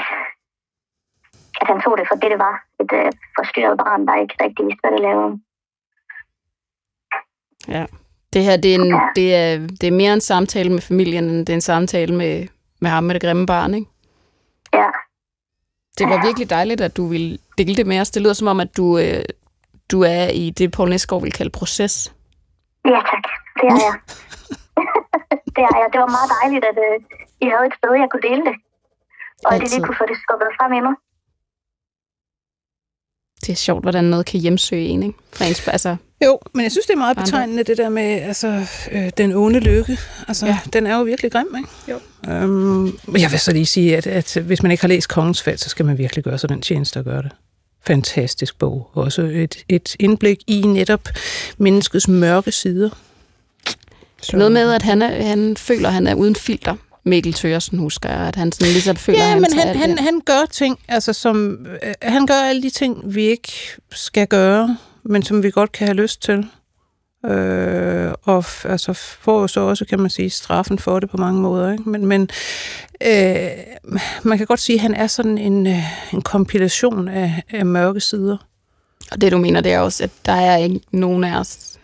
at 1.62 1.68
han 1.72 1.80
tog 1.84 1.94
det 1.98 2.06
for 2.10 2.16
det, 2.22 2.30
det 2.34 2.40
var. 2.48 2.56
Et 2.82 2.92
øh, 3.00 3.12
forstyrret 3.38 3.78
barn, 3.84 4.08
der 4.08 4.22
ikke 4.24 4.36
rigtig 4.44 4.66
vidste, 4.66 4.82
hvad 4.84 4.92
det 4.96 5.02
lavede. 5.08 5.32
Ja. 7.68 7.86
Det 8.34 8.44
her, 8.44 8.58
det 8.58 8.72
er, 8.76 8.80
en, 8.80 8.88
Ja. 8.88 9.10
det, 9.16 9.36
er, 9.36 9.58
det 9.82 9.88
er 9.88 9.92
mere 10.02 10.14
en 10.14 10.22
samtale 10.22 10.70
med 10.70 10.82
familien, 10.82 11.24
end 11.24 11.46
det 11.46 11.54
er 11.54 11.58
en 11.58 11.62
samtale 11.62 12.16
med, 12.16 12.48
med 12.82 12.90
ham 12.90 13.04
med 13.04 13.14
det 13.16 13.22
grimme 13.22 13.46
barn, 13.46 13.74
ikke? 13.74 13.90
Ja, 14.74 14.90
Det 15.98 16.10
var 16.10 16.26
virkelig 16.26 16.50
dejligt, 16.50 16.82
at 16.82 16.98
du 16.98 17.08
ville 17.08 17.38
dele 17.58 17.76
det 17.76 17.88
med 17.88 18.02
os. 18.02 18.10
Det 18.12 18.22
lyder 18.22 18.34
som 18.34 18.48
om, 18.48 18.60
at 18.60 18.78
du, 18.78 18.98
øh, 18.98 19.24
du 19.94 20.00
er 20.02 20.26
i 20.44 20.46
det, 20.50 20.72
Paul 20.76 20.90
Næsgaard 20.90 21.22
vil 21.22 21.32
kalde 21.40 21.52
proces. 21.60 21.94
ja 22.94 23.00
tak. 23.12 23.26
Det 23.60 23.68
er 23.74 23.80
jeg. 23.86 23.96
det 25.56 25.62
er 25.70 25.76
jeg. 25.82 25.88
Det 25.94 26.00
var 26.04 26.12
meget 26.18 26.30
dejligt, 26.38 26.66
at 26.72 26.78
øh, 26.88 26.96
I 27.44 27.46
havde 27.54 27.66
et 27.72 27.76
sted, 27.80 27.92
jeg 28.04 28.10
kunne 28.12 28.26
dele 28.30 28.44
det. 28.50 28.56
Og 29.46 29.50
at 29.54 29.60
I 29.60 29.62
Altid. 29.62 29.78
lige 29.78 29.86
kunne 29.86 30.00
få 30.02 30.06
det 30.12 30.18
skubbet 30.24 30.50
frem 30.58 30.72
i 30.80 30.82
mig. 30.88 30.96
Det 33.44 33.52
er 33.52 33.56
sjovt, 33.68 33.84
hvordan 33.84 34.04
noget 34.04 34.26
kan 34.26 34.40
hjemsøge 34.40 34.86
en, 34.94 35.04
ikke? 35.04 35.20
Fra 35.34 35.46
ens, 35.46 35.68
altså, 35.68 35.96
Jo, 36.26 36.40
men 36.54 36.64
jeg 36.64 36.72
synes, 36.72 36.86
det 36.86 36.94
er 36.94 36.98
meget 36.98 37.18
betegnende, 37.18 37.64
det 37.64 37.78
der 37.78 37.90
med 37.90 38.22
altså, 38.22 38.48
øh, 38.92 39.10
den 39.18 39.34
onde 39.34 39.60
lykke. 39.60 39.98
Altså, 40.28 40.46
ja. 40.46 40.60
den 40.74 40.88
er 40.88 40.98
jo 40.98 41.04
virkelig 41.04 41.32
grim, 41.32 41.56
ikke? 41.58 41.70
Jo. 41.92 42.00
Øhm, 42.32 42.86
jeg 43.24 43.32
vil 43.32 43.40
så 43.40 43.52
lige 43.52 43.66
sige, 43.66 43.98
at, 43.98 44.08
at 44.08 44.38
hvis 44.46 44.64
man 44.64 44.72
ikke 44.72 44.84
har 44.84 44.88
læst 44.88 45.10
Kongens 45.10 45.44
Fald, 45.44 45.58
så 45.58 45.70
skal 45.70 45.86
man 45.86 45.98
virkelig 45.98 46.24
gøre 46.24 46.38
sig 46.38 46.50
den 46.50 46.62
tjeneste 46.62 47.00
at 47.00 47.06
gøre 47.06 47.22
det. 47.22 47.32
Fantastisk 47.86 48.60
bog. 48.60 48.90
Også 48.94 49.22
et, 49.22 49.56
et 49.70 49.96
indblik 50.00 50.38
i 50.48 50.62
netop 50.62 51.10
menneskets 51.58 52.08
mørke 52.08 52.52
sider. 52.52 52.90
Så, 54.22 54.38
noget 54.38 54.52
med, 54.52 54.72
at 54.72 54.82
han, 54.82 55.02
er, 55.02 55.24
han 55.24 55.58
føler, 55.58 55.88
at 55.88 55.94
han 55.94 56.08
er 56.08 56.16
uden 56.16 56.36
filter. 56.36 56.76
Mikkel 57.04 57.34
Tørsen 57.34 57.78
husker 57.80 58.10
jeg, 58.10 58.28
at 58.28 58.36
han 58.36 58.52
sådan 58.52 58.74
ligesom 58.74 58.96
føler, 58.96 59.20
Ja, 59.20 59.30
han 59.30 59.42
men 59.42 59.54
han, 59.54 59.76
han, 59.76 59.98
han 59.98 60.22
gør 60.26 60.46
ting, 60.52 60.80
altså 60.88 61.14
som, 61.14 61.66
øh, 61.84 61.94
han 62.02 62.28
gør 62.28 62.34
alle 62.34 62.62
de 62.62 62.70
ting, 62.70 63.16
vi 63.16 63.22
ikke 63.24 63.52
skal 63.92 64.28
gøre, 64.28 64.78
men 65.04 65.24
som 65.24 65.44
vi 65.44 65.52
godt 65.52 65.72
kan 65.72 65.88
have 65.88 65.96
lyst 65.98 66.22
til. 66.22 66.46
Øh, 67.26 68.14
og 68.24 68.46
altså 68.64 68.94
får 68.94 69.48
så 69.48 69.60
også, 69.60 69.86
kan 69.86 70.00
man 70.00 70.10
sige, 70.10 70.30
straffen 70.30 70.80
for 70.80 71.00
det 71.00 71.10
på 71.10 71.18
mange 71.18 71.42
måder. 71.42 71.72
Ikke? 71.72 71.90
Men, 71.90 72.06
men 72.06 72.30
øh, 73.02 73.50
man 74.24 74.38
kan 74.38 74.48
godt 74.48 74.60
sige, 74.60 74.76
at 74.76 74.82
han 74.82 74.94
er 74.94 75.08
sådan 75.08 75.38
en, 75.38 75.68
øh, 75.68 76.14
en 76.14 76.22
kompilation 76.22 77.08
af, 77.08 77.44
af 77.52 77.66
mørke 77.66 78.00
sider. 78.00 78.38
Og 79.12 79.22
det, 79.22 79.32
du 79.32 79.38
mener, 79.38 79.62
det 79.62 79.74
er 79.74 79.80
også, 79.80 80.04
at 80.04 80.10
der 80.26 80.34
er 80.34 80.58
ikke 80.58 80.80
nogen 80.92 81.24
af 81.24 81.40
os, 81.40 81.78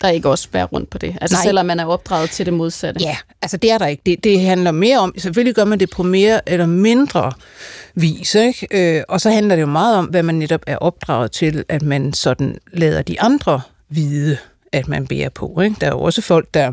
der 0.00 0.08
ikke 0.08 0.28
også 0.28 0.48
bærer 0.50 0.64
rundt 0.64 0.90
på 0.90 0.98
det. 0.98 1.16
Altså 1.20 1.36
Nej. 1.36 1.42
selvom 1.42 1.66
man 1.66 1.80
er 1.80 1.84
opdraget 1.84 2.30
til 2.30 2.46
det 2.46 2.54
modsatte. 2.54 3.00
Ja, 3.00 3.16
altså 3.42 3.56
det 3.56 3.70
er 3.70 3.78
der 3.78 3.86
ikke. 3.86 4.02
Det, 4.06 4.24
det 4.24 4.40
handler 4.40 4.70
mere 4.70 4.98
om, 4.98 5.14
selvfølgelig 5.18 5.54
gør 5.54 5.64
man 5.64 5.80
det 5.80 5.90
på 5.90 6.02
mere 6.02 6.48
eller 6.48 6.66
mindre 6.66 7.32
vis, 7.94 8.34
ikke? 8.34 8.68
Øh, 8.70 9.02
og 9.08 9.20
så 9.20 9.30
handler 9.30 9.56
det 9.56 9.62
jo 9.62 9.66
meget 9.66 9.98
om, 9.98 10.04
hvad 10.04 10.22
man 10.22 10.34
netop 10.34 10.60
er 10.66 10.76
opdraget 10.76 11.32
til, 11.32 11.64
at 11.68 11.82
man 11.82 12.12
sådan 12.12 12.58
lader 12.72 13.02
de 13.02 13.20
andre 13.20 13.60
vide, 13.94 14.38
at 14.72 14.88
man 14.88 15.06
bærer 15.06 15.28
på. 15.28 15.60
Ikke? 15.60 15.76
Der 15.80 15.86
er 15.86 15.90
jo 15.90 16.00
også 16.00 16.22
folk, 16.22 16.54
der 16.54 16.72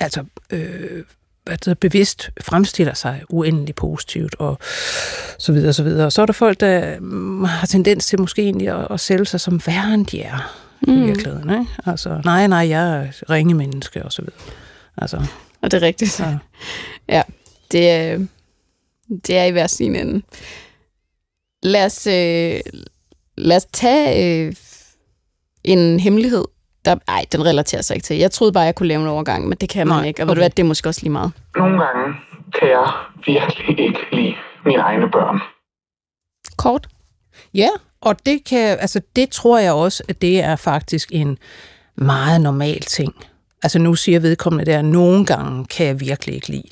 altså, 0.00 0.24
øh, 0.50 1.04
hedder, 1.48 1.74
bevidst 1.74 2.30
fremstiller 2.40 2.94
sig 2.94 3.22
uendelig 3.28 3.74
positivt 3.74 4.34
og 4.38 4.58
så 5.38 5.52
videre, 5.52 5.72
så 5.72 5.82
videre. 5.82 6.06
Og 6.06 6.12
så 6.12 6.22
er 6.22 6.26
der 6.26 6.32
folk, 6.32 6.60
der 6.60 7.00
mm, 7.00 7.44
har 7.44 7.66
tendens 7.66 8.06
til 8.06 8.20
måske 8.20 8.42
egentlig 8.42 8.68
at, 8.68 8.86
at 8.90 9.00
sælge 9.00 9.24
sig 9.24 9.40
som 9.40 9.60
værre, 9.66 9.94
end 9.94 10.06
de 10.06 10.22
er 10.22 10.58
mm. 10.86 11.02
i 11.02 11.06
virkeligheden. 11.06 11.50
Ikke? 11.50 11.66
Altså, 11.86 12.20
nej, 12.24 12.46
nej, 12.46 12.68
jeg 12.68 12.96
er 12.96 13.30
ringe 13.30 13.54
menneske 13.54 14.04
og 14.04 14.12
så 14.12 14.22
videre. 14.22 14.40
Altså, 14.96 15.26
Og 15.62 15.70
det 15.70 15.82
er 15.82 15.86
rigtigt. 15.86 16.20
Ja. 16.20 16.38
ja 17.16 17.22
det, 17.72 17.90
er, 17.90 18.26
det 19.26 19.36
er 19.36 19.44
i 19.44 19.50
hver 19.50 19.66
sin 19.66 19.96
ende. 19.96 20.22
Lad 21.62 21.84
os, 21.84 22.06
øh, 22.06 22.60
lad 23.36 23.56
os 23.56 23.66
tage 23.72 24.46
øh, 24.46 24.54
en 25.72 26.00
hemmelighed. 26.00 26.44
Der, 26.84 26.96
ej, 27.08 27.24
den 27.32 27.44
relaterer 27.46 27.82
sig 27.82 27.94
ikke 27.94 28.04
til. 28.04 28.16
Jeg 28.16 28.30
troede 28.30 28.52
bare, 28.52 28.64
jeg 28.64 28.74
kunne 28.74 28.88
lave 28.88 29.00
en 29.02 29.06
overgang, 29.06 29.48
men 29.48 29.58
det 29.58 29.68
kan 29.68 29.86
man 29.86 29.96
Nej, 29.96 30.06
ikke. 30.06 30.22
Og 30.22 30.28
ved 30.28 30.34
du 30.34 30.38
okay. 30.38 30.42
hvad, 30.42 30.50
det 30.50 30.62
er 30.62 30.66
måske 30.66 30.88
også 30.88 31.00
lige 31.02 31.12
meget. 31.12 31.32
Nogle 31.56 31.82
gange 31.84 32.14
kan 32.60 32.68
jeg 32.68 32.92
virkelig 33.26 33.80
ikke 33.86 33.98
lide 34.12 34.34
mine 34.64 34.82
egne 34.82 35.10
børn. 35.10 35.40
Kort. 36.56 36.86
Ja, 37.54 37.68
og 38.00 38.26
det 38.26 38.44
kan, 38.44 38.78
altså 38.80 39.00
det 39.16 39.30
tror 39.30 39.58
jeg 39.58 39.72
også, 39.72 40.02
at 40.08 40.22
det 40.22 40.42
er 40.42 40.56
faktisk 40.56 41.08
en 41.12 41.38
meget 41.96 42.40
normal 42.40 42.80
ting. 42.80 43.14
Altså 43.62 43.78
nu 43.78 43.94
siger 43.94 44.20
vedkommende 44.20 44.70
der, 44.70 44.78
at 44.78 44.84
nogle 44.84 45.26
gange 45.26 45.64
kan 45.64 45.86
jeg 45.86 46.00
virkelig 46.00 46.34
ikke 46.34 46.48
lide. 46.48 46.68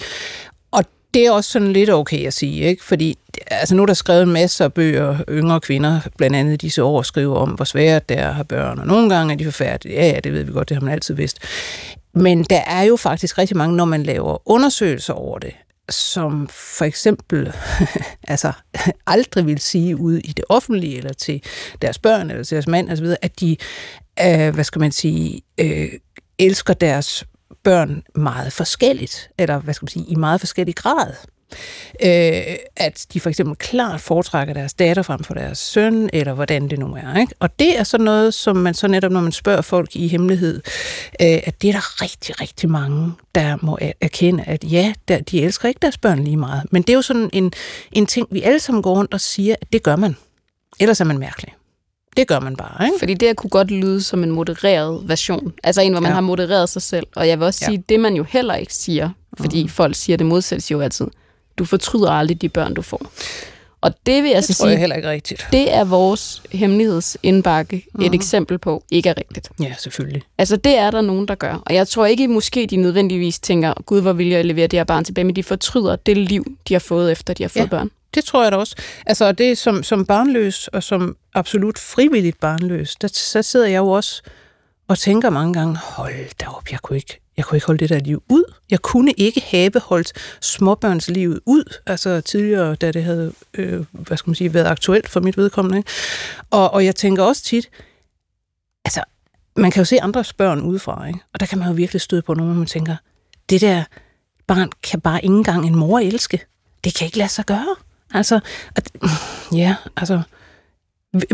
Det 1.16 1.26
er 1.26 1.30
også 1.30 1.50
sådan 1.50 1.72
lidt 1.72 1.90
okay 1.90 2.26
at 2.26 2.34
sige, 2.34 2.64
ikke? 2.64 2.84
Fordi 2.84 3.18
altså 3.46 3.74
nu 3.74 3.82
er 3.82 3.86
der 3.86 3.94
skrevet 3.94 4.28
masser 4.28 4.64
af 4.64 4.72
bøger, 4.72 5.18
yngre 5.30 5.60
kvinder, 5.60 6.00
blandt 6.18 6.36
andet 6.36 6.62
disse 6.62 6.82
år, 6.82 7.02
skriver 7.02 7.36
om, 7.36 7.50
hvor 7.50 7.64
svært 7.64 8.08
det 8.08 8.18
er 8.18 8.28
at 8.28 8.34
have 8.34 8.44
børn, 8.44 8.78
og 8.78 8.86
nogle 8.86 9.14
gange 9.14 9.32
er 9.32 9.38
de 9.38 9.44
forfærdelige. 9.44 9.96
Ja, 9.96 10.06
ja, 10.06 10.20
det 10.20 10.32
ved 10.32 10.44
vi 10.44 10.52
godt, 10.52 10.68
det 10.68 10.76
har 10.76 10.84
man 10.84 10.92
altid 10.92 11.14
vidst. 11.14 11.38
Men 12.14 12.44
der 12.44 12.60
er 12.60 12.82
jo 12.82 12.96
faktisk 12.96 13.38
rigtig 13.38 13.56
mange, 13.56 13.76
når 13.76 13.84
man 13.84 14.02
laver 14.02 14.50
undersøgelser 14.50 15.14
over 15.14 15.38
det, 15.38 15.52
som 15.90 16.48
for 16.50 16.84
eksempel 16.84 17.52
altså, 18.28 18.52
aldrig 19.06 19.46
vil 19.46 19.58
sige 19.58 19.96
ud 19.96 20.18
i 20.18 20.32
det 20.32 20.44
offentlige, 20.48 20.96
eller 20.96 21.12
til 21.12 21.42
deres 21.82 21.98
børn, 21.98 22.30
eller 22.30 22.44
til 22.44 22.54
deres 22.54 22.66
mand, 22.66 22.90
osv., 22.90 23.06
at 23.22 23.40
de, 23.40 23.56
øh, 24.24 24.54
hvad 24.54 24.64
skal 24.64 24.80
man 24.80 24.92
sige, 24.92 25.40
øh, 25.60 25.88
elsker 26.38 26.74
deres 26.74 27.24
børn 27.66 28.02
meget 28.14 28.52
forskelligt, 28.52 29.30
eller 29.38 29.58
hvad 29.58 29.74
skal 29.74 29.84
man 29.84 29.88
sige, 29.88 30.06
i 30.08 30.14
meget 30.14 30.40
forskellig 30.40 30.76
grad. 30.76 31.12
Øh, 32.02 32.56
at 32.76 33.06
de 33.12 33.20
for 33.20 33.28
eksempel 33.28 33.56
klart 33.56 34.00
foretrækker 34.00 34.54
deres 34.54 34.74
datter 34.74 35.02
frem 35.02 35.24
for 35.24 35.34
deres 35.34 35.58
søn, 35.58 36.10
eller 36.12 36.32
hvordan 36.34 36.68
det 36.68 36.78
nu 36.78 36.86
er. 36.86 37.20
Ikke? 37.20 37.34
Og 37.40 37.58
det 37.58 37.78
er 37.78 37.84
så 37.84 37.98
noget, 37.98 38.34
som 38.34 38.56
man 38.56 38.74
så 38.74 38.88
netop, 38.88 39.12
når 39.12 39.20
man 39.20 39.32
spørger 39.32 39.62
folk 39.62 39.96
i 39.96 40.08
hemmelighed, 40.08 40.56
øh, 41.20 41.38
at 41.44 41.62
det 41.62 41.68
er 41.68 41.72
der 41.72 42.02
rigtig, 42.02 42.40
rigtig 42.40 42.70
mange, 42.70 43.12
der 43.34 43.56
må 43.62 43.78
erkende, 44.00 44.44
at 44.46 44.64
ja, 44.72 44.92
der, 45.08 45.20
de 45.20 45.42
elsker 45.42 45.68
ikke 45.68 45.78
deres 45.82 45.98
børn 45.98 46.24
lige 46.24 46.36
meget. 46.36 46.62
Men 46.70 46.82
det 46.82 46.90
er 46.90 46.94
jo 46.94 47.02
sådan 47.02 47.30
en, 47.32 47.52
en 47.92 48.06
ting, 48.06 48.28
vi 48.30 48.42
alle 48.42 48.60
sammen 48.60 48.82
går 48.82 48.94
rundt 48.94 49.14
og 49.14 49.20
siger, 49.20 49.54
at 49.60 49.72
det 49.72 49.82
gør 49.82 49.96
man. 49.96 50.16
Ellers 50.80 51.00
er 51.00 51.04
man 51.04 51.18
mærkelig. 51.18 51.54
Det 52.16 52.28
gør 52.28 52.40
man 52.40 52.56
bare, 52.56 52.86
ikke? 52.86 52.98
Fordi 52.98 53.14
det 53.14 53.36
kunne 53.36 53.50
godt 53.50 53.70
lyde 53.70 54.02
som 54.02 54.22
en 54.22 54.30
modereret 54.30 55.08
version. 55.08 55.52
Altså 55.64 55.80
en, 55.80 55.92
hvor 55.92 56.00
man 56.00 56.10
Ja. 56.10 56.14
har 56.14 56.20
modereret 56.20 56.68
sig 56.68 56.82
selv. 56.82 57.06
Og 57.16 57.28
jeg 57.28 57.38
vil 57.38 57.46
også 57.46 57.58
Ja. 57.62 57.66
sige, 57.66 57.84
det 57.88 58.00
man 58.00 58.14
jo 58.14 58.24
heller 58.28 58.54
ikke 58.54 58.74
siger, 58.74 59.10
fordi 59.38 59.62
mm. 59.62 59.68
folk 59.68 59.94
siger 59.96 60.16
det 60.16 60.26
modsatte 60.26 60.72
jo 60.72 60.80
altid. 60.80 61.06
Du 61.58 61.64
fortryder 61.64 62.10
aldrig 62.10 62.42
de 62.42 62.48
børn, 62.48 62.74
du 62.74 62.82
får. 62.82 63.06
Og 63.80 63.94
det 64.06 64.22
vil 64.22 64.30
jeg 64.30 64.44
så 64.44 64.52
Det 64.52 64.60
jeg 64.60 64.68
sige, 64.70 64.78
heller 64.78 64.96
ikke 64.96 65.08
rigtigt. 65.10 65.46
det 65.52 65.74
er 65.74 65.84
vores 65.84 66.42
hemmelighedsindbakke 66.52 67.86
mm. 67.94 68.04
et 68.04 68.14
eksempel 68.14 68.58
på, 68.58 68.84
ikke 68.90 69.08
er 69.08 69.14
rigtigt. 69.18 69.48
Ja, 69.62 69.74
selvfølgelig. 69.78 70.22
Altså 70.38 70.56
det 70.56 70.78
er 70.78 70.90
der 70.90 71.00
nogen, 71.00 71.28
der 71.28 71.34
gør. 71.34 71.62
Og 71.66 71.74
jeg 71.74 71.88
tror 71.88 72.06
ikke 72.06 72.28
måske, 72.28 72.66
de 72.70 72.76
nødvendigvis 72.76 73.38
tænker, 73.38 73.74
gud, 73.86 74.00
hvor 74.00 74.12
vil 74.12 74.28
jeg 74.28 74.44
levere 74.44 74.66
det 74.66 74.78
her 74.78 74.84
barn 74.84 75.04
tilbage, 75.04 75.24
men 75.24 75.36
de 75.36 75.42
fortryder 75.42 75.96
det 75.96 76.16
liv, 76.16 76.56
de 76.68 76.74
har 76.74 76.78
fået 76.78 77.12
efter, 77.12 77.34
de 77.34 77.42
har 77.42 77.48
fået 77.48 77.62
ja. 77.62 77.66
børn. 77.68 77.90
Det 78.16 78.24
tror 78.24 78.42
jeg 78.42 78.52
da 78.52 78.56
også. 78.56 78.76
Altså 79.06 79.32
det 79.32 79.58
som, 79.58 79.82
som 79.82 80.06
barnløs, 80.06 80.68
og 80.68 80.82
som 80.82 81.16
absolut 81.34 81.78
frivilligt 81.78 82.40
barnløs, 82.40 82.96
der, 82.96 83.08
så 83.08 83.42
sidder 83.42 83.66
jeg 83.66 83.78
jo 83.78 83.88
også 83.88 84.22
og 84.88 84.98
tænker 84.98 85.30
mange 85.30 85.54
gange, 85.54 85.76
hold 85.76 86.36
da 86.40 86.46
op, 86.46 86.72
jeg 86.72 86.80
kunne 86.80 86.96
ikke, 86.96 87.20
jeg 87.36 87.44
kunne 87.44 87.56
ikke 87.56 87.66
holde 87.66 87.78
det 87.78 87.88
der 87.88 87.98
liv 87.98 88.22
ud. 88.28 88.52
Jeg 88.70 88.80
kunne 88.80 89.12
ikke 89.12 89.42
have 89.46 89.70
holdt 89.84 90.12
småbørnslivet 90.40 91.40
ud, 91.46 91.78
altså 91.86 92.20
tidligere, 92.20 92.74
da 92.74 92.92
det 92.92 93.04
havde, 93.04 93.32
øh, 93.54 93.84
hvad 93.90 94.16
skal 94.16 94.30
man 94.30 94.34
sige, 94.34 94.54
været 94.54 94.66
aktuelt 94.66 95.08
for 95.08 95.20
mit 95.20 95.36
vedkommende. 95.36 95.78
Ikke? 95.78 95.90
Og, 96.50 96.74
og 96.74 96.84
jeg 96.84 96.96
tænker 96.96 97.22
også 97.22 97.42
tit, 97.42 97.70
altså, 98.84 99.02
man 99.56 99.70
kan 99.70 99.80
jo 99.80 99.84
se 99.84 100.02
andres 100.02 100.32
børn 100.32 100.60
udefra, 100.60 101.06
ikke? 101.06 101.20
og 101.34 101.40
der 101.40 101.46
kan 101.46 101.58
man 101.58 101.68
jo 101.68 101.74
virkelig 101.74 102.00
støde 102.00 102.22
på 102.22 102.34
nogen, 102.34 102.56
man 102.56 102.66
tænker, 102.66 102.96
det 103.50 103.60
der 103.60 103.84
barn 104.46 104.70
kan 104.82 105.00
bare 105.00 105.24
ikke 105.24 105.34
engang 105.34 105.66
en 105.66 105.74
mor 105.74 105.98
elske. 105.98 106.46
Det 106.84 106.94
kan 106.94 107.04
ikke 107.04 107.18
lade 107.18 107.28
sig 107.28 107.44
gøre. 107.46 107.76
Altså, 108.14 108.40
at, 108.76 108.90
ja, 109.52 109.76
altså, 109.96 110.22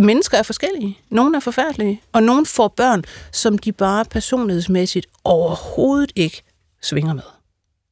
mennesker 0.01 0.39
er 0.39 0.43
forskellige. 0.43 0.99
Nogle 1.11 1.37
er 1.37 1.41
forfærdelige, 1.41 2.01
og 2.13 2.23
nogle 2.23 2.47
får 2.47 2.69
børn, 2.69 3.05
som 3.33 3.59
de 3.59 3.73
bare 3.73 4.05
personlighedsmæssigt 4.05 5.07
overhovedet 5.25 6.13
ikke 6.17 6.43
svinger 6.83 7.13
med. 7.15 7.23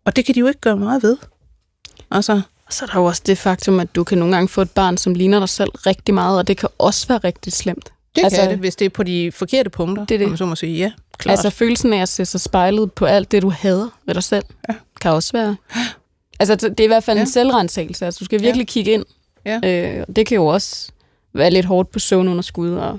Og 0.04 0.16
det 0.16 0.24
kan 0.24 0.34
de 0.34 0.40
jo 0.40 0.46
ikke 0.48 0.60
gøre 0.60 0.76
meget 0.76 1.02
ved. 1.02 1.16
Altså, 2.10 2.40
Og 2.66 2.72
så 2.72 2.84
er 2.84 2.86
der 2.86 2.98
jo 3.00 3.04
også 3.04 3.22
det 3.26 3.38
faktum, 3.38 3.80
at 3.80 3.94
du 3.94 4.04
kan 4.04 4.18
nogle 4.18 4.34
gange 4.34 4.48
få 4.48 4.62
et 4.62 4.70
barn, 4.70 4.96
som 4.96 5.14
ligner 5.14 5.38
dig 5.38 5.48
selv 5.48 5.70
rigtig 5.70 6.14
meget, 6.14 6.38
og 6.38 6.48
det 6.48 6.56
kan 6.56 6.68
også 6.78 7.08
være 7.08 7.18
rigtig 7.18 7.52
slemt. 7.52 7.92
det 8.16 8.24
altså, 8.24 8.40
kan 8.40 8.50
det, 8.50 8.58
hvis 8.58 8.76
det 8.76 8.84
er 8.84 8.88
på 8.90 9.02
de 9.02 9.32
forkerte 9.32 9.70
punkter, 9.70 10.04
Det 10.04 10.14
er 10.14 10.18
det. 10.18 10.24
om 10.24 10.30
man 10.30 10.38
så 10.38 10.46
må 10.46 10.54
sige. 10.56 10.76
Ja, 10.78 10.92
klart. 11.18 11.32
Altså 11.32 11.50
følelsen 11.50 11.92
af 11.92 12.02
at 12.02 12.08
se 12.08 12.24
sig 12.24 12.40
spejlet 12.40 12.92
på 12.92 13.04
alt 13.06 13.32
det, 13.32 13.42
du 13.42 13.50
hader 13.50 13.88
ved 14.06 14.14
dig 14.14 14.22
selv, 14.22 14.44
Ja. 14.68 14.74
kan 15.00 15.10
også 15.10 15.32
være... 15.32 15.56
Altså 16.40 16.56
det 16.56 16.80
er 16.80 16.84
i 16.84 16.86
hvert 16.86 17.04
fald 17.04 17.16
Ja. 17.18 17.20
en 17.22 17.28
selvrensagelse. 17.30 18.04
Altså 18.04 18.18
du 18.18 18.24
skal 18.24 18.42
virkelig 18.42 18.66
kigge 18.66 18.92
ind. 18.92 19.04
Ja. 19.44 19.60
Øh, 19.64 20.06
det 20.16 20.26
kan 20.26 20.34
jo 20.34 20.46
også 20.46 20.90
være 21.32 21.50
lidt 21.50 21.66
hårdt 21.66 21.90
på 21.90 21.98
søvnunderskud 21.98 22.70
og 22.70 22.98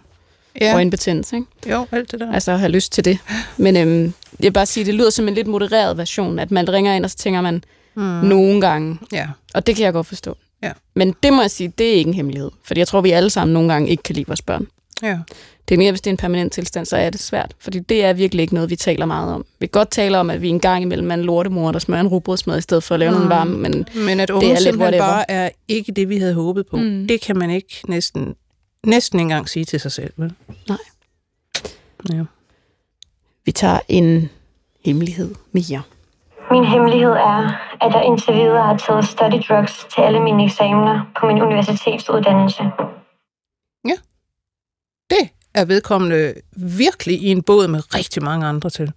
ja, 0.61 0.65
ja. 0.65 0.73
øjenbetændelse, 0.73 1.35
ikke? 1.35 1.47
jo, 1.69 1.85
alt 1.91 2.11
det 2.11 2.19
der. 2.19 2.33
Altså 2.33 2.55
have 2.55 2.71
lyst 2.71 2.91
til 2.91 3.05
det. 3.05 3.17
Men 3.57 3.77
øhm, 3.77 4.03
jeg 4.03 4.13
vil 4.39 4.51
bare 4.51 4.65
sige, 4.65 4.85
det 4.85 4.93
lyder 4.93 5.09
som 5.09 5.27
en 5.27 5.33
lidt 5.33 5.47
modereret 5.47 5.97
version, 5.97 6.39
at 6.39 6.51
man 6.51 6.69
ringer 6.73 6.93
ind, 6.95 7.03
og 7.05 7.11
så 7.11 7.17
tænker 7.17 7.41
man 7.41 7.63
mm. 7.95 8.01
nogle 8.03 8.61
gange, 8.61 8.97
Ja, 9.11 9.27
og 9.53 9.67
det 9.67 9.75
kan 9.75 9.85
jeg 9.85 9.93
godt 9.93 10.07
forstå. 10.07 10.37
Ja. 10.63 10.71
Men 10.93 11.15
det 11.23 11.33
må 11.33 11.41
jeg 11.41 11.51
sige, 11.51 11.73
det 11.77 11.87
er 11.89 11.93
ikke 11.93 12.07
en 12.07 12.13
hemmelighed. 12.13 12.51
Fordi 12.63 12.79
jeg 12.79 12.87
tror, 12.87 13.01
vi 13.01 13.11
alle 13.11 13.29
sammen 13.29 13.53
nogle 13.53 13.73
gange 13.73 13.89
ikke 13.89 14.03
kan 14.03 14.15
lide 14.15 14.27
vores 14.27 14.41
børn. 14.41 14.67
Ja. 15.01 15.19
Det 15.69 15.75
er 15.75 15.77
mere, 15.79 15.91
hvis 15.91 16.01
det 16.01 16.09
er 16.09 16.13
en 16.13 16.17
permanent 16.17 16.53
tilstand, 16.53 16.85
så 16.85 16.97
er 16.97 17.09
det 17.09 17.19
svært. 17.19 17.53
Fordi 17.59 17.79
det 17.79 18.05
er 18.05 18.13
virkelig 18.13 18.41
ikke 18.41 18.53
noget, 18.53 18.69
vi 18.69 18.75
taler 18.75 19.05
meget 19.05 19.33
om. 19.33 19.45
Vi 19.59 19.65
kan 19.65 19.71
godt 19.79 19.89
tale 19.91 20.17
om, 20.19 20.29
at 20.29 20.41
vi 20.41 20.49
en 20.49 20.59
gang 20.59 20.81
imellem 20.83 21.11
er 21.11 21.15
en 21.15 21.21
lortemor, 21.23 21.71
der 21.71 21.79
smører 21.79 22.01
en 22.01 22.07
rugbrødsmad 22.07 22.57
i 22.57 22.61
stedet 22.61 22.83
for 22.83 22.95
at 22.95 22.99
lave 22.99 23.09
mm. 23.11 23.15
noget 23.15 23.29
varme, 23.29 23.57
men 23.57 23.85
Men 23.95 24.19
at 24.19 24.29
er 24.29 24.33
unge 24.33 24.47
lidt 24.47 24.59
simpelthen 24.59 24.81
whatever. 25.01 25.05
bare 25.05 25.31
er 25.31 25.49
ikke 25.67 25.91
det, 25.91 26.09
vi 26.09 26.17
havde 26.17 26.33
håbet 26.33 26.67
på, 26.67 26.77
Mm. 26.77 27.07
det 27.07 27.21
kan 27.21 27.37
man 27.37 27.49
ikke 27.49 27.81
næsten, 27.87 28.35
næsten 28.85 29.19
engang 29.19 29.49
sige 29.49 29.65
til 29.65 29.79
sig 29.79 29.91
selv, 29.91 30.13
vel? 30.17 30.33
Nej. 30.69 30.77
Ja. 32.13 32.23
vi 33.45 33.51
tager 33.51 33.79
en 33.87 34.29
hemmelighed 34.85 35.35
mere. 35.51 35.81
Min 36.51 36.65
hemmelighed 36.65 37.11
er, 37.11 37.61
at 37.81 37.93
jeg 37.93 38.03
indtil 38.05 38.33
videre 38.33 38.63
har 38.65 38.77
taget 38.77 39.05
study 39.07 39.41
drugs 39.49 39.85
til 39.93 40.01
alle 40.01 40.19
mine 40.19 40.45
eksamener 40.45 41.11
på 41.19 41.25
min 41.27 41.41
universitetsuddannelse. 41.41 42.63
Er 45.53 45.65
vedkommende 45.65 46.33
virkelig 46.55 47.21
i 47.21 47.27
en 47.27 47.41
båd 47.43 47.67
med 47.67 47.95
rigtig 47.95 48.23
mange 48.23 48.45
andre 48.45 48.69
til, 48.69 48.91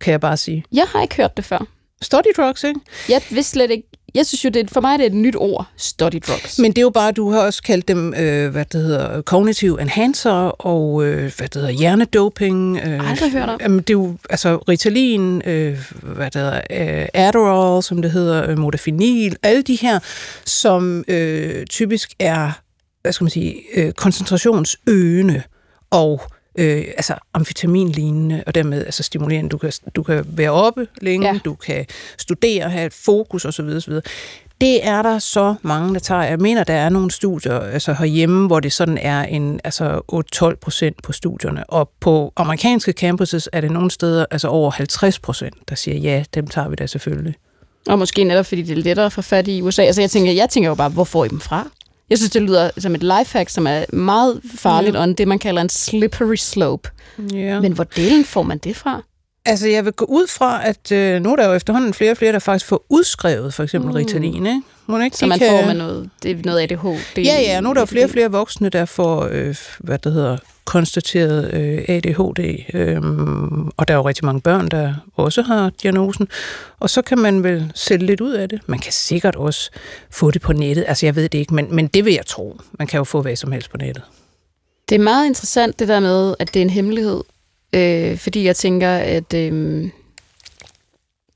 kan 0.00 0.10
jeg 0.12 0.20
bare 0.20 0.36
sige. 0.36 0.64
Jeg 0.72 0.86
har 0.88 1.02
ikke 1.02 1.16
hørt 1.16 1.36
det 1.36 1.44
før. 1.44 1.66
Study 2.02 2.32
drugs, 2.36 2.64
ikke? 2.64 2.80
Jeg 3.08 3.22
vidste 3.30 3.52
slet 3.52 3.70
ikke... 3.70 3.88
Jeg 4.14 4.26
synes 4.26 4.44
jo, 4.44 4.50
det 4.50 4.62
er, 4.62 4.68
for 4.72 4.80
mig 4.80 4.98
det 4.98 5.04
er 5.04 5.10
et 5.10 5.16
nyt 5.16 5.36
ord, 5.38 5.66
study 5.76 6.22
drugs. 6.26 6.58
Men 6.58 6.72
det 6.72 6.78
er 6.78 6.82
jo 6.82 6.90
bare, 6.90 7.12
du 7.12 7.30
har 7.30 7.40
også 7.40 7.62
kaldt 7.62 7.88
dem, 7.88 8.14
øh, 8.14 8.50
hvad 8.50 8.64
det 8.64 8.82
hedder, 8.82 9.22
cognitive 9.22 9.80
enhancer 9.80 10.66
og, 10.66 11.04
øh, 11.04 11.32
hvad 11.36 11.48
det 11.48 11.54
hedder, 11.54 11.70
hjernedoping. 11.70 12.78
Øh, 12.84 13.10
Aldrig 13.10 13.32
hørt 13.32 13.48
om. 13.48 13.58
Jamen, 13.62 13.78
det 13.78 13.90
er 13.90 13.94
jo, 13.94 14.16
altså, 14.30 14.56
Ritalin, 14.56 15.42
øh, 15.44 15.78
hvad 16.02 16.30
det 16.30 16.40
hedder, 16.42 16.60
øh, 17.00 17.08
Adderall, 17.14 17.82
som 17.82 18.02
det 18.02 18.10
hedder, 18.10 18.50
øh, 18.50 18.58
modafinil, 18.58 19.36
alle 19.42 19.62
de 19.62 19.76
her, 19.76 19.98
som 20.44 21.04
øh, 21.08 21.66
typisk 21.66 22.12
er, 22.18 22.50
hvad 23.02 23.12
skal 23.12 23.24
man 23.24 23.30
sige, 23.30 23.56
øh, 23.76 23.92
koncentrationsøgende 23.92 25.42
og 25.92 26.20
øh, 26.58 26.84
altså 26.96 27.14
amfetaminlignende, 27.34 28.44
og 28.46 28.54
dermed 28.54 28.84
altså 28.84 29.02
stimulerende. 29.02 29.50
Du 29.50 29.58
kan, 29.58 29.72
du 29.94 30.02
kan 30.02 30.24
være 30.28 30.50
oppe 30.50 30.86
længe, 31.00 31.26
Ja. 31.32 31.38
du 31.44 31.54
kan 31.54 31.86
studere, 32.18 32.70
have 32.70 32.86
et 32.86 32.92
fokus 32.94 33.44
osv. 33.44 33.64
osv. 33.64 33.92
Det 34.60 34.86
er 34.86 35.02
der 35.02 35.18
så 35.18 35.54
mange, 35.62 35.94
der 35.94 36.00
tager. 36.00 36.22
Jeg 36.22 36.38
mener, 36.38 36.64
der 36.64 36.74
er 36.74 36.88
nogle 36.88 37.10
studier 37.10 37.58
altså 37.60 37.92
herhjemme, 37.92 38.46
hvor 38.46 38.60
det 38.60 38.72
sådan 38.72 38.98
er 38.98 39.22
en 39.24 39.60
altså 39.64 40.00
8-12 40.52 40.54
procent 40.60 41.02
på 41.02 41.12
studierne. 41.12 41.70
Og 41.70 41.90
på 42.00 42.32
amerikanske 42.36 42.92
campuses 42.92 43.48
er 43.52 43.60
det 43.60 43.70
nogle 43.70 43.90
steder 43.90 44.26
altså 44.30 44.48
over 44.48 44.70
50 44.70 45.18
procent, 45.18 45.54
der 45.68 45.74
siger, 45.74 45.96
ja, 45.96 46.24
dem 46.34 46.46
tager 46.46 46.68
vi 46.68 46.74
da 46.74 46.86
selvfølgelig. 46.86 47.34
Og 47.88 47.98
måske 47.98 48.24
netop, 48.24 48.46
fordi 48.46 48.62
det 48.62 48.78
er 48.78 48.82
lettere 48.82 49.06
at 49.06 49.12
få 49.12 49.22
fat 49.22 49.48
i 49.48 49.62
USA. 49.62 49.82
Altså 49.82 50.00
jeg 50.00 50.10
tænker, 50.10 50.32
jeg 50.32 50.48
tænker 50.48 50.68
jo 50.70 50.74
bare, 50.74 50.88
hvor 50.88 51.04
får 51.04 51.24
I 51.24 51.28
dem 51.28 51.40
fra? 51.40 51.68
Jeg 52.12 52.18
synes, 52.18 52.30
det 52.30 52.42
lyder 52.42 52.70
som 52.78 52.94
et 52.94 53.02
lifehack, 53.02 53.48
som 53.48 53.66
er 53.66 53.84
meget 53.92 54.40
farligt, 54.56 54.94
ja. 54.94 55.00
og 55.00 55.18
det, 55.18 55.28
man 55.28 55.38
kalder 55.38 55.62
en 55.62 55.68
slippery 55.68 56.34
slope. 56.34 56.90
Ja. 57.32 57.60
Men 57.60 57.72
hvor 57.72 57.84
delen 57.84 58.24
får 58.24 58.42
man 58.42 58.58
det 58.58 58.76
fra? 58.76 59.02
Altså, 59.44 59.68
jeg 59.68 59.84
vil 59.84 59.92
gå 59.92 60.04
ud 60.04 60.26
fra, 60.26 60.68
at 60.68 60.92
øh, 60.92 61.22
nu 61.22 61.32
er 61.32 61.36
der 61.36 61.46
jo 61.46 61.54
efterhånden 61.54 61.94
flere 61.94 62.10
og 62.10 62.16
flere, 62.16 62.32
der 62.32 62.38
faktisk 62.38 62.66
får 62.66 62.86
udskrevet 62.88 63.54
for 63.54 63.62
eksempel 63.62 63.90
mm. 63.90 63.96
Ritalin, 63.96 64.46
ikke? 64.46 64.62
Må 64.86 65.00
ikke 65.00 65.16
Så 65.16 65.26
man 65.26 65.38
kan... 65.38 65.50
får 65.50 65.66
med 65.66 65.74
noget, 65.74 66.10
det 66.22 66.30
er 66.30 66.36
noget 66.44 66.62
ADHD? 66.62 66.98
Det 67.16 67.26
Ja, 67.26 67.40
ja, 67.40 67.60
nu 67.60 67.70
er 67.70 67.74
der 67.74 67.80
jo 67.80 67.86
flere 67.86 68.04
og 68.04 68.10
flere 68.10 68.30
voksne, 68.30 68.68
der 68.68 68.84
får, 68.84 69.28
øh, 69.30 69.56
hvad 69.78 69.98
det 69.98 70.12
hedder, 70.12 70.38
konstateret 70.64 71.54
øh, 71.54 71.84
ADHD, 71.88 72.64
øh, 72.74 73.02
og 73.76 73.88
der 73.88 73.94
er 73.94 73.98
jo 73.98 74.08
rigtig 74.08 74.24
mange 74.24 74.40
børn, 74.40 74.68
der 74.68 74.94
også 75.14 75.42
har 75.42 75.70
diagnosen, 75.82 76.28
og 76.80 76.90
så 76.90 77.02
kan 77.02 77.18
man 77.18 77.44
vel 77.44 77.72
sætte 77.74 78.06
lidt 78.06 78.20
ud 78.20 78.32
af 78.32 78.48
det. 78.48 78.60
Man 78.66 78.78
kan 78.78 78.92
sikkert 78.92 79.36
også 79.36 79.70
få 80.10 80.30
det 80.30 80.42
på 80.42 80.52
nettet, 80.52 80.84
altså 80.88 81.06
jeg 81.06 81.16
ved 81.16 81.28
det 81.28 81.38
ikke, 81.38 81.54
men, 81.54 81.74
men 81.74 81.86
det 81.86 82.04
vil 82.04 82.14
jeg 82.14 82.26
tro. 82.26 82.60
Man 82.78 82.86
kan 82.86 82.98
jo 82.98 83.04
få 83.04 83.22
hvad 83.22 83.36
som 83.36 83.52
helst 83.52 83.70
på 83.70 83.76
nettet. 83.76 84.02
Det 84.88 84.94
er 84.94 85.02
meget 85.02 85.26
interessant 85.26 85.78
det 85.78 85.88
der 85.88 86.00
med, 86.00 86.34
at 86.38 86.54
det 86.54 86.60
er 86.60 86.64
en 86.64 86.70
hemmelighed, 86.70 87.20
øh, 87.72 88.18
fordi 88.18 88.44
jeg 88.44 88.56
tænker, 88.56 88.90
at 88.90 89.34
øh, 89.34 89.88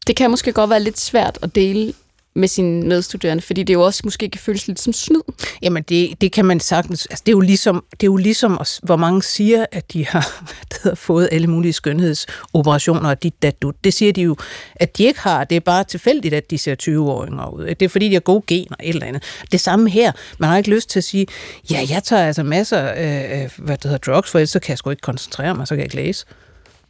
det 0.07 0.17
kan 0.17 0.31
måske 0.31 0.53
godt 0.53 0.71
være 0.71 0.83
lidt 0.83 1.01
svært 1.01 1.39
at 1.43 1.55
dele 1.55 1.93
med 2.37 2.49
sine 2.49 2.89
medstuderende, 2.89 3.43
fordi 3.43 3.63
det 3.63 3.75
jo 3.75 3.83
også 3.83 4.01
måske 4.05 4.29
kan 4.29 4.41
føles 4.41 4.67
lidt 4.67 4.81
som 4.81 4.93
snyd. 4.93 5.21
Jamen, 5.63 5.83
det, 5.83 6.21
det 6.21 6.33
kan 6.33 6.45
man 6.45 6.61
sagtens... 6.61 7.07
Altså, 7.07 7.23
det 7.27 7.33
er 7.33 7.37
jo 7.37 7.41
ligesom, 7.41 7.85
det 7.91 8.03
er 8.03 8.07
jo 8.07 8.17
ligesom 8.17 8.59
hvor 8.83 8.97
mange 8.97 9.23
siger, 9.23 9.67
at 9.73 9.93
de 9.93 10.07
har 10.07 10.43
hvad 10.47 10.79
hedder, 10.83 10.95
fået 10.95 11.29
alle 11.33 11.47
mulige 11.47 11.73
skønhedsoperationer 11.73 13.11
og 13.11 13.23
dit, 13.23 13.43
dat. 13.43 13.65
Det 13.85 13.95
siger 13.95 14.13
de 14.13 14.23
jo, 14.23 14.37
at 14.75 14.99
de 14.99 15.05
ikke 15.05 15.21
har. 15.21 15.45
Det 15.45 15.57
er 15.57 15.61
bare 15.61 15.85
tilfældigt, 15.85 16.35
at 16.35 16.51
de 16.51 16.59
ser 16.59 16.75
20-åringer 16.83 17.55
ud. 17.55 17.67
Det 17.67 17.83
er 17.83 17.89
fordi, 17.89 18.09
de 18.09 18.13
har 18.13 18.21
gode 18.21 18.43
gener 18.47 18.77
eller 18.81 19.07
andet. 19.07 19.23
Det 19.53 19.61
samme 19.61 19.91
her. 19.91 20.13
Man 20.39 20.51
har 20.51 20.57
ikke 20.57 20.71
lyst 20.71 20.91
til 20.91 21.01
at 21.01 21.05
sige, 21.05 21.27
ja, 21.71 21.87
jeg 21.91 22.03
tager 22.03 22.27
altså 22.27 22.43
masser 22.43 22.79
af, 22.79 23.51
hvad 23.57 23.77
det 23.77 23.85
hedder, 23.85 24.13
drugs, 24.13 24.31
for 24.31 24.39
ellers 24.39 24.51
så 24.51 24.59
kan 24.59 24.71
jeg 24.71 24.79
sgu 24.79 24.91
ikke 24.91 25.01
koncentrere 25.01 25.55
mig, 25.55 25.69
så 25.69 25.75
kan 25.75 25.79
jeg 25.79 25.85
ikke 25.85 25.97
læse. 25.97 26.27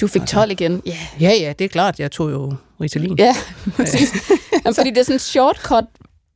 Du 0.01 0.07
fik 0.07 0.23
12 0.29 0.51
igen. 0.51 0.83
Ja, 0.87 0.97
Ja, 1.21 1.33
ja, 1.41 1.53
det 1.59 1.65
er 1.65 1.69
klart. 1.69 2.01
Jeg 2.01 2.11
tog 2.13 2.31
jo 2.31 2.55
Ritalin. 2.81 3.15
ja 3.19 3.37
præcis. 3.77 4.13
Jamen, 4.65 4.75
fordi 4.75 4.91
det 4.91 4.99
er 4.99 5.03
sådan 5.03 5.15
en 5.15 5.19
shortcut, 5.21 5.85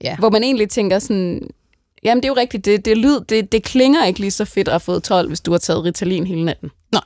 Ja. 0.05 0.17
hvor 0.17 0.31
man 0.31 0.43
egentlig 0.43 0.69
tænker 0.71 0.99
sådan, 0.99 1.49
jamen 2.05 2.23
det 2.23 2.29
er 2.29 2.33
jo 2.33 2.37
rigtigt, 2.41 2.65
det, 2.65 2.85
det, 2.85 2.97
lyd, 2.99 3.21
det, 3.21 3.53
det 3.53 3.63
klinger 3.65 4.07
ikke 4.07 4.21
lige 4.21 4.31
så 4.31 4.45
fedt 4.45 4.69
at 4.69 4.73
have 4.73 4.81
fået 4.81 5.03
12, 5.03 5.29
hvis 5.29 5.41
du 5.41 5.51
har 5.51 5.59
taget 5.59 5.85
Ritalin 5.85 6.27
hele 6.27 6.45
natten. 6.45 6.71
Nej. 6.93 7.03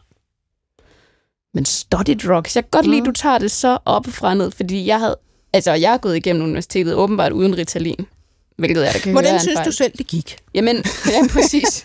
Men 1.54 1.64
study 1.64 2.16
drugs, 2.26 2.56
jeg 2.56 2.64
kan 2.64 2.70
godt 2.70 2.86
lide, 2.86 3.00
Mm. 3.00 3.04
du 3.06 3.12
tager 3.12 3.38
det 3.38 3.50
så 3.50 3.78
op 3.84 4.06
fra 4.06 4.34
ned, 4.34 4.50
fordi 4.50 4.86
jeg 4.86 4.98
havde, 4.98 5.16
altså 5.52 5.72
jeg 5.72 5.90
har 5.90 5.98
gået 5.98 6.16
igennem 6.16 6.42
universitetet 6.44 6.94
åbenbart 6.94 7.32
uden 7.32 7.58
Ritalin, 7.58 8.06
hvilket 8.58 8.82
jeg 8.84 8.92
da 8.94 8.98
kan 8.98 9.02
høre 9.02 9.10
er 9.10 9.22
Hvordan 9.22 9.34
en 9.34 9.40
synes 9.40 9.60
du 9.64 9.72
selv, 9.72 9.92
det 9.98 10.06
gik? 10.06 10.36
Jamen, 10.54 10.76
ja, 11.12 11.20
præcis. 11.30 11.84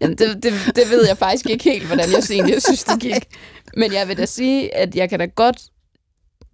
Jamen, 0.00 0.18
det, 0.18 0.42
det, 0.42 0.52
det 0.76 0.90
ved 0.90 1.06
jeg 1.06 1.18
faktisk 1.18 1.50
ikke 1.50 1.64
helt, 1.64 1.86
hvordan 1.86 2.10
jeg 2.10 2.22
egentlig 2.30 2.62
synes, 2.62 2.84
det 2.84 3.00
gik. 3.00 3.28
Men 3.76 3.92
jeg 3.92 4.08
vil 4.08 4.16
da 4.16 4.26
sige, 4.26 4.76
at 4.76 4.94
jeg 4.94 5.10
kan 5.10 5.18
da 5.18 5.26
godt... 5.26 5.56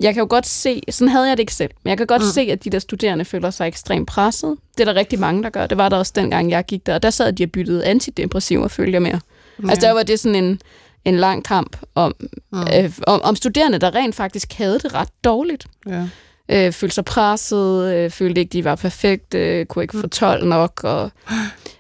Jeg 0.00 0.14
kan 0.14 0.20
jo 0.20 0.26
godt 0.30 0.46
se, 0.46 0.82
sådan 0.90 1.08
havde 1.08 1.28
jeg 1.28 1.36
det 1.36 1.40
ikke 1.42 1.54
selv, 1.54 1.70
men 1.84 1.88
jeg 1.88 1.98
kan 1.98 2.06
godt 2.06 2.22
mm. 2.22 2.28
se, 2.28 2.40
at 2.40 2.64
de 2.64 2.70
der 2.70 2.78
studerende 2.78 3.24
føler 3.24 3.50
sig 3.50 3.68
ekstremt 3.68 4.08
presset. 4.08 4.56
Det 4.78 4.88
er 4.88 4.92
der 4.92 5.00
rigtig 5.00 5.18
mange, 5.18 5.42
der 5.42 5.50
gør. 5.50 5.66
Det 5.66 5.78
var 5.78 5.88
der 5.88 5.96
også 5.96 6.12
dengang, 6.14 6.50
jeg 6.50 6.64
gik 6.64 6.86
der. 6.86 6.94
Og 6.94 7.02
der 7.02 7.10
sad 7.10 7.32
de 7.32 7.44
og 7.44 7.50
byttede 7.50 7.84
antidepressiver, 7.84 8.68
følger 8.68 8.98
med. 8.98 9.10
Ja. 9.10 9.68
Altså 9.68 9.86
der 9.86 9.92
var 9.92 10.02
det 10.02 10.20
sådan 10.20 10.44
en, 10.44 10.60
en 11.04 11.16
lang 11.16 11.44
kamp 11.44 11.76
om, 11.94 12.14
mm. 12.52 12.60
øh, 12.60 12.92
om, 13.06 13.20
om 13.22 13.36
studerende, 13.36 13.78
der 13.78 13.94
rent 13.94 14.14
faktisk 14.14 14.52
havde 14.52 14.78
det 14.78 14.94
ret 14.94 15.08
dårligt. 15.24 15.66
Ja. 15.86 16.08
Øh, 16.48 16.72
følte 16.72 16.94
sig 16.94 17.04
presset, 17.04 17.94
øh, 17.94 18.10
følte 18.10 18.40
ikke, 18.40 18.52
de 18.52 18.64
var 18.64 18.74
perfekte, 18.74 19.38
øh, 19.38 19.66
kunne 19.66 19.82
ikke 19.82 20.00
få 20.00 20.08
12 20.08 20.46
nok. 20.46 20.80
Og, 20.84 21.10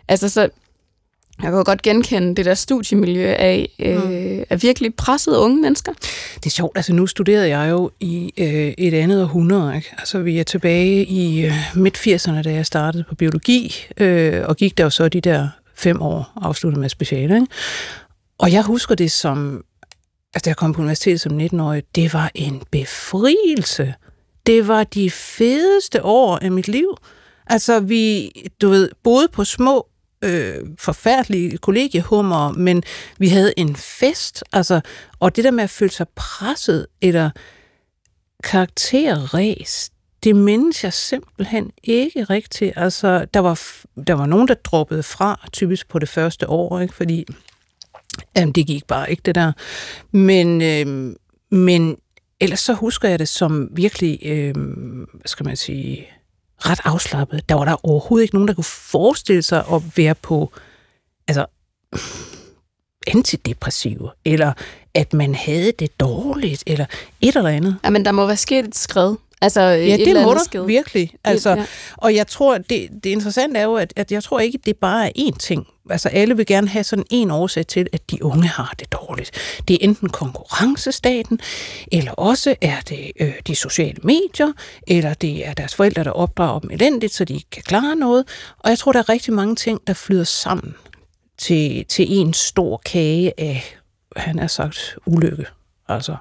altså 0.08 0.28
så, 0.28 0.48
jeg 1.42 1.50
kan 1.50 1.58
jo 1.58 1.62
godt 1.66 1.82
genkende 1.82 2.34
det 2.34 2.44
der 2.44 2.54
studiemiljø 2.54 3.34
af, 3.38 3.68
øh, 3.78 4.10
mm. 4.10 4.44
af 4.50 4.62
virkelig 4.62 4.94
pressede 4.94 5.38
unge 5.38 5.62
mennesker. 5.62 5.92
Det 6.34 6.46
er 6.46 6.50
sjovt, 6.50 6.76
altså 6.76 6.92
nu 6.92 7.06
studerede 7.06 7.48
jeg 7.48 7.70
jo 7.70 7.90
i 8.00 8.32
øh, 8.38 8.74
et 8.78 8.94
andet 8.94 9.22
århundrede, 9.22 9.76
ikke? 9.76 9.88
Altså 9.98 10.18
vi 10.18 10.38
er 10.38 10.44
tilbage 10.44 11.04
i 11.04 11.44
øh, 11.44 11.52
midt-80'erne, 11.74 12.42
da 12.42 12.52
jeg 12.52 12.66
startede 12.66 13.04
på 13.08 13.14
biologi, 13.14 13.74
øh, 13.96 14.42
og 14.48 14.56
gik 14.56 14.78
der 14.78 14.84
jo 14.84 14.90
så 14.90 15.08
de 15.08 15.20
der 15.20 15.48
fem 15.76 16.02
år 16.02 16.32
afsluttet 16.42 16.80
med 16.80 16.88
speciale, 16.88 17.34
ikke? 17.34 17.46
Og 18.38 18.52
jeg 18.52 18.62
husker 18.62 18.94
det 18.94 19.10
som, 19.10 19.64
altså 20.34 20.44
da 20.44 20.50
jeg 20.50 20.56
kom 20.56 20.72
på 20.72 20.80
universitetet 20.80 21.20
som 21.20 21.40
19-årig, 21.40 21.82
det 21.94 22.12
var 22.12 22.30
en 22.34 22.62
befrielse. 22.70 23.94
Det 24.46 24.68
var 24.68 24.84
de 24.84 25.10
fedeste 25.10 26.04
år 26.04 26.38
af 26.38 26.52
mit 26.52 26.68
liv. 26.68 26.96
Altså 27.46 27.80
vi, 27.80 28.30
du 28.62 28.68
ved, 28.68 28.90
boede 29.02 29.28
på 29.28 29.44
små 29.44 29.86
øh, 30.24 30.66
forfærdelige 30.78 31.58
kollegiehummer, 31.58 32.52
men 32.52 32.82
vi 33.18 33.28
havde 33.28 33.54
en 33.56 33.76
fest, 33.76 34.44
altså, 34.52 34.80
og 35.20 35.36
det 35.36 35.44
der 35.44 35.50
med 35.50 35.64
at 35.64 35.70
føle 35.70 35.90
sig 35.90 36.06
presset, 36.16 36.86
eller 37.00 37.30
karakterræs, 38.44 39.90
det 40.24 40.36
mindes 40.36 40.84
jeg 40.84 40.92
simpelthen 40.92 41.70
ikke 41.82 42.24
rigtigt. 42.24 42.72
Altså, 42.76 43.26
der 43.34 43.40
var, 43.40 43.60
der 44.06 44.14
var 44.14 44.26
nogen, 44.26 44.48
der 44.48 44.54
droppede 44.54 45.02
fra, 45.02 45.48
typisk 45.52 45.88
på 45.88 45.98
det 45.98 46.08
første 46.08 46.48
år, 46.48 46.80
ikke? 46.80 46.94
fordi 46.94 47.24
jamen, 48.36 48.52
det 48.52 48.66
gik 48.66 48.86
bare 48.86 49.10
ikke, 49.10 49.22
det 49.24 49.34
der. 49.34 49.52
Men, 50.10 50.62
øh, 50.62 51.14
men 51.50 51.96
ellers 52.40 52.60
så 52.60 52.72
husker 52.72 53.08
jeg 53.08 53.18
det 53.18 53.28
som 53.28 53.68
virkelig, 53.72 54.18
øh, 54.24 54.54
hvad 55.12 55.26
skal 55.26 55.46
man 55.46 55.56
sige, 55.56 56.06
ret 56.66 56.80
afslappet. 56.84 57.48
Der 57.48 57.54
var 57.54 57.64
der 57.64 57.86
overhovedet 57.86 58.24
ikke 58.24 58.34
nogen, 58.34 58.48
der 58.48 58.54
kunne 58.54 58.64
forestille 58.64 59.42
sig 59.42 59.64
at 59.72 59.82
være 59.96 60.14
på 60.14 60.52
altså, 61.28 61.46
antidepressive, 63.06 64.10
eller 64.24 64.52
at 64.94 65.12
man 65.12 65.34
havde 65.34 65.72
det 65.78 66.00
dårligt, 66.00 66.64
eller 66.66 66.86
et 67.20 67.36
eller 67.36 67.50
andet. 67.50 67.76
Ja, 67.84 67.90
men 67.90 68.04
der 68.04 68.12
må 68.12 68.26
være 68.26 68.36
sket 68.36 68.64
et 68.64 68.76
skred. 68.76 69.16
Altså, 69.44 69.60
Ja, 69.60 69.94
et 69.94 70.06
det 70.06 70.22
må 70.22 70.34
der 70.34 70.64
virkelig. 70.64 71.14
Altså, 71.24 71.50
ja. 71.50 71.66
Og 71.96 72.14
jeg 72.14 72.26
tror, 72.26 72.58
det, 72.58 72.88
det 73.04 73.10
interessante 73.10 73.60
er 73.60 73.64
jo, 73.64 73.74
at, 73.74 73.92
at 73.96 74.12
jeg 74.12 74.22
tror 74.22 74.40
ikke, 74.40 74.58
det 74.66 74.76
bare 74.76 75.06
er 75.06 75.12
én 75.18 75.36
ting. 75.38 75.66
Altså 75.90 76.08
alle 76.08 76.36
vil 76.36 76.46
gerne 76.46 76.68
have 76.68 76.84
sådan 76.84 77.04
en 77.10 77.30
årsag 77.30 77.66
til, 77.66 77.86
at 77.92 78.10
de 78.10 78.24
unge 78.24 78.48
har 78.48 78.74
det 78.78 78.92
dårligt. 78.92 79.30
Det 79.68 79.74
er 79.74 79.78
enten 79.88 80.08
konkurrencestaten, 80.08 81.40
eller 81.92 82.12
også 82.12 82.54
er 82.60 82.80
det 82.88 83.12
øh, 83.20 83.34
de 83.46 83.54
sociale 83.54 83.98
medier, 84.02 84.52
eller 84.86 85.14
det 85.14 85.46
er 85.46 85.54
deres 85.54 85.74
forældre, 85.74 86.04
der 86.04 86.10
opdrager 86.10 86.58
dem 86.58 86.70
elendigt, 86.70 87.14
så 87.14 87.24
de 87.24 87.34
ikke 87.34 87.50
kan 87.50 87.62
klare 87.62 87.96
noget. 87.96 88.24
Og 88.58 88.70
jeg 88.70 88.78
tror, 88.78 88.92
der 88.92 88.98
er 88.98 89.08
rigtig 89.08 89.32
mange 89.32 89.56
ting, 89.56 89.80
der 89.86 89.92
flyder 89.92 90.24
sammen 90.24 90.74
til, 91.38 91.84
til 91.86 92.06
en 92.08 92.32
stor 92.32 92.82
kage 92.84 93.32
af, 93.38 93.76
han 94.16 94.38
har 94.38 94.46
sagt, 94.46 94.96
ulykke. 95.06 95.46
Altså, 95.88 96.16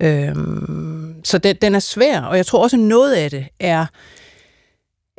øhm, 0.00 1.24
så 1.24 1.38
den, 1.38 1.56
den 1.62 1.74
er 1.74 1.78
svær, 1.78 2.20
og 2.20 2.36
jeg 2.36 2.46
tror 2.46 2.62
også, 2.62 2.76
noget 2.76 3.14
af 3.14 3.30
det 3.30 3.46
er, 3.60 3.86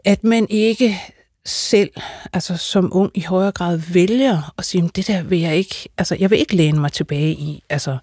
at 0.06 0.24
man 0.24 0.48
ikke 0.50 1.02
selv, 1.46 1.90
altså 2.34 2.58
som 2.58 2.90
ung 2.96 3.12
i 3.14 3.22
højere 3.22 3.52
grad 3.52 3.78
vælger 3.94 4.54
at 4.58 4.66
sige, 4.66 4.90
det 4.96 5.08
der 5.08 5.24
vil 5.24 5.40
jeg 5.40 5.56
ikke, 5.56 5.90
altså 5.98 6.18
jeg 6.20 6.30
vil 6.30 6.40
ikke 6.40 6.56
læne 6.56 6.80
mig 6.80 6.92
tilbage 6.92 7.32
i, 7.32 7.64
altså 7.70 7.98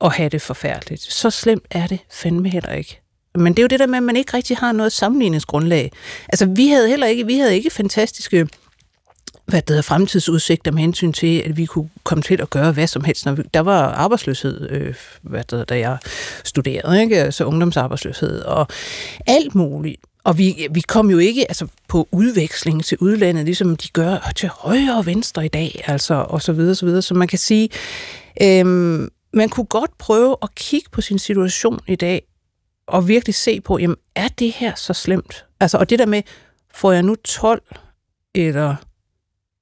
at 0.00 0.12
have 0.12 0.28
det 0.28 0.42
forfærdeligt. 0.42 1.02
Så 1.02 1.30
slemt 1.30 1.66
er 1.70 1.86
det 1.86 1.98
fandme 2.10 2.48
heller 2.48 2.72
ikke. 2.72 3.00
Men 3.34 3.52
det 3.52 3.58
er 3.58 3.62
jo 3.62 3.68
det 3.68 3.80
der 3.80 3.86
med, 3.86 3.96
at 3.96 4.02
man 4.02 4.16
ikke 4.16 4.36
rigtig 4.36 4.56
har 4.56 4.72
noget 4.72 4.92
sammenligningsgrundlag. 4.92 5.92
Altså 6.28 6.46
vi 6.46 6.68
havde 6.68 6.88
heller 6.88 7.06
ikke, 7.06 7.26
vi 7.26 7.38
havde 7.38 7.54
ikke 7.54 7.70
fantastiske 7.70 8.48
hvad 9.48 9.62
det 9.62 9.70
hedder, 9.70 9.82
fremtidsudsigter 9.82 10.72
med 10.72 10.80
hensyn 10.80 11.12
til, 11.12 11.42
at 11.46 11.56
vi 11.56 11.66
kunne 11.66 11.88
komme 12.04 12.22
til 12.22 12.40
at 12.40 12.50
gøre 12.50 12.72
hvad 12.72 12.86
som 12.86 13.04
helst. 13.04 13.26
Når 13.26 13.32
vi, 13.32 13.42
der 13.54 13.60
var 13.60 13.82
arbejdsløshed, 13.82 14.70
øh, 14.70 14.94
hvad 15.22 15.40
det 15.40 15.50
hedder, 15.50 15.64
da 15.64 15.78
jeg 15.78 15.98
studerede, 16.44 17.02
ikke? 17.02 17.18
altså 17.18 17.44
ungdomsarbejdsløshed 17.44 18.40
og 18.40 18.66
alt 19.26 19.54
muligt. 19.54 20.00
Og 20.24 20.38
vi, 20.38 20.66
vi 20.70 20.80
kom 20.80 21.10
jo 21.10 21.18
ikke 21.18 21.50
altså, 21.50 21.66
på 21.88 22.08
udveksling 22.12 22.84
til 22.84 22.98
udlandet, 23.00 23.44
ligesom 23.44 23.76
de 23.76 23.88
gør 23.88 24.32
til 24.36 24.48
højre 24.48 24.96
og 24.98 25.06
venstre 25.06 25.44
i 25.44 25.48
dag, 25.48 25.84
altså, 25.86 26.14
og 26.14 26.42
så 26.42 26.52
videre, 26.52 26.74
så 26.74 26.86
videre. 26.86 27.02
Så 27.02 27.14
man 27.14 27.28
kan 27.28 27.38
sige, 27.38 27.68
øh, 28.42 28.66
man 29.32 29.48
kunne 29.48 29.66
godt 29.66 29.98
prøve 29.98 30.36
at 30.42 30.54
kigge 30.54 30.88
på 30.92 31.00
sin 31.00 31.18
situation 31.18 31.80
i 31.86 31.96
dag, 31.96 32.22
og 32.86 33.08
virkelig 33.08 33.34
se 33.34 33.60
på, 33.60 33.78
jamen, 33.78 33.96
er 34.14 34.28
det 34.28 34.52
her 34.52 34.74
så 34.74 34.92
slemt? 34.92 35.44
Altså, 35.60 35.78
og 35.78 35.90
det 35.90 35.98
der 35.98 36.06
med, 36.06 36.22
får 36.74 36.92
jeg 36.92 37.02
nu 37.02 37.14
12, 37.14 37.62
eller 38.34 38.76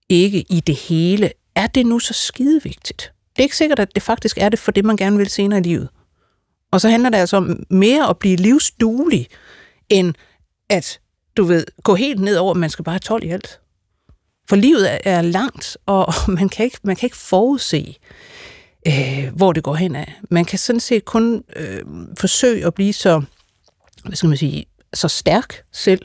ikke 0.08 0.44
i 0.50 0.60
det 0.60 0.74
hele, 0.74 1.30
er 1.54 1.66
det 1.66 1.86
nu 1.86 1.98
så 1.98 2.12
skide 2.12 2.62
vigtigt? 2.62 3.12
Det 3.36 3.38
er 3.38 3.42
ikke 3.42 3.56
sikkert, 3.56 3.78
at 3.78 3.94
det 3.94 4.02
faktisk 4.02 4.38
er 4.38 4.48
det 4.48 4.58
for 4.58 4.72
det, 4.72 4.84
man 4.84 4.96
gerne 4.96 5.16
vil 5.16 5.28
senere 5.28 5.58
i 5.58 5.62
livet. 5.62 5.88
Og 6.72 6.80
så 6.80 6.88
handler 6.88 7.10
det 7.10 7.18
altså 7.18 7.36
om 7.36 7.62
mere 7.70 8.08
at 8.08 8.18
blive 8.18 8.36
livsduelig, 8.36 9.28
end 9.88 10.14
at 10.68 11.00
du 11.36 11.44
ved, 11.44 11.64
gå 11.82 11.94
helt 11.94 12.20
ned 12.20 12.36
over, 12.36 12.50
at 12.50 12.56
man 12.56 12.70
skal 12.70 12.84
bare 12.84 12.92
have 12.92 13.00
12 13.00 13.24
i 13.24 13.28
alt. 13.28 13.60
For 14.48 14.56
livet 14.56 14.92
er, 14.92 14.98
er 15.04 15.22
langt, 15.22 15.76
og 15.86 16.12
man 16.38 16.48
kan 16.48 16.64
ikke, 16.64 16.78
man 16.82 16.96
kan 16.96 17.06
ikke 17.06 17.16
forudse, 17.16 17.96
øh, 18.86 19.32
hvor 19.36 19.52
det 19.52 19.62
går 19.62 19.74
hen 19.74 19.96
af. 19.96 20.14
Man 20.30 20.44
kan 20.44 20.58
sådan 20.58 20.80
set 20.80 21.04
kun 21.04 21.44
øh, 21.56 21.82
forsøge 22.18 22.66
at 22.66 22.74
blive 22.74 22.92
så, 22.92 23.22
hvad 24.04 24.16
skal 24.16 24.28
man 24.28 24.38
sige, 24.38 24.66
så 24.94 25.08
stærk 25.08 25.62
selv 25.72 26.02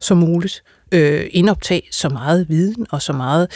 som 0.00 0.16
muligt, 0.16 0.62
øh, 0.92 1.26
indoptage 1.30 1.82
så 1.90 2.08
meget 2.08 2.48
viden 2.48 2.86
og 2.90 3.02
så 3.02 3.12
meget, 3.12 3.48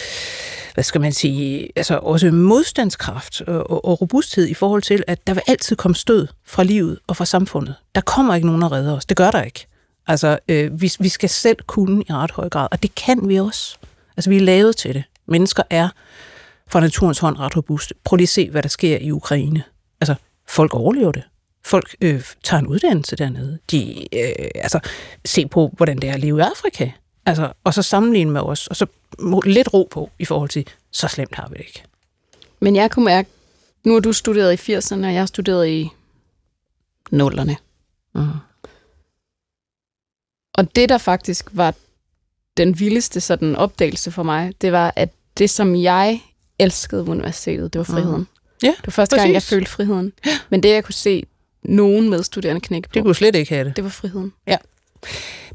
hvad 0.75 0.85
skal 0.85 1.01
man 1.01 1.13
sige, 1.13 1.69
altså 1.77 1.99
også 2.03 2.31
modstandskraft 2.31 3.41
og, 3.41 3.85
og, 3.85 4.01
robusthed 4.01 4.47
i 4.49 4.55
forhold 4.55 4.83
til, 4.83 5.05
at 5.07 5.27
der 5.27 5.35
vil 5.35 5.43
altid 5.47 5.77
komme 5.77 5.95
stød 5.95 6.27
fra 6.47 6.63
livet 6.63 6.99
og 7.07 7.17
fra 7.17 7.25
samfundet. 7.25 7.75
Der 7.95 8.01
kommer 8.01 8.35
ikke 8.35 8.47
nogen 8.47 8.63
at 8.63 8.73
redde 8.73 8.97
os. 8.97 9.07
Det 9.07 9.17
gør 9.17 9.31
der 9.31 9.43
ikke. 9.43 9.67
Altså, 10.07 10.39
øh, 10.49 10.81
vi, 10.81 10.93
vi 11.01 11.09
skal 11.09 11.29
selv 11.29 11.57
kunne 11.67 12.03
i 12.09 12.13
ret 12.13 12.31
høj 12.31 12.49
grad, 12.49 12.69
og 12.71 12.83
det 12.83 12.95
kan 12.95 13.29
vi 13.29 13.41
også. 13.41 13.77
Altså, 14.17 14.31
vi 14.31 14.37
er 14.37 14.41
lavet 14.41 14.77
til 14.77 14.95
det. 14.95 15.05
Mennesker 15.29 15.63
er 15.71 15.89
fra 16.69 16.81
naturens 16.81 17.19
hånd 17.19 17.39
ret 17.39 17.57
robuste. 17.57 17.95
Prøv 18.05 18.17
lige 18.17 18.25
at 18.25 18.29
se, 18.29 18.51
hvad 18.51 18.63
der 18.63 18.69
sker 18.69 18.99
i 18.99 19.11
Ukraine. 19.11 19.63
Altså, 20.01 20.15
folk 20.49 20.75
overlever 20.75 21.13
det. 21.13 21.23
Folk 21.65 21.97
øh, 22.01 22.23
tager 22.43 22.61
en 22.61 22.67
uddannelse 22.67 23.17
dernede. 23.17 23.59
De, 23.71 24.01
øh, 24.19 24.49
altså, 24.55 24.81
se 25.25 25.47
på, 25.47 25.75
hvordan 25.77 25.97
det 25.97 26.11
er 26.11 26.15
at 26.15 26.21
leve 26.21 26.39
i 26.39 26.43
Afrika. 26.43 26.91
Altså, 27.27 27.53
og 27.65 27.75
så 27.75 27.83
sammenligne 27.83 28.31
med 28.31 28.41
os, 28.41 28.67
og 28.67 28.77
så 28.77 28.87
lidt 29.45 29.75
ro 29.75 29.89
på 29.91 30.11
i 30.19 30.25
forhold 30.25 30.49
til, 30.51 30.69
så 30.91 31.09
slemt 31.09 31.35
har 31.35 31.49
vi 31.49 31.55
det 31.55 31.65
ikke. 31.67 31.83
Men 32.61 32.77
jeg 32.77 32.91
kunne 32.91 33.05
mærke, 33.05 33.29
nu 33.85 33.93
har 33.93 34.01
du 34.01 34.13
studeret 34.13 34.69
i 34.69 34.77
80'erne, 34.77 34.95
og 35.07 35.13
jeg 35.13 35.21
har 35.21 35.27
studeret 35.27 35.69
i 35.69 35.91
nullerne. 37.11 37.57
Mm. 38.15 38.29
Og 40.55 40.77
det, 40.77 40.89
der 40.89 40.99
faktisk 40.99 41.49
var 41.53 41.75
den 42.57 42.79
vildeste 42.81 43.21
sådan 43.21 43.57
opdagelse 43.57 44.11
for 44.11 44.23
mig, 44.23 44.55
det 44.61 44.73
var, 44.73 44.93
at 44.97 45.09
det, 45.39 45.51
som 45.51 45.77
jeg 45.77 46.23
elskede 46.59 47.07
ved 47.07 47.13
universitetet, 47.13 47.73
det 47.73 47.79
var 47.79 47.85
friheden. 47.85 48.19
Mm. 48.21 48.27
Ja, 48.63 48.69
Det 48.69 48.87
var 48.87 48.91
første 48.91 49.17
gang, 49.17 49.33
jeg 49.33 49.43
følte 49.43 49.71
friheden. 49.71 50.13
Men 50.49 50.63
det, 50.63 50.69
jeg 50.69 50.85
kunne 50.85 50.95
se 50.95 51.25
nogen 51.63 52.11
medstuderende 52.11 52.61
knække 52.61 52.89
på, 52.89 52.93
Det 52.95 53.03
kunne 53.03 53.15
slet 53.15 53.35
ikke 53.35 53.55
have 53.55 53.65
det. 53.65 53.77
det 53.77 53.85
var 53.85 53.91
friheden. 53.91 54.33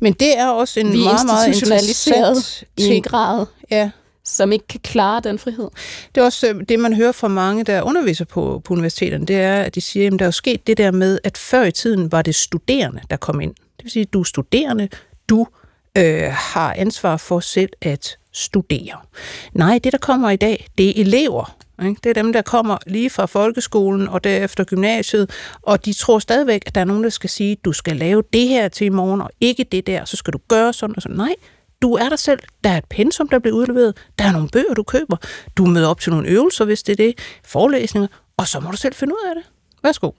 Men 0.02 0.14
det 0.14 0.38
er 0.38 0.48
også 0.48 0.80
en 0.80 0.94
Vi 0.94 1.04
meget, 1.04 1.26
meget 1.26 1.48
institutionaliseret 1.48 2.30
interessant 2.30 2.68
ting. 2.78 3.06
grad, 3.06 3.46
Ja, 3.72 3.90
som 4.26 4.52
ikke 4.52 4.68
kan 4.68 4.80
klare 4.80 5.20
den 5.20 5.40
frihed. 5.40 5.70
Det 6.16 6.22
er 6.22 6.26
også 6.26 6.48
øh, 6.48 6.56
det, 6.70 6.80
man 6.80 6.94
hører 6.94 7.12
fra 7.12 7.28
mange, 7.28 7.64
der 7.64 7.82
underviser 7.82 8.26
på, 8.26 8.62
på 8.66 8.74
universiteterne, 8.74 9.26
det 9.26 9.36
er, 9.36 9.62
at 9.62 9.76
de 9.76 9.82
siger, 9.82 10.08
at 10.08 10.20
der 10.20 10.26
er 10.26 10.28
jo 10.28 10.32
sket 10.32 10.68
det 10.68 10.78
der 10.78 10.92
med, 10.92 11.20
at 11.24 11.38
før 11.38 11.64
i 11.64 11.72
tiden 11.72 12.12
var 12.12 12.22
det 12.22 12.36
studerende, 12.36 13.02
der 13.10 13.16
kom 13.18 13.42
ind. 13.42 13.54
Det 13.78 13.84
vil 13.84 13.92
sige, 13.92 14.04
at 14.04 14.14
du 14.14 14.20
er 14.20 14.24
studerende, 14.24 14.90
du 15.30 15.48
øh, 15.98 16.24
har 16.32 16.74
ansvar 16.78 17.18
for 17.18 17.40
selv 17.40 17.70
at 17.82 18.18
studere. 18.34 18.98
Nej, 19.54 19.80
det 19.84 19.92
der 19.92 19.98
kommer 19.98 20.30
i 20.30 20.36
dag, 20.36 20.68
det 20.78 20.90
er 20.90 21.02
elever. 21.02 21.56
Ikke? 21.82 22.00
Det 22.04 22.10
er 22.10 22.14
dem, 22.14 22.34
der 22.34 22.42
kommer 22.42 22.78
lige 22.88 23.10
fra 23.10 23.26
folkeskolen 23.26 24.08
og 24.08 24.24
derefter 24.24 24.64
gymnasiet, 24.64 25.32
og 25.62 25.86
de 25.86 25.94
tror 25.94 26.20
stadigvæk, 26.20 26.64
at 26.66 26.76
der 26.76 26.82
er 26.82 26.86
nogen, 26.86 27.04
der 27.04 27.10
skal 27.10 27.30
sige, 27.30 27.56
du 27.56 27.74
skal 27.74 27.96
lave 27.96 28.24
det 28.34 28.48
her 28.48 28.68
til 28.68 28.86
i 28.86 28.90
morgen, 28.90 29.22
og 29.22 29.30
ikke 29.40 29.64
det 29.64 29.88
der, 29.88 30.06
så 30.06 30.18
skal 30.18 30.34
du 30.34 30.40
gøre 30.48 30.74
sådan 30.74 30.96
og 30.96 31.02
sådan. 31.02 31.18
Nej, 31.18 31.36
du 31.82 31.94
er 31.94 32.10
der 32.10 32.16
selv. 32.16 32.40
Der 32.64 32.70
er 32.70 32.78
et 32.78 32.86
pensum, 32.90 33.30
der 33.30 33.40
bliver 33.40 33.56
udleveret. 33.56 33.98
Der 34.20 34.26
er 34.26 34.32
nogle 34.32 34.50
bøger, 34.50 34.74
du 34.74 34.84
køber. 34.84 35.18
Du 35.58 35.66
møder 35.66 35.88
op 35.88 36.00
til 36.00 36.12
nogle 36.12 36.28
øvelser, 36.28 36.66
hvis 36.66 36.84
det 36.84 36.94
er 36.94 37.06
det. 37.06 37.20
Forelæsninger. 37.46 38.08
Og 38.38 38.48
så 38.48 38.60
må 38.60 38.72
du 38.72 38.78
selv 38.78 38.94
finde 38.94 39.14
ud 39.14 39.30
af 39.30 39.36
det. 39.36 39.44
Værsgo. 39.84 40.12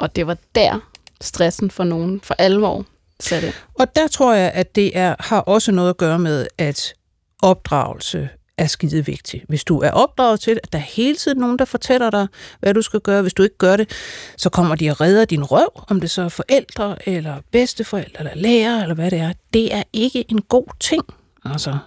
Og 0.00 0.16
det 0.16 0.26
var 0.26 0.36
der 0.54 0.78
stressen 1.20 1.70
for 1.70 1.84
nogen 1.84 2.20
for 2.20 2.34
alvor 2.38 2.86
satte. 3.20 3.52
Og 3.74 3.96
der 3.96 4.08
tror 4.08 4.34
jeg, 4.34 4.50
at 4.54 4.74
det 4.74 4.96
er, 4.98 5.14
har 5.18 5.40
også 5.40 5.72
noget 5.72 5.90
at 5.90 5.96
gøre 5.96 6.18
med, 6.18 6.46
at 6.58 6.94
opdragelse 7.42 8.28
er 8.60 8.66
skide 8.66 9.06
vigtig. 9.06 9.44
Hvis 9.48 9.64
du 9.64 9.78
er 9.78 9.90
opdraget 9.90 10.40
til, 10.40 10.60
at 10.62 10.72
der 10.72 10.78
er 10.78 10.82
hele 10.82 11.16
tiden 11.16 11.38
nogen, 11.38 11.58
der 11.58 11.64
fortæller 11.64 12.10
dig, 12.10 12.26
hvad 12.60 12.74
du 12.74 12.82
skal 12.82 13.00
gøre. 13.00 13.22
Hvis 13.22 13.34
du 13.34 13.42
ikke 13.42 13.58
gør 13.58 13.76
det, 13.76 13.90
så 14.36 14.50
kommer 14.50 14.74
de 14.74 14.90
og 14.90 15.00
redder 15.00 15.24
din 15.24 15.44
røv, 15.44 15.84
om 15.88 16.00
det 16.00 16.10
så 16.10 16.22
er 16.22 16.28
forældre, 16.28 17.08
eller 17.08 17.36
bedsteforældre, 17.50 18.18
eller 18.18 18.34
lærer, 18.34 18.82
eller 18.82 18.94
hvad 18.94 19.10
det 19.10 19.18
er. 19.18 19.32
Det 19.54 19.74
er 19.74 19.82
ikke 19.92 20.24
en 20.28 20.42
god 20.42 20.66
ting. 20.80 21.04
Altså, 21.44 21.78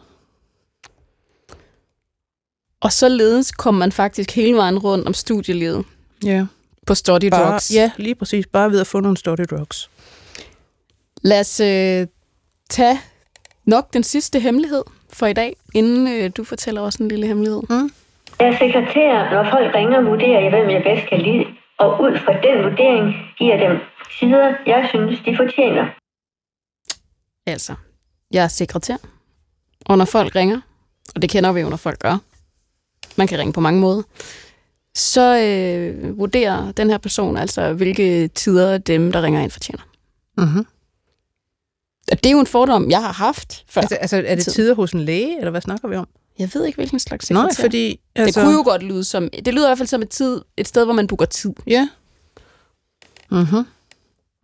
Og 2.82 2.94
således 2.94 3.52
kom 3.52 3.74
man 3.74 3.92
faktisk 3.92 4.32
hele 4.32 4.56
vejen 4.56 4.80
rundt 4.80 5.08
om 5.08 5.14
studielivet 5.14 5.86
ja. 6.24 6.46
på 6.86 6.96
study 6.96 7.26
Bare, 7.26 7.52
drugs. 7.52 7.72
ja, 7.74 7.92
lige 7.98 8.16
præcis. 8.16 8.48
Bare 8.48 8.72
ved 8.72 8.80
at 8.80 8.88
få 8.88 9.00
nogle 9.00 9.18
study 9.18 9.44
drugs. 9.50 9.90
Lad 11.22 11.40
os 11.40 11.60
øh, 11.60 12.08
tage 12.70 13.00
nok 13.66 13.94
den 13.94 14.04
sidste 14.04 14.40
hemmelighed 14.40 14.84
for 15.14 15.26
i 15.26 15.34
dag, 15.34 15.56
inden 15.74 16.08
øh, 16.08 16.32
du 16.38 16.44
fortæller 16.44 16.82
os 16.82 16.96
en 16.96 17.08
lille 17.08 17.28
hemmelighed. 17.28 17.62
Jeg 18.40 18.48
er 18.48 18.58
sekretær, 18.58 19.32
når 19.34 19.44
folk 19.52 19.76
ringer, 19.76 20.02
vurderer 20.02 20.40
jeg, 20.42 20.50
hvem 20.50 20.70
jeg 20.70 20.84
bedst 20.84 21.10
kan 21.10 21.22
lide. 21.22 21.46
Og 21.78 22.02
ud 22.02 22.18
fra 22.18 22.34
den 22.34 22.64
vurdering 22.64 23.14
giver 23.38 23.58
dem 23.58 23.78
sider, 24.20 24.54
jeg 24.66 24.86
synes, 24.90 25.20
de 25.26 25.38
fortjener. 25.38 25.86
Altså, 27.46 27.76
jeg 28.32 28.44
er 28.44 28.48
sekretær, 28.48 28.98
og 29.86 29.98
når 29.98 30.06
folk 30.06 30.36
ringer, 30.36 30.62
og 31.16 31.22
det 31.22 31.30
kender 31.30 31.52
vi 31.52 31.62
jo, 31.62 31.70
når 31.70 31.78
folk 31.78 32.00
gør, 32.00 32.18
man 33.16 33.28
kan 33.28 33.40
ringe 33.40 33.54
på 33.54 33.62
mange 33.62 33.80
måder, 33.80 34.04
så 34.96 35.40
øh, 35.40 36.18
vurderer 36.18 36.72
den 36.72 36.90
her 36.90 36.98
person 36.98 37.38
altså, 37.38 37.74
hvilke 37.74 38.28
tider 38.28 38.78
dem, 38.78 39.12
der 39.12 39.22
ringer 39.22 39.42
ind, 39.42 39.52
fortjener. 39.52 39.84
Mm-hmm. 40.38 40.66
Og 42.12 42.24
det 42.24 42.26
er 42.26 42.32
jo 42.32 42.40
en 42.40 42.48
fordom, 42.48 42.90
jeg 42.92 43.02
har 43.02 43.12
haft 43.14 43.64
før. 43.68 43.82
Altså, 43.82 43.96
altså, 43.96 44.18
er 44.26 44.36
det 44.36 44.44
Tid. 44.44 44.52
tider 44.52 44.76
hos 44.76 44.92
en 44.92 45.00
læge, 45.00 45.38
eller 45.38 45.52
hvad 45.52 45.62
snakker 45.62 45.88
vi 45.88 45.96
om? 45.96 46.08
Jeg 46.40 46.50
ved 46.54 46.66
ikke, 46.66 46.76
hvilken 46.78 47.00
slags 47.00 47.28
sekretær. 47.28 47.44
Nej, 47.44 47.56
fordi... 47.60 48.00
Altså... 48.16 48.40
Det 48.40 48.46
kunne 48.46 48.58
jo 48.58 48.64
godt 48.64 48.84
lyde 48.84 49.04
som... 49.04 49.30
Det 49.46 49.54
lyder 49.54 49.68
i 49.68 49.70
hvert 49.70 49.78
fald 49.78 49.88
som 49.88 50.02
et, 50.02 50.10
tid, 50.10 50.42
et 50.58 50.68
sted, 50.68 50.86
hvor 50.86 50.94
man 50.94 51.08
booker 51.08 51.26
tid. 51.26 51.54
Ja. 51.68 51.90
Mhm. 53.32 53.66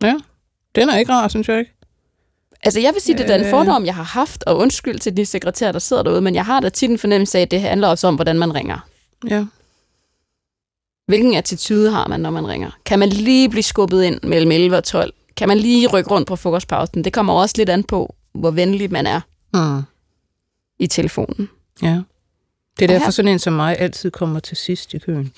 Ja. 0.02 0.14
Den 0.74 0.88
er 0.88 0.98
ikke 0.98 1.12
rar, 1.12 1.28
synes 1.28 1.48
jeg 1.48 1.58
ikke. 1.58 1.72
Altså, 2.62 2.80
jeg 2.80 2.92
vil 2.94 3.02
sige, 3.02 3.18
det 3.18 3.30
er 3.30 3.34
en 3.34 3.44
Øh. 3.44 3.50
fordom, 3.50 3.84
jeg 3.86 3.94
har 3.94 4.02
haft, 4.02 4.44
og 4.44 4.56
undskyld 4.56 4.98
til 4.98 5.16
de 5.16 5.26
sekretærer, 5.26 5.72
der 5.72 5.78
sidder 5.78 6.02
derude, 6.02 6.20
men 6.20 6.34
jeg 6.34 6.44
har 6.44 6.60
da 6.60 6.68
tit 6.68 6.90
en 6.90 6.98
fornemmelse 6.98 7.38
af, 7.38 7.42
at 7.42 7.50
det 7.50 7.60
handler 7.60 7.88
også 7.88 8.06
om, 8.06 8.14
hvordan 8.14 8.38
man 8.38 8.54
ringer. 8.54 8.88
Ja. 9.30 9.44
Hvilken 11.06 11.34
attitude 11.34 11.90
har 11.90 12.06
man, 12.08 12.20
når 12.20 12.30
man 12.30 12.48
ringer? 12.48 12.70
Kan 12.84 12.98
man 12.98 13.08
lige 13.08 13.48
blive 13.48 13.62
skubbet 13.62 14.02
ind 14.02 14.20
mellem 14.22 14.50
11 14.52 14.76
og 14.76 14.84
12? 14.84 15.12
Kan 15.40 15.48
man 15.48 15.58
lige 15.58 15.86
rykke 15.88 16.10
rundt 16.10 16.28
på 16.28 16.36
frokostpausen? 16.36 17.04
Det 17.04 17.12
kommer 17.12 17.32
også 17.32 17.54
lidt 17.58 17.68
an 17.68 17.84
på, 17.84 18.14
hvor 18.34 18.50
venlig 18.50 18.92
man 18.92 19.06
er 19.06 19.20
Mm. 19.54 19.82
i 20.78 20.86
telefonen. 20.86 21.48
Ja. 21.82 22.00
Det 22.78 22.82
er 22.82 22.86
derfor 22.98 23.10
sådan 23.10 23.32
en 23.32 23.38
som 23.38 23.52
mig 23.52 23.78
altid 23.78 24.10
kommer 24.10 24.40
til 24.40 24.56
sidst 24.56 24.94
i 24.94 24.98
køen. 24.98 25.32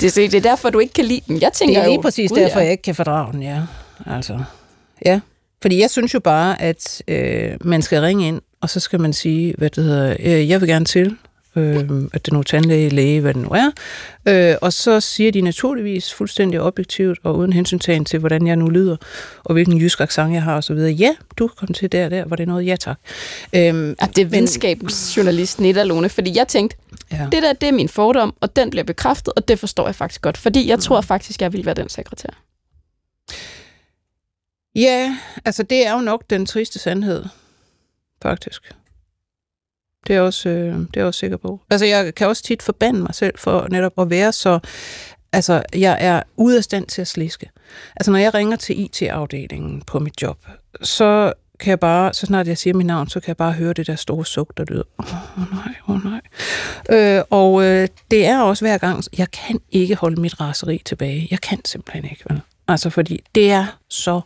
Det, 0.00 0.18
er- 0.18 0.28
det 0.28 0.34
er 0.34 0.40
derfor, 0.40 0.70
du 0.70 0.78
ikke 0.78 0.92
kan 0.94 1.04
lide 1.04 1.20
den. 1.28 1.40
Jeg 1.40 1.52
tænker 1.52 1.74
Det 1.74 1.82
er 1.82 1.86
lige 1.86 1.94
jo, 1.94 2.00
præcis 2.00 2.30
gud, 2.30 2.36
derfor, 2.38 2.58
ja. 2.58 2.64
jeg 2.64 2.72
ikke 2.72 2.82
kan 2.82 2.94
fordrage 2.94 3.32
den, 3.32 3.42
ja. 3.42 3.62
Altså, 4.06 4.40
ja. 5.06 5.20
Fordi 5.62 5.80
jeg 5.80 5.90
synes 5.90 6.14
jo 6.14 6.20
bare, 6.20 6.62
at 6.62 7.02
øh, 7.08 7.56
man 7.60 7.82
skal 7.82 8.00
ringe 8.00 8.28
ind, 8.28 8.40
og 8.60 8.70
så 8.70 8.80
skal 8.80 9.00
man 9.00 9.12
sige, 9.12 9.54
hvad 9.58 9.70
det 9.70 9.84
hedder, 9.84 10.16
øh, 10.20 10.48
jeg 10.48 10.60
vil 10.60 10.68
gerne 10.68 10.84
til, 10.84 11.16
øh, 11.56 11.78
at 12.12 12.26
det 12.26 12.32
er 12.32 12.36
nu 12.36 12.42
tandlæge, 12.42 12.88
læge, 12.88 13.20
hvad 13.20 13.34
det 13.34 13.42
nu 13.42 13.48
er. 13.48 13.70
Øh, 14.28 14.56
og 14.60 14.72
så 14.72 15.00
siger 15.00 15.32
de 15.32 15.40
naturligvis 15.40 16.14
fuldstændig 16.14 16.60
objektivt, 16.60 17.18
og 17.22 17.36
uden 17.36 17.52
hensyntagen 17.52 18.04
til, 18.04 18.18
hvordan 18.18 18.46
jeg 18.46 18.56
nu 18.56 18.68
lyder, 18.68 18.96
og 19.44 19.52
hvilken 19.52 19.78
jysk 19.78 20.00
accent 20.00 20.32
jeg 20.32 20.42
har 20.42 20.56
osv. 20.56 20.76
Ja, 20.76 21.16
du 21.38 21.48
kom 21.56 21.68
til 21.68 21.92
der 21.92 22.08
der, 22.08 22.24
var 22.26 22.36
det 22.36 22.48
noget? 22.48 22.66
Ja, 22.66 22.76
tak. 22.76 22.98
Øhm, 23.52 23.94
Ja, 24.00 24.06
det 24.06 24.18
er 24.22 24.26
venskabsjournalisten 24.26 25.62
Nita 25.66 25.82
Lone, 25.82 26.08
fordi 26.08 26.36
jeg 26.36 26.48
tænkte, 26.48 26.76
ja. 27.12 27.28
det 27.32 27.42
der, 27.42 27.52
det 27.52 27.68
er 27.68 27.72
min 27.72 27.88
fordom, 27.88 28.34
og 28.40 28.56
den 28.56 28.70
bliver 28.70 28.84
bekræftet, 28.84 29.32
og 29.36 29.48
det 29.48 29.58
forstår 29.58 29.86
jeg 29.86 29.94
faktisk 29.94 30.22
godt, 30.22 30.36
fordi 30.36 30.68
jeg 30.68 30.78
tror 30.78 31.00
faktisk, 31.00 31.42
jeg 31.42 31.52
vil 31.52 31.64
være 31.66 31.74
den 31.74 31.88
sekretær. 31.88 32.28
Ja, 34.74 35.16
altså 35.44 35.62
det 35.62 35.86
er 35.86 35.92
jo 35.92 36.00
nok 36.00 36.22
den 36.30 36.46
triste 36.46 36.78
sandhed, 36.78 37.24
faktisk. 38.22 38.62
Det 40.06 40.10
er 40.10 40.16
jeg 40.16 40.22
også, 40.22 40.48
øh, 40.48 40.74
det 40.74 40.80
er 40.80 40.86
jeg 40.96 41.04
også 41.04 41.18
sikker 41.18 41.36
på. 41.36 41.60
Altså 41.70 41.86
jeg 41.86 42.14
kan 42.14 42.26
også 42.26 42.42
tit 42.42 42.62
forbande 42.62 43.00
mig 43.00 43.14
selv 43.14 43.34
for 43.38 43.66
netop 43.70 43.92
at 43.98 44.10
være 44.10 44.32
så... 44.32 44.58
Altså 45.32 45.62
jeg 45.74 45.96
er 46.00 46.22
ude 46.36 46.56
af 46.56 46.64
stand 46.64 46.86
til 46.86 47.00
at 47.00 47.08
sliske. 47.08 47.50
Altså 47.96 48.10
når 48.10 48.18
jeg 48.18 48.34
ringer 48.34 48.56
til 48.56 48.80
IT-afdelingen 48.80 49.82
på 49.86 49.98
mit 49.98 50.22
job, 50.22 50.38
så 50.82 51.32
kan 51.58 51.70
jeg 51.70 51.80
bare, 51.80 52.14
så 52.14 52.26
snart 52.26 52.46
jeg 52.46 52.58
siger 52.58 52.74
mit 52.74 52.86
navn, 52.86 53.08
så 53.08 53.20
kan 53.20 53.28
jeg 53.28 53.36
bare 53.36 53.52
høre 53.52 53.72
det 53.72 53.86
der 53.86 53.96
store 53.96 54.26
suk, 54.26 54.52
der 54.56 54.64
lyder, 54.64 54.82
åh 54.98 55.06
oh, 55.06 55.52
nej, 55.52 55.74
åh 55.88 55.94
oh, 55.94 56.04
nej. 56.04 56.20
Øh, 56.90 57.22
og 57.30 57.64
øh, 57.64 57.88
det 58.10 58.26
er 58.26 58.40
også 58.40 58.64
hver 58.64 58.78
gang, 58.78 59.04
jeg 59.18 59.30
kan 59.30 59.60
ikke 59.70 59.94
holde 59.94 60.20
mit 60.20 60.40
raseri 60.40 60.82
tilbage. 60.84 61.28
Jeg 61.30 61.40
kan 61.40 61.64
simpelthen 61.64 62.04
ikke, 62.04 62.24
vel? 62.30 62.40
Altså 62.68 62.90
fordi 62.90 63.20
det 63.34 63.50
er 63.50 63.66
så 63.88 64.20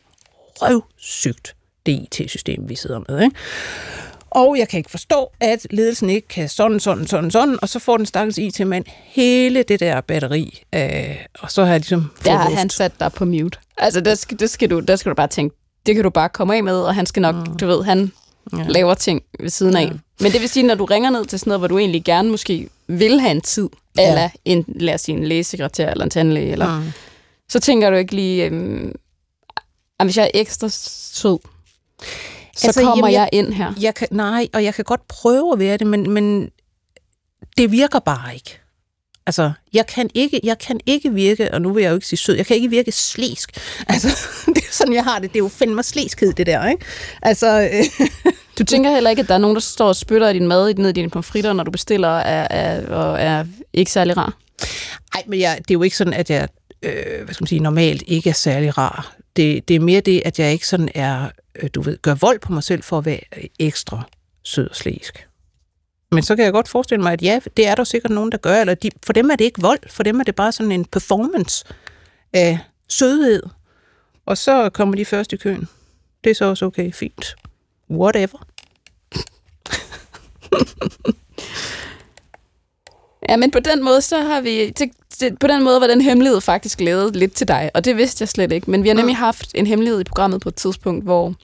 røvsygt, 0.62 1.57
det 1.87 1.93
IT-system, 1.93 2.68
vi 2.68 2.74
sidder 2.74 3.01
med. 3.09 3.22
Ikke? 3.22 3.37
Og 4.31 4.59
jeg 4.59 4.68
kan 4.68 4.78
ikke 4.78 4.91
forstå, 4.91 5.31
at 5.41 5.66
ledelsen 5.70 6.11
ikke 6.11 6.28
kan 6.28 6.49
sådan, 6.49 6.81
sådan, 6.81 7.07
sådan, 7.07 7.31
sådan, 7.31 7.59
og 7.62 7.68
så 7.68 7.78
får 7.78 7.97
den 7.97 8.07
stakkels 8.07 8.39
IT-mand 8.39 8.85
hele 9.05 9.62
det 9.62 9.81
der 9.81 10.01
batteri, 10.01 10.62
øh, 10.74 11.16
og 11.41 11.51
så 11.51 11.64
har 11.64 11.70
jeg 11.70 11.81
ligesom 11.81 12.11
Der 12.24 12.37
har 12.37 12.51
han 12.51 12.70
sat 12.70 13.01
dig 13.01 13.12
på 13.12 13.24
mute. 13.24 13.59
Altså, 13.76 14.01
der 14.01 14.14
skal, 14.14 14.41
der 14.41 14.47
skal, 14.47 14.70
du, 14.70 14.81
der 14.81 14.97
skal 14.97 15.11
du 15.11 15.14
bare 15.14 15.28
tænke, 15.28 15.57
det 15.87 15.95
kan 15.95 16.05
du 16.05 16.11
bare 16.11 16.28
komme 16.28 16.57
af 16.57 16.64
med, 16.64 16.81
og 16.81 16.95
han 16.95 17.07
skal 17.07 17.22
nok, 17.22 17.35
mm. 17.35 17.57
du 17.57 17.66
ved, 17.66 17.85
han 17.85 18.12
ja. 18.57 18.62
laver 18.68 18.95
ting 18.95 19.22
ved 19.41 19.51
siden 19.51 19.76
af. 19.76 19.83
Ja. 19.83 19.91
Men 20.20 20.33
det 20.33 20.41
vil 20.41 20.49
sige, 20.49 20.66
når 20.66 20.74
du 20.74 20.85
ringer 20.85 21.11
ned 21.11 21.24
til 21.24 21.39
sådan 21.39 21.51
noget, 21.51 21.61
hvor 21.61 21.68
du 21.68 21.78
egentlig 21.78 22.05
gerne 22.05 22.31
måske 22.31 22.68
vil 22.87 23.20
have 23.20 23.31
en 23.31 23.41
tid, 23.41 23.68
ja. 23.97 24.09
eller 24.09 24.28
en, 24.45 24.64
lad 24.68 24.95
os 24.95 25.01
sige, 25.01 25.18
en 25.18 25.24
lægesekretær 25.24 25.91
eller 25.91 26.05
en 26.05 26.11
tandlæge, 26.11 26.53
eller, 26.53 26.81
mm. 26.81 26.93
så 27.49 27.61
tænker 27.61 27.91
du 27.91 27.97
ikke 27.97 28.14
lige, 28.14 28.45
øhm, 28.45 28.95
hvis 30.03 30.16
jeg 30.16 30.24
er 30.24 30.41
ekstra 30.41 30.68
sød, 30.68 31.39
så 32.57 32.66
altså, 32.66 32.80
kommer 32.80 32.96
jamen, 32.96 33.12
jeg, 33.12 33.28
jeg 33.32 33.38
ind 33.38 33.53
her. 33.53 33.72
Jeg 33.80 33.94
kan, 33.94 34.09
nej, 34.11 34.48
og 34.53 34.64
jeg 34.64 34.74
kan 34.74 34.84
godt 34.84 35.09
prøve 35.09 35.53
at 35.53 35.59
være 35.59 35.76
det, 35.76 35.86
men, 35.86 36.11
men 36.11 36.51
det 37.57 37.72
virker 37.72 37.98
bare 37.98 38.34
ikke. 38.34 38.61
Altså, 39.26 39.53
jeg 39.72 39.86
kan, 39.86 40.11
ikke, 40.14 40.40
jeg 40.44 40.59
kan 40.59 40.80
ikke 40.86 41.12
virke, 41.12 41.55
og 41.55 41.62
nu 41.62 41.72
vil 41.72 41.82
jeg 41.82 41.90
jo 41.90 41.94
ikke 41.94 42.07
sige 42.07 42.18
sød, 42.18 42.36
jeg 42.36 42.46
kan 42.46 42.57
ikke 42.57 42.70
virke 42.70 42.92
slæsk. 42.92 43.51
Altså, 43.88 44.09
det 44.55 44.64
er 44.64 44.72
sådan, 44.72 44.94
jeg 44.94 45.05
har 45.05 45.18
det. 45.18 45.32
Det 45.32 45.36
er 45.36 45.44
jo 45.44 45.48
fandme 45.48 45.82
slæskhed, 45.82 46.32
det 46.32 46.46
der, 46.46 46.68
ikke? 46.68 46.84
Altså, 47.22 47.70
øh, 47.72 48.07
du 48.59 48.64
tænker 48.64 48.90
heller 48.90 49.11
ikke, 49.11 49.22
at 49.22 49.28
der 49.28 49.34
er 49.34 49.38
nogen, 49.38 49.55
der 49.55 49.61
står 49.61 49.88
og 49.88 49.96
spytter 49.96 50.28
i 50.28 50.32
din 50.32 50.48
mad 50.48 50.74
ned 50.74 50.90
i 50.90 50.92
dine 50.92 51.11
pomfritter, 51.11 51.53
når 51.53 51.64
du 51.64 51.70
bestiller, 51.70 52.09
er, 52.09 52.48
er, 52.51 52.94
og 52.94 53.20
er 53.20 53.44
ikke 53.72 53.92
særlig 53.92 54.16
rar? 54.16 54.36
Nej, 55.14 55.24
men 55.26 55.40
jeg, 55.40 55.59
det 55.59 55.70
er 55.70 55.74
jo 55.74 55.82
ikke 55.82 55.96
sådan, 55.96 56.12
at 56.12 56.30
jeg 56.30 56.48
øh, 56.82 57.24
hvad 57.24 57.34
skal 57.34 57.42
man 57.42 57.46
sige, 57.48 57.61
normalt 57.61 58.03
ikke 58.07 58.30
er 58.30 58.34
særlig 58.34 58.78
rar. 58.78 59.16
Det, 59.37 59.68
det 59.68 59.76
er 59.76 59.81
mere 59.81 60.01
det, 60.01 60.22
at 60.24 60.39
jeg 60.39 60.53
ikke 60.53 60.68
sådan 60.68 60.89
er, 60.95 61.31
øh, 61.55 61.70
du 61.74 61.83
ved, 61.83 61.99
gør 62.03 62.14
vold 62.14 62.39
på 62.39 62.53
mig 62.53 62.62
selv 62.62 62.83
for 62.83 62.99
at 62.99 63.05
være 63.05 63.20
ekstra 63.59 64.03
sød 64.43 64.68
og 64.68 64.76
slæsk. 64.76 65.28
Men 66.12 66.22
så 66.22 66.37
kan 66.37 66.45
jeg 66.45 66.53
godt 66.53 66.68
forestille 66.68 67.03
mig, 67.03 67.12
at 67.12 67.22
ja, 67.22 67.41
det 67.57 67.66
er 67.66 67.74
der 67.74 67.85
sikkert 67.85 68.12
nogen, 68.12 68.33
der 68.33 68.39
gør, 68.39 68.61
eller 68.61 68.74
de, 68.74 68.91
for 69.03 69.12
dem 69.12 69.31
er 69.31 69.37
det 69.37 69.45
ikke 69.45 69.61
vold, 69.61 69.91
for 69.91 70.03
dem 70.03 70.20
er 70.20 70.24
det 70.24 70.35
bare 70.35 70.53
sådan 70.53 70.72
en 70.72 70.85
performance 70.85 71.64
af 72.33 72.59
sødhed. 72.89 73.43
Og 74.26 74.39
så 74.39 74.70
kommer 74.70 74.95
de 74.95 75.05
først 75.05 75.33
i 75.33 75.37
køen. 75.37 75.68
Det 76.24 76.31
er 76.31 76.35
så 76.35 76.45
også 76.45 76.66
okay, 76.66 76.93
fint. 76.93 77.37
Whatever. 77.91 78.47
ja, 83.31 83.37
men 83.37 83.51
på 83.51 83.61
den 83.61 83.85
måde, 83.85 84.01
så 84.01 84.20
har 84.20 84.41
vi... 84.41 84.70
Det, 84.70 84.91
på 85.41 85.47
den 85.47 85.64
måde 85.64 85.81
var 85.81 85.87
den 85.87 86.01
hemmelighed 86.01 86.41
faktisk 86.41 86.81
lavet 86.81 87.16
lidt 87.16 87.33
til 87.33 87.49
dig, 87.49 87.70
og 87.74 87.85
det 87.85 87.97
vidste 87.97 88.22
jeg 88.22 88.28
slet 88.28 88.53
ikke. 88.53 88.70
Men 88.70 88.83
vi 88.83 88.89
har 88.89 88.97
nemlig 88.97 89.16
haft 89.16 89.51
en 89.55 89.66
hemmelighed 89.66 90.01
i 90.01 90.05
programmet 90.05 90.41
på 90.41 90.49
et 90.49 90.55
tidspunkt, 90.55 91.05
hvor 91.05 91.35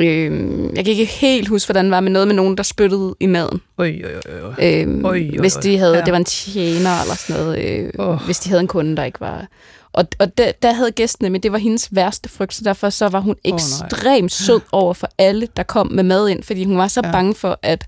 Øh, 0.00 0.76
jeg 0.76 0.84
kan 0.84 0.92
ikke 0.92 1.04
helt 1.04 1.48
huske, 1.48 1.66
hvordan 1.66 1.84
det 1.84 1.90
var, 1.90 2.00
med 2.00 2.10
noget 2.10 2.28
med 2.28 2.34
nogen, 2.34 2.56
der 2.56 2.62
spyttede 2.62 3.14
i 3.20 3.26
maden. 3.26 3.60
Oj, 3.78 4.02
oj, 4.04 4.40
oj. 4.42 4.54
Øh, 4.62 5.04
oj, 5.04 5.30
oj, 5.32 5.38
hvis 5.38 5.54
de 5.54 5.78
havde, 5.78 5.96
ja. 5.96 6.04
det 6.04 6.12
var 6.12 6.18
en 6.18 6.24
tjener 6.24 7.02
eller 7.02 7.14
sådan 7.14 7.42
noget, 7.42 7.58
øh, 7.58 7.90
oh. 7.98 8.24
hvis 8.24 8.38
de 8.38 8.48
havde 8.48 8.60
en 8.60 8.66
kunde, 8.66 8.96
der 8.96 9.04
ikke 9.04 9.20
var... 9.20 9.46
Og, 9.92 10.04
og 10.18 10.38
der, 10.38 10.52
der 10.62 10.72
havde 10.72 10.90
gæstene, 10.90 11.30
men 11.30 11.42
det 11.42 11.52
var 11.52 11.58
hendes 11.58 11.88
værste 11.90 12.28
frygt, 12.28 12.54
så 12.54 12.64
derfor 12.64 12.90
så 12.90 13.08
var 13.08 13.20
hun 13.20 13.36
oh, 13.44 13.54
ekstremt 13.54 14.32
sød 14.32 14.60
over 14.72 14.94
for 14.94 15.08
alle, 15.18 15.48
der 15.56 15.62
kom 15.62 15.92
med 15.92 16.02
mad 16.02 16.28
ind, 16.28 16.42
fordi 16.42 16.64
hun 16.64 16.78
var 16.78 16.88
så 16.88 17.00
ja. 17.04 17.12
bange 17.12 17.34
for, 17.34 17.58
at 17.62 17.86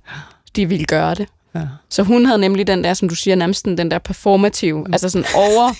de 0.57 0.69
ville 0.69 0.85
gøre 0.85 1.15
det. 1.15 1.27
Ja. 1.57 1.67
Så 1.91 2.03
hun 2.03 2.27
havde 2.27 2.39
nemlig 2.39 2.67
den 2.67 2.85
der, 2.85 2.95
som 2.95 3.09
du 3.09 3.15
siger, 3.15 3.35
nærmest 3.35 3.65
den 3.65 3.91
der 3.91 3.99
performative, 3.99 4.85
mm. 4.85 4.93
altså 4.93 5.09
sådan 5.09 5.27
over 5.47 5.75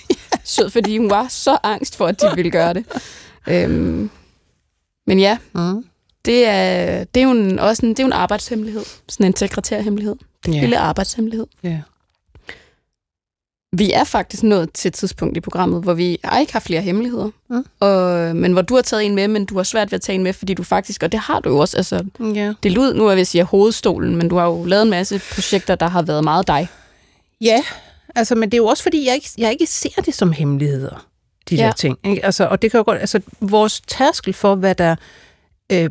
sød, 0.45 0.71
fordi 0.71 0.99
hun 0.99 1.11
var 1.11 1.27
så 1.29 1.59
angst 1.63 1.97
for, 1.97 2.07
at 2.07 2.21
de 2.21 2.27
ville 2.35 2.51
gøre 2.51 2.75
det. 2.75 2.85
Øhm, 3.49 4.11
men 5.07 5.19
ja, 5.19 5.39
mm 5.55 5.85
det 6.27 6.47
er, 6.49 7.05
det 7.05 7.21
er 7.21 7.25
jo 7.25 7.31
en, 7.31 7.59
også 7.59 7.87
en, 7.87 7.91
det 7.91 7.99
er 7.99 8.03
jo 8.03 8.07
en 8.07 8.13
arbejdshemmelighed. 8.13 8.83
Sådan 9.09 9.27
en 9.27 9.37
sekretærhemmelighed. 9.37 10.17
En 10.47 10.53
yeah. 10.53 10.61
lille 10.61 10.79
arbejdshemmelighed. 10.79 11.47
Yeah. 11.65 11.79
Vi 13.79 13.93
er 13.93 14.05
faktisk 14.05 14.43
nået 14.43 14.73
til 14.73 14.89
et 14.89 14.95
tidspunkt 14.95 15.37
i 15.37 15.41
programmet, 15.41 15.83
hvor 15.83 15.95
vi 15.95 16.05
ikke 16.41 16.53
har 16.53 16.61
flere 16.61 16.81
hemmeligheder. 16.81 17.31
Mm. 17.51 17.65
Og, 17.81 18.37
men 18.37 18.53
hvor 18.53 18.63
du 18.63 18.75
har 18.75 18.83
taget 18.83 19.07
en 19.07 19.15
med, 19.15 19.29
men 19.29 19.45
du 19.45 19.57
har 19.57 19.63
svært 19.63 19.93
ved 19.93 19.97
at 19.97 20.03
tage 20.03 20.17
en 20.17 20.23
med, 20.23 20.33
fordi 20.33 20.55
du 20.55 20.63
faktisk, 20.63 21.03
og 21.03 21.13
det 21.13 21.21
har 21.21 21.41
du 21.41 21.49
jo 21.49 21.59
også, 21.59 21.77
altså, 21.77 22.05
yeah. 22.21 22.55
det 22.63 22.73
lyd, 22.73 22.95
nu 22.95 23.05
er 23.05 23.11
jeg 23.11 23.17
ved 23.17 23.21
at 23.21 23.27
sige 23.27 23.45
hovedstolen, 23.45 24.17
men 24.17 24.29
du 24.29 24.37
har 24.37 24.45
jo 24.47 24.65
lavet 24.65 24.83
en 24.83 24.91
masse 24.91 25.21
projekter, 25.35 25.75
der 25.75 25.89
har 25.89 26.03
været 26.03 26.25
meget 26.25 26.47
dig. 26.47 26.69
Ja, 27.41 27.63
altså, 28.15 28.35
men 28.35 28.51
det 28.51 28.55
er 28.55 28.59
jo 28.59 28.67
også, 28.67 28.83
fordi 28.83 29.07
jeg 29.07 29.15
ikke, 29.15 29.29
jeg 29.39 29.53
ikke 29.53 29.67
ser 29.67 30.03
det 30.07 30.15
som 30.15 30.33
hemmeligheder, 30.33 31.07
de 31.51 31.57
ja. 31.57 31.65
der 31.65 31.73
ting. 31.73 31.99
Ikke? 32.05 32.25
Altså, 32.25 32.47
og 32.47 32.63
det 32.63 32.71
kan 32.71 32.79
jo 32.79 32.85
godt, 32.85 33.01
altså, 33.01 33.21
vores 33.41 33.81
tærskel 33.81 34.35
for, 34.35 34.55
hvad 34.55 34.75
der 34.75 34.97
øh, 35.73 35.91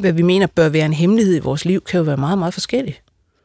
hvad 0.00 0.12
vi 0.12 0.22
mener 0.22 0.46
bør 0.46 0.68
være 0.68 0.86
en 0.86 0.92
hemmelighed 0.92 1.36
i 1.36 1.38
vores 1.38 1.64
liv, 1.64 1.80
kan 1.80 1.98
jo 1.98 2.04
være 2.04 2.16
meget, 2.16 2.38
meget 2.38 2.54
forskellig. 2.54 3.00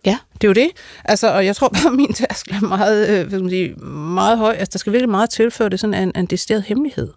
Ja. 0.08 0.18
Det 0.34 0.44
er 0.44 0.48
jo 0.48 0.54
det. 0.54 0.70
Altså, 1.06 1.34
og 1.34 1.46
jeg 1.46 1.56
tror 1.56 1.70
bare, 1.70 1.88
at 1.88 1.96
min 2.02 2.14
tærskel 2.14 2.56
er 2.56 2.68
meget, 2.68 3.10
øh, 3.10 3.20
hvad 3.20 3.30
skal 3.30 3.42
man 3.42 3.50
sige, 3.50 3.76
meget 3.90 4.38
høj. 4.38 4.54
Altså, 4.54 4.70
der 4.74 4.80
skal 4.80 4.94
virkelig 4.94 5.10
meget 5.10 5.30
tilføre 5.30 5.70
det 5.70 5.80
sådan 5.80 5.94
en, 5.94 6.12
en 6.16 6.26
decideret 6.26 6.64
hemmelighed. 6.64 7.14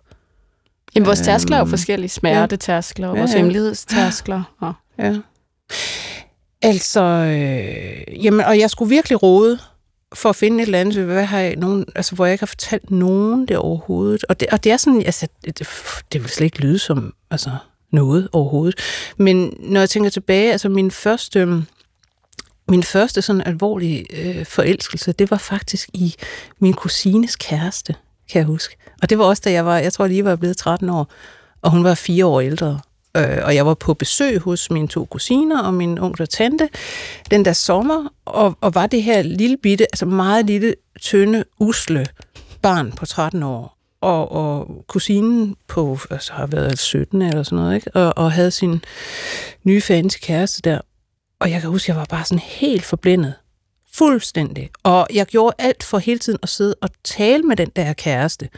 Jamen, 0.95 1.07
vores 1.07 1.21
tærskler 1.21 1.57
er 1.57 1.61
jo 1.61 1.65
øhm, 1.65 1.71
forskellige. 1.71 2.09
Smertetærskler, 2.09 3.09
ja. 3.09 3.15
vores 3.15 3.31
ja, 3.31 3.35
ja. 3.37 3.39
hemmelighedstærskler. 3.39 4.43
Ja. 4.63 4.73
ja. 4.99 5.17
Altså, 6.63 7.03
øh, 7.03 8.25
jamen, 8.25 8.41
og 8.47 8.59
jeg 8.59 8.71
skulle 8.71 8.89
virkelig 8.89 9.23
råde 9.23 9.59
for 10.15 10.29
at 10.29 10.37
finde 10.37 10.63
et 10.63 10.67
eller 10.67 10.81
andet, 10.81 11.05
hvad 11.05 11.25
har 11.25 11.39
jeg, 11.39 11.57
nogen, 11.57 11.87
altså, 11.95 12.15
hvor 12.15 12.27
jeg 12.27 12.33
ikke 12.33 12.43
har 12.43 12.47
fortalt 12.47 12.91
nogen 12.91 13.47
det 13.47 13.57
overhovedet. 13.57 14.25
Og 14.29 14.41
det, 14.41 14.49
og 14.49 14.65
det 14.65 14.73
er 14.73 14.77
sådan, 14.77 15.03
altså, 15.03 15.29
det, 15.45 15.59
det 16.13 16.23
vil 16.23 16.31
slet 16.31 16.45
ikke 16.45 16.61
lyde 16.61 16.79
som, 16.79 17.15
altså, 17.31 17.51
noget 17.93 18.29
overhovedet. 18.33 18.79
Men 19.17 19.57
når 19.59 19.81
jeg 19.81 19.91
tænker 19.91 20.11
tilbage, 20.11 20.53
altså 20.53 20.69
min 20.69 20.91
første, 20.91 21.63
min 22.71 22.83
første 22.83 23.23
sådan 23.23 23.43
alvorlige 23.47 24.07
øh, 24.11 24.47
forelskelse, 24.47 25.13
det 25.13 25.31
var 25.31 25.37
faktisk 25.37 25.89
i 25.93 26.15
min 26.59 26.75
kusines 26.75 27.37
kæreste, 27.37 27.95
kan 28.33 28.39
jeg 28.39 28.47
huske. 28.47 28.77
Og 29.03 29.11
det 29.11 29.19
var 29.19 29.25
også, 29.25 29.43
da 29.45 29.53
jeg 29.53 29.67
var, 29.67 29.79
jeg 29.79 29.93
tror 29.93 30.07
lige 30.07 30.25
var 30.25 30.37
blevet 30.37 30.57
13 30.57 30.89
år, 30.89 31.13
og 31.63 31.71
hun 31.71 31.85
var 31.85 31.95
fire 31.95 32.27
år 32.27 32.41
ældre. 32.41 32.81
Øh, 33.17 33.39
og 33.43 33.55
jeg 33.55 33.67
var 33.67 33.75
på 33.75 33.95
besøg 33.95 34.39
hos 34.39 34.71
mine 34.71 34.89
to 34.89 35.05
kusiner 35.05 35.63
og 35.63 35.75
min 35.75 35.99
onkel 35.99 36.23
og 36.23 36.29
tante 36.29 36.69
den 37.31 37.45
der 37.45 37.53
sommer, 37.53 38.13
og, 38.25 38.59
og 38.61 38.75
var 38.75 38.87
det 38.87 39.03
her 39.03 39.23
lille 39.23 39.57
bitte, 39.57 39.85
altså 39.85 40.07
meget 40.07 40.47
lille, 40.47 40.75
tynde, 41.01 41.45
usle 41.59 42.07
barn 42.63 42.93
på 42.93 43.07
13 43.07 43.43
år 43.43 43.77
og, 44.01 44.33
og 44.33 44.85
kusinen 44.89 45.57
på, 45.69 45.99
altså 46.11 46.33
har 46.33 46.47
været 46.47 46.79
17 46.79 47.23
eller 47.23 47.43
sådan 47.43 47.57
noget, 47.57 47.75
ikke? 47.75 47.91
Og, 47.95 48.13
og 48.17 48.33
havde 48.33 48.51
sin 48.51 48.85
nye 49.65 49.81
fancy 49.81 50.19
kæreste 50.23 50.71
der. 50.71 50.81
Og 51.41 51.51
jeg 51.51 51.61
kan 51.61 51.71
huske, 51.71 51.91
jeg 51.91 51.97
var 51.97 52.05
bare 52.05 52.25
sådan 52.25 52.39
helt 52.39 52.85
forblændet. 52.85 53.35
Fuldstændig. 53.93 54.71
Og 54.83 55.07
jeg 55.15 55.27
gjorde 55.27 55.55
alt 55.59 55.83
for 55.83 55.99
hele 55.99 56.19
tiden 56.19 56.39
at 56.43 56.49
sidde 56.49 56.75
og 56.83 56.89
tale 57.05 57.43
med 57.43 57.57
den 57.57 57.71
der 57.77 57.93
kæreste. 57.93 58.49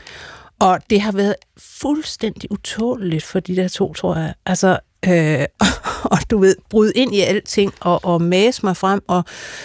Og 0.58 0.80
det 0.90 1.00
har 1.00 1.12
været 1.12 1.34
fuldstændig 1.58 2.52
utåligt 2.52 3.24
for 3.24 3.40
de 3.40 3.56
der 3.56 3.68
to, 3.68 3.94
tror 3.94 4.16
jeg. 4.16 4.34
Altså, 4.46 4.78
øh, 5.06 5.44
og 6.12 6.18
du 6.30 6.38
ved, 6.38 6.56
bryde 6.70 6.92
ind 6.94 7.14
i 7.14 7.20
alting 7.20 7.74
og, 7.80 8.04
og 8.04 8.22
mase 8.22 8.60
mig 8.66 8.76
frem 8.76 9.02
og 9.08 9.24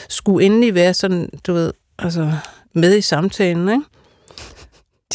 skulle 0.10 0.46
endelig 0.46 0.76
være 0.76 0.94
sådan, 0.94 1.30
du 1.48 1.54
ved, 1.54 1.74
altså 2.00 2.34
med 2.74 2.98
i 2.98 3.02
samtalen, 3.02 3.70
ikke? 3.70 3.84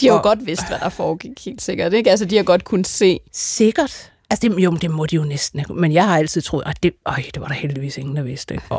De 0.00 0.06
har 0.06 0.12
jo 0.12 0.18
og, 0.18 0.22
godt 0.22 0.46
vidst, 0.46 0.68
hvad 0.68 0.78
der 0.78 0.88
foregik, 0.88 1.44
helt 1.44 1.62
sikkert. 1.62 1.92
Ikke? 1.92 2.10
Altså, 2.10 2.24
de 2.24 2.36
har 2.36 2.42
godt 2.42 2.64
kunnet 2.64 2.86
se. 2.86 3.20
Sikkert. 3.32 4.11
Altså, 4.32 4.48
det, 4.48 4.64
jo, 4.64 4.70
det 4.70 4.90
må 4.90 5.06
de 5.06 5.16
jo 5.16 5.24
næsten 5.24 5.64
Men 5.74 5.92
jeg 5.92 6.08
har 6.08 6.18
altid 6.18 6.42
troet, 6.42 6.62
at 6.66 6.82
det, 6.82 6.92
øj, 7.06 7.22
det 7.34 7.40
var 7.42 7.46
der 7.46 7.54
heldigvis 7.54 7.98
ingen, 7.98 8.16
der 8.16 8.22
vidste. 8.22 8.54
Åh, 8.54 8.78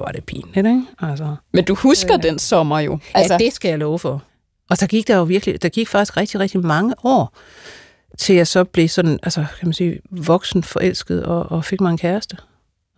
var 0.00 0.10
det 0.14 0.24
pinligt, 0.24 0.56
ikke? 0.56 0.82
Altså, 0.98 1.36
Men 1.52 1.64
du 1.64 1.74
husker 1.74 2.14
øh, 2.14 2.22
den 2.22 2.38
sommer 2.38 2.80
jo. 2.80 2.98
Altså. 3.14 3.34
Ja, 3.34 3.38
det 3.38 3.52
skal 3.52 3.68
jeg 3.68 3.78
love 3.78 3.98
for. 3.98 4.22
Og 4.70 4.80
der 4.80 4.86
gik 4.86 5.08
der 5.08 5.16
jo 5.16 5.22
virkelig, 5.22 5.62
der 5.62 5.68
gik 5.68 5.88
faktisk 5.88 6.16
rigtig, 6.16 6.40
rigtig 6.40 6.60
mange 6.60 6.94
år, 7.04 7.36
til 8.18 8.36
jeg 8.36 8.46
så 8.46 8.64
blev 8.64 8.88
sådan, 8.88 9.18
altså, 9.22 9.40
kan 9.58 9.68
man 9.68 9.72
sige, 9.72 10.00
voksen 10.10 10.62
forelsket 10.62 11.24
og, 11.24 11.52
og 11.52 11.64
fik 11.64 11.80
mig 11.80 11.90
en 11.90 11.98
kæreste. 11.98 12.36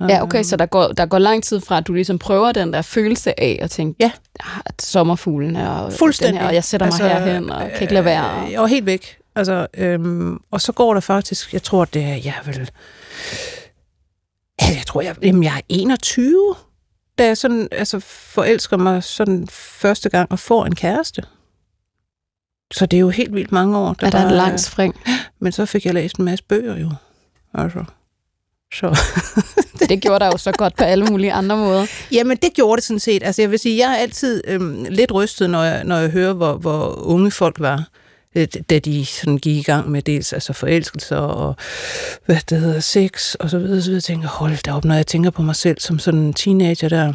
Ja, 0.08 0.22
okay, 0.22 0.42
så 0.42 0.56
der 0.56 0.66
går, 0.66 0.88
der 0.88 1.06
går 1.06 1.18
lang 1.18 1.44
tid 1.44 1.60
fra, 1.60 1.78
at 1.78 1.86
du 1.86 1.92
ligesom 1.92 2.18
prøver 2.18 2.52
den 2.52 2.72
der 2.72 2.82
følelse 2.82 3.40
af 3.40 3.58
at 3.62 3.70
tænke, 3.70 3.96
ja. 4.00 4.10
at 4.66 4.82
sommerfuglen 4.82 5.56
er 5.56 5.68
og, 5.68 5.92
Fuldstændig. 5.92 6.34
Den 6.34 6.40
her, 6.40 6.48
og 6.48 6.54
jeg 6.54 6.64
sætter 6.64 6.86
altså, 6.86 7.02
mig 7.02 7.12
herhen 7.12 7.50
og 7.50 7.60
kan 7.60 7.82
ikke 7.82 7.94
lade 7.94 8.04
være. 8.04 8.44
Øh, 8.46 8.52
jeg 8.52 8.60
var 8.60 8.66
helt 8.66 8.86
væk. 8.86 9.16
Altså, 9.34 9.66
øhm, 9.74 10.38
og 10.50 10.60
så 10.60 10.72
går 10.72 10.94
der 10.94 11.00
faktisk, 11.00 11.52
jeg 11.52 11.62
tror, 11.62 11.84
det 11.84 12.02
er, 12.02 12.14
jeg 12.14 12.34
vil, 12.46 12.70
jeg 14.60 14.82
tror, 14.86 15.00
jeg, 15.00 15.16
jamen, 15.22 15.42
jeg 15.42 15.56
er 15.56 15.60
21, 15.68 16.54
da 17.18 17.26
jeg 17.26 17.36
sådan, 17.36 17.68
altså, 17.72 18.00
forelsker 18.00 18.76
mig 18.76 19.04
sådan 19.04 19.48
første 19.50 20.08
gang 20.08 20.32
og 20.32 20.38
får 20.38 20.64
en 20.66 20.74
kæreste. 20.74 21.22
Så 22.72 22.86
det 22.86 22.96
er 22.96 23.00
jo 23.00 23.08
helt 23.08 23.34
vildt 23.34 23.52
mange 23.52 23.78
år. 23.78 23.94
Der 23.94 24.06
er 24.06 24.10
der 24.10 24.28
en 24.28 24.34
lang 24.34 24.60
spring? 24.60 25.00
Men 25.40 25.52
så 25.52 25.66
fik 25.66 25.86
jeg 25.86 25.94
læst 25.94 26.16
en 26.16 26.24
masse 26.24 26.44
bøger 26.44 26.78
jo. 26.78 26.90
Altså. 27.54 27.84
Så. 28.74 28.98
det 29.88 30.02
gjorde 30.02 30.24
der 30.24 30.26
jo 30.26 30.36
så 30.36 30.52
godt 30.52 30.76
på 30.76 30.84
alle 30.84 31.04
mulige 31.04 31.32
andre 31.32 31.56
måder. 31.56 31.86
Jamen, 32.12 32.36
det 32.36 32.54
gjorde 32.54 32.76
det 32.76 32.84
sådan 32.84 33.00
set. 33.00 33.22
Altså, 33.22 33.42
jeg 33.42 33.50
vil 33.50 33.58
sige, 33.58 33.78
jeg 33.78 33.92
er 33.92 33.96
altid 33.96 34.42
øhm, 34.46 34.86
lidt 34.88 35.12
rystet, 35.12 35.50
når 35.50 35.62
jeg, 35.62 35.84
når 35.84 35.96
jeg 35.96 36.10
hører, 36.10 36.32
hvor, 36.32 36.54
hvor 36.54 37.06
unge 37.06 37.30
folk 37.30 37.60
var 37.60 37.88
da 38.70 38.78
de 38.78 39.06
sådan 39.06 39.38
gik 39.38 39.56
i 39.56 39.62
gang 39.62 39.90
med 39.90 40.02
dels 40.02 40.32
altså 40.32 40.52
forelskelser 40.52 41.16
og 41.16 41.56
hvad 42.26 42.36
det 42.50 42.60
hedder, 42.60 42.80
sex 42.80 43.34
og 43.34 43.50
så 43.50 43.58
videre, 43.58 43.82
så 43.82 43.90
videre. 43.90 44.00
Tænker, 44.00 44.28
hold 44.28 44.62
da 44.62 44.72
op, 44.72 44.84
når 44.84 44.94
jeg 44.94 45.06
tænker 45.06 45.30
på 45.30 45.42
mig 45.42 45.56
selv 45.56 45.80
som 45.80 45.98
sådan 45.98 46.20
en 46.20 46.34
teenager 46.34 46.88
der, 46.88 47.12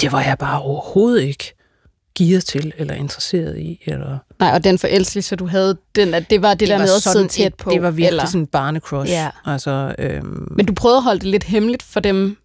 det 0.00 0.12
var 0.12 0.22
jeg 0.22 0.38
bare 0.38 0.60
overhovedet 0.62 1.22
ikke 1.22 1.54
gearet 2.18 2.44
til, 2.44 2.72
eller 2.76 2.94
interesseret 2.94 3.58
i. 3.58 3.82
Eller... 3.86 4.18
Nej, 4.38 4.50
og 4.54 4.64
den 4.64 4.78
forelskelse, 4.78 5.36
du 5.36 5.46
havde, 5.46 5.76
den, 5.94 6.14
at 6.14 6.30
det 6.30 6.42
var 6.42 6.50
det, 6.50 6.60
det 6.60 6.68
der 6.68 6.78
med 6.78 6.94
at 6.96 7.02
sidde 7.02 7.28
tæt 7.28 7.54
på. 7.54 7.70
Det 7.70 7.82
var 7.82 7.90
virkelig 7.90 8.08
eller? 8.08 8.26
sådan 8.26 8.40
en 8.40 8.46
barnecrush. 8.46 9.12
Ja. 9.12 9.30
Altså, 9.44 9.94
øhm, 9.98 10.48
Men 10.56 10.66
du 10.66 10.74
prøvede 10.74 10.96
at 10.96 11.02
holde 11.02 11.20
det 11.20 11.28
lidt 11.28 11.44
hemmeligt 11.44 11.82
for 11.82 12.00
dem, 12.00 12.36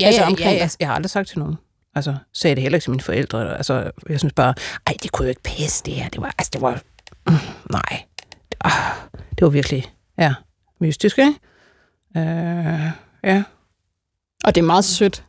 ja, 0.00 0.06
altså 0.06 0.20
ja, 0.20 0.26
omkring 0.26 0.56
ja, 0.56 0.62
jeg, 0.62 0.70
jeg 0.80 0.88
har 0.88 0.94
aldrig 0.94 1.10
sagt 1.10 1.28
til 1.28 1.38
nogen. 1.38 1.56
Altså, 1.94 2.16
sagde 2.32 2.54
det 2.54 2.62
heller 2.62 2.76
ikke 2.76 2.84
til 2.84 2.90
mine 2.90 3.02
forældre. 3.02 3.56
Altså, 3.56 3.90
jeg 4.08 4.18
synes 4.18 4.32
bare, 4.32 4.54
ej, 4.86 4.94
det 5.02 5.12
kunne 5.12 5.26
jo 5.26 5.28
ikke 5.28 5.42
passe 5.42 5.84
det 5.84 5.94
her. 5.94 6.08
Det 6.08 6.20
var, 6.20 6.34
altså, 6.38 6.50
det 6.52 6.60
var, 6.60 6.80
mm, 7.26 7.34
nej. 7.70 8.02
Ah, 8.60 8.92
det 9.30 9.42
var 9.42 9.48
virkelig, 9.48 9.92
ja, 10.18 10.34
mystisk, 10.80 11.18
ikke? 11.18 11.34
Øh, 12.16 12.90
ja. 13.24 13.42
og 14.44 14.54
det 14.54 14.60
er 14.60 14.66
meget 14.66 14.84
sødt. 14.84 15.24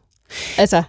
Altså, 0.58 0.84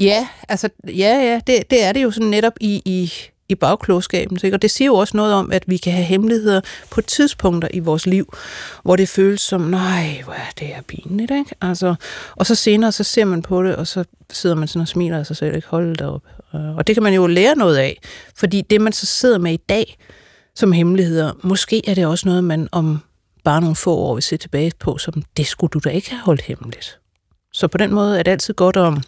Ja, 0.00 0.28
altså, 0.48 0.68
ja, 0.86 0.92
ja, 0.92 1.40
det, 1.46 1.70
det 1.70 1.84
er 1.84 1.92
det 1.92 2.02
jo 2.02 2.10
sådan 2.10 2.28
netop 2.28 2.52
i, 2.60 2.82
i, 2.84 3.12
i 3.48 3.54
bagklogskaben. 3.54 4.38
Ikke? 4.44 4.56
Og 4.56 4.62
det 4.62 4.70
siger 4.70 4.86
jo 4.86 4.94
også 4.94 5.16
noget 5.16 5.34
om, 5.34 5.52
at 5.52 5.64
vi 5.66 5.76
kan 5.76 5.92
have 5.92 6.04
hemmeligheder 6.04 6.60
på 6.90 7.00
tidspunkter 7.00 7.68
i 7.72 7.78
vores 7.78 8.06
liv, 8.06 8.34
hvor 8.82 8.96
det 8.96 9.08
føles 9.08 9.40
som, 9.40 9.60
nej, 9.60 10.20
hvor 10.24 10.32
er 10.32 10.50
det 10.58 10.74
er 10.74 10.82
pinligt, 10.82 11.30
ikke? 11.30 11.54
Altså, 11.60 11.94
og 12.36 12.46
så 12.46 12.54
senere, 12.54 12.92
så 12.92 13.04
ser 13.04 13.24
man 13.24 13.42
på 13.42 13.62
det, 13.62 13.76
og 13.76 13.86
så 13.86 14.04
sidder 14.30 14.56
man 14.56 14.68
sådan 14.68 14.82
og 14.82 14.88
smiler 14.88 15.18
af 15.18 15.26
sig 15.26 15.36
selv, 15.36 15.56
ikke? 15.56 15.68
Hold 15.68 15.96
det 15.96 16.06
op. 16.06 16.22
Øh, 16.54 16.76
og 16.76 16.86
det 16.86 16.96
kan 16.96 17.02
man 17.02 17.14
jo 17.14 17.26
lære 17.26 17.56
noget 17.56 17.76
af, 17.76 18.00
fordi 18.36 18.60
det, 18.60 18.80
man 18.80 18.92
så 18.92 19.06
sidder 19.06 19.38
med 19.38 19.52
i 19.52 19.60
dag 19.68 19.98
som 20.54 20.72
hemmeligheder, 20.72 21.32
måske 21.42 21.88
er 21.88 21.94
det 21.94 22.06
også 22.06 22.28
noget, 22.28 22.44
man 22.44 22.68
om 22.72 22.98
bare 23.44 23.60
nogle 23.60 23.76
få 23.76 23.96
år 23.96 24.14
vil 24.14 24.22
se 24.22 24.36
tilbage 24.36 24.72
på, 24.78 24.98
som 24.98 25.22
det 25.36 25.46
skulle 25.46 25.70
du 25.70 25.78
da 25.84 25.88
ikke 25.88 26.10
have 26.10 26.22
holdt 26.22 26.42
hemmeligt. 26.42 26.98
Så 27.52 27.68
på 27.68 27.78
den 27.78 27.94
måde 27.94 28.18
er 28.18 28.22
det 28.22 28.30
altid 28.30 28.54
godt 28.54 28.76
om 28.76 29.02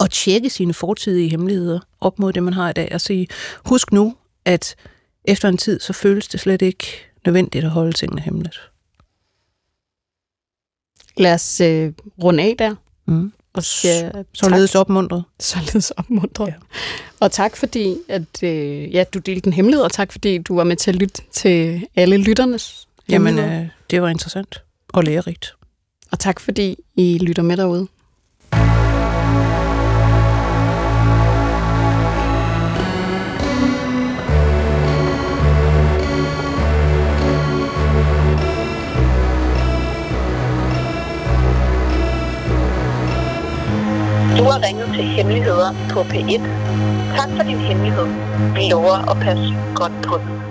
at 0.00 0.10
tjekke 0.10 0.50
sine 0.50 0.74
fortidige 0.74 1.28
hemmeligheder 1.28 1.80
op 2.00 2.18
mod 2.18 2.32
det, 2.32 2.42
man 2.42 2.52
har 2.52 2.70
i 2.70 2.72
dag, 2.72 2.88
og 2.92 3.00
sige, 3.00 3.26
husk 3.64 3.92
nu, 3.92 4.16
at 4.44 4.76
efter 5.24 5.48
en 5.48 5.56
tid, 5.56 5.80
så 5.80 5.92
føles 5.92 6.28
det 6.28 6.40
slet 6.40 6.62
ikke 6.62 6.86
nødvendigt 7.26 7.64
at 7.64 7.70
holde 7.70 7.92
tingene 7.92 8.22
hemmeligt. 8.22 8.60
lad 11.16 11.34
os 11.34 11.60
øh, 11.60 11.92
runde 12.22 12.42
af 12.42 12.54
der. 12.58 12.74
Mm. 13.06 13.32
Og 13.52 13.64
tak. 13.64 14.26
Således 14.32 14.74
opmuntret. 14.74 15.24
Således 15.40 15.90
opmuntret. 15.90 16.46
Ja. 16.46 16.54
Og 17.20 17.32
tak 17.32 17.56
fordi, 17.56 17.96
at 18.08 18.42
øh, 18.42 18.94
ja, 18.94 19.04
du 19.04 19.18
delte 19.18 19.44
den 19.44 19.52
hemmelighed, 19.52 19.84
og 19.84 19.92
tak 19.92 20.12
fordi 20.12 20.38
du 20.38 20.54
var 20.56 20.64
med 20.64 20.76
til 20.76 20.90
at 20.90 20.96
lytte 20.96 21.22
til 21.32 21.86
alle 21.96 22.16
lytternes 22.16 22.88
Jamen, 23.08 23.38
øh, 23.38 23.68
det 23.90 24.02
var 24.02 24.08
interessant 24.08 24.62
og 24.88 25.04
lærerigt. 25.04 25.54
Og 26.12 26.18
tak 26.18 26.40
fordi 26.40 26.76
I 26.96 27.18
lytter 27.18 27.42
med 27.42 27.56
derude. 27.56 27.88
Du 44.40 44.44
har 44.44 44.66
ringet 44.66 44.86
til 44.94 45.04
Hemmeligheder 45.04 45.70
på 45.90 46.00
P1. 46.00 46.42
Tak 47.16 47.28
for 47.36 47.42
din 47.42 47.58
hemmelighed. 47.58 48.06
Vi 48.54 48.70
lover 48.70 49.10
at 49.10 49.16
passe 49.16 49.54
godt 49.74 49.92
på 50.08 50.18
den. 50.18 50.49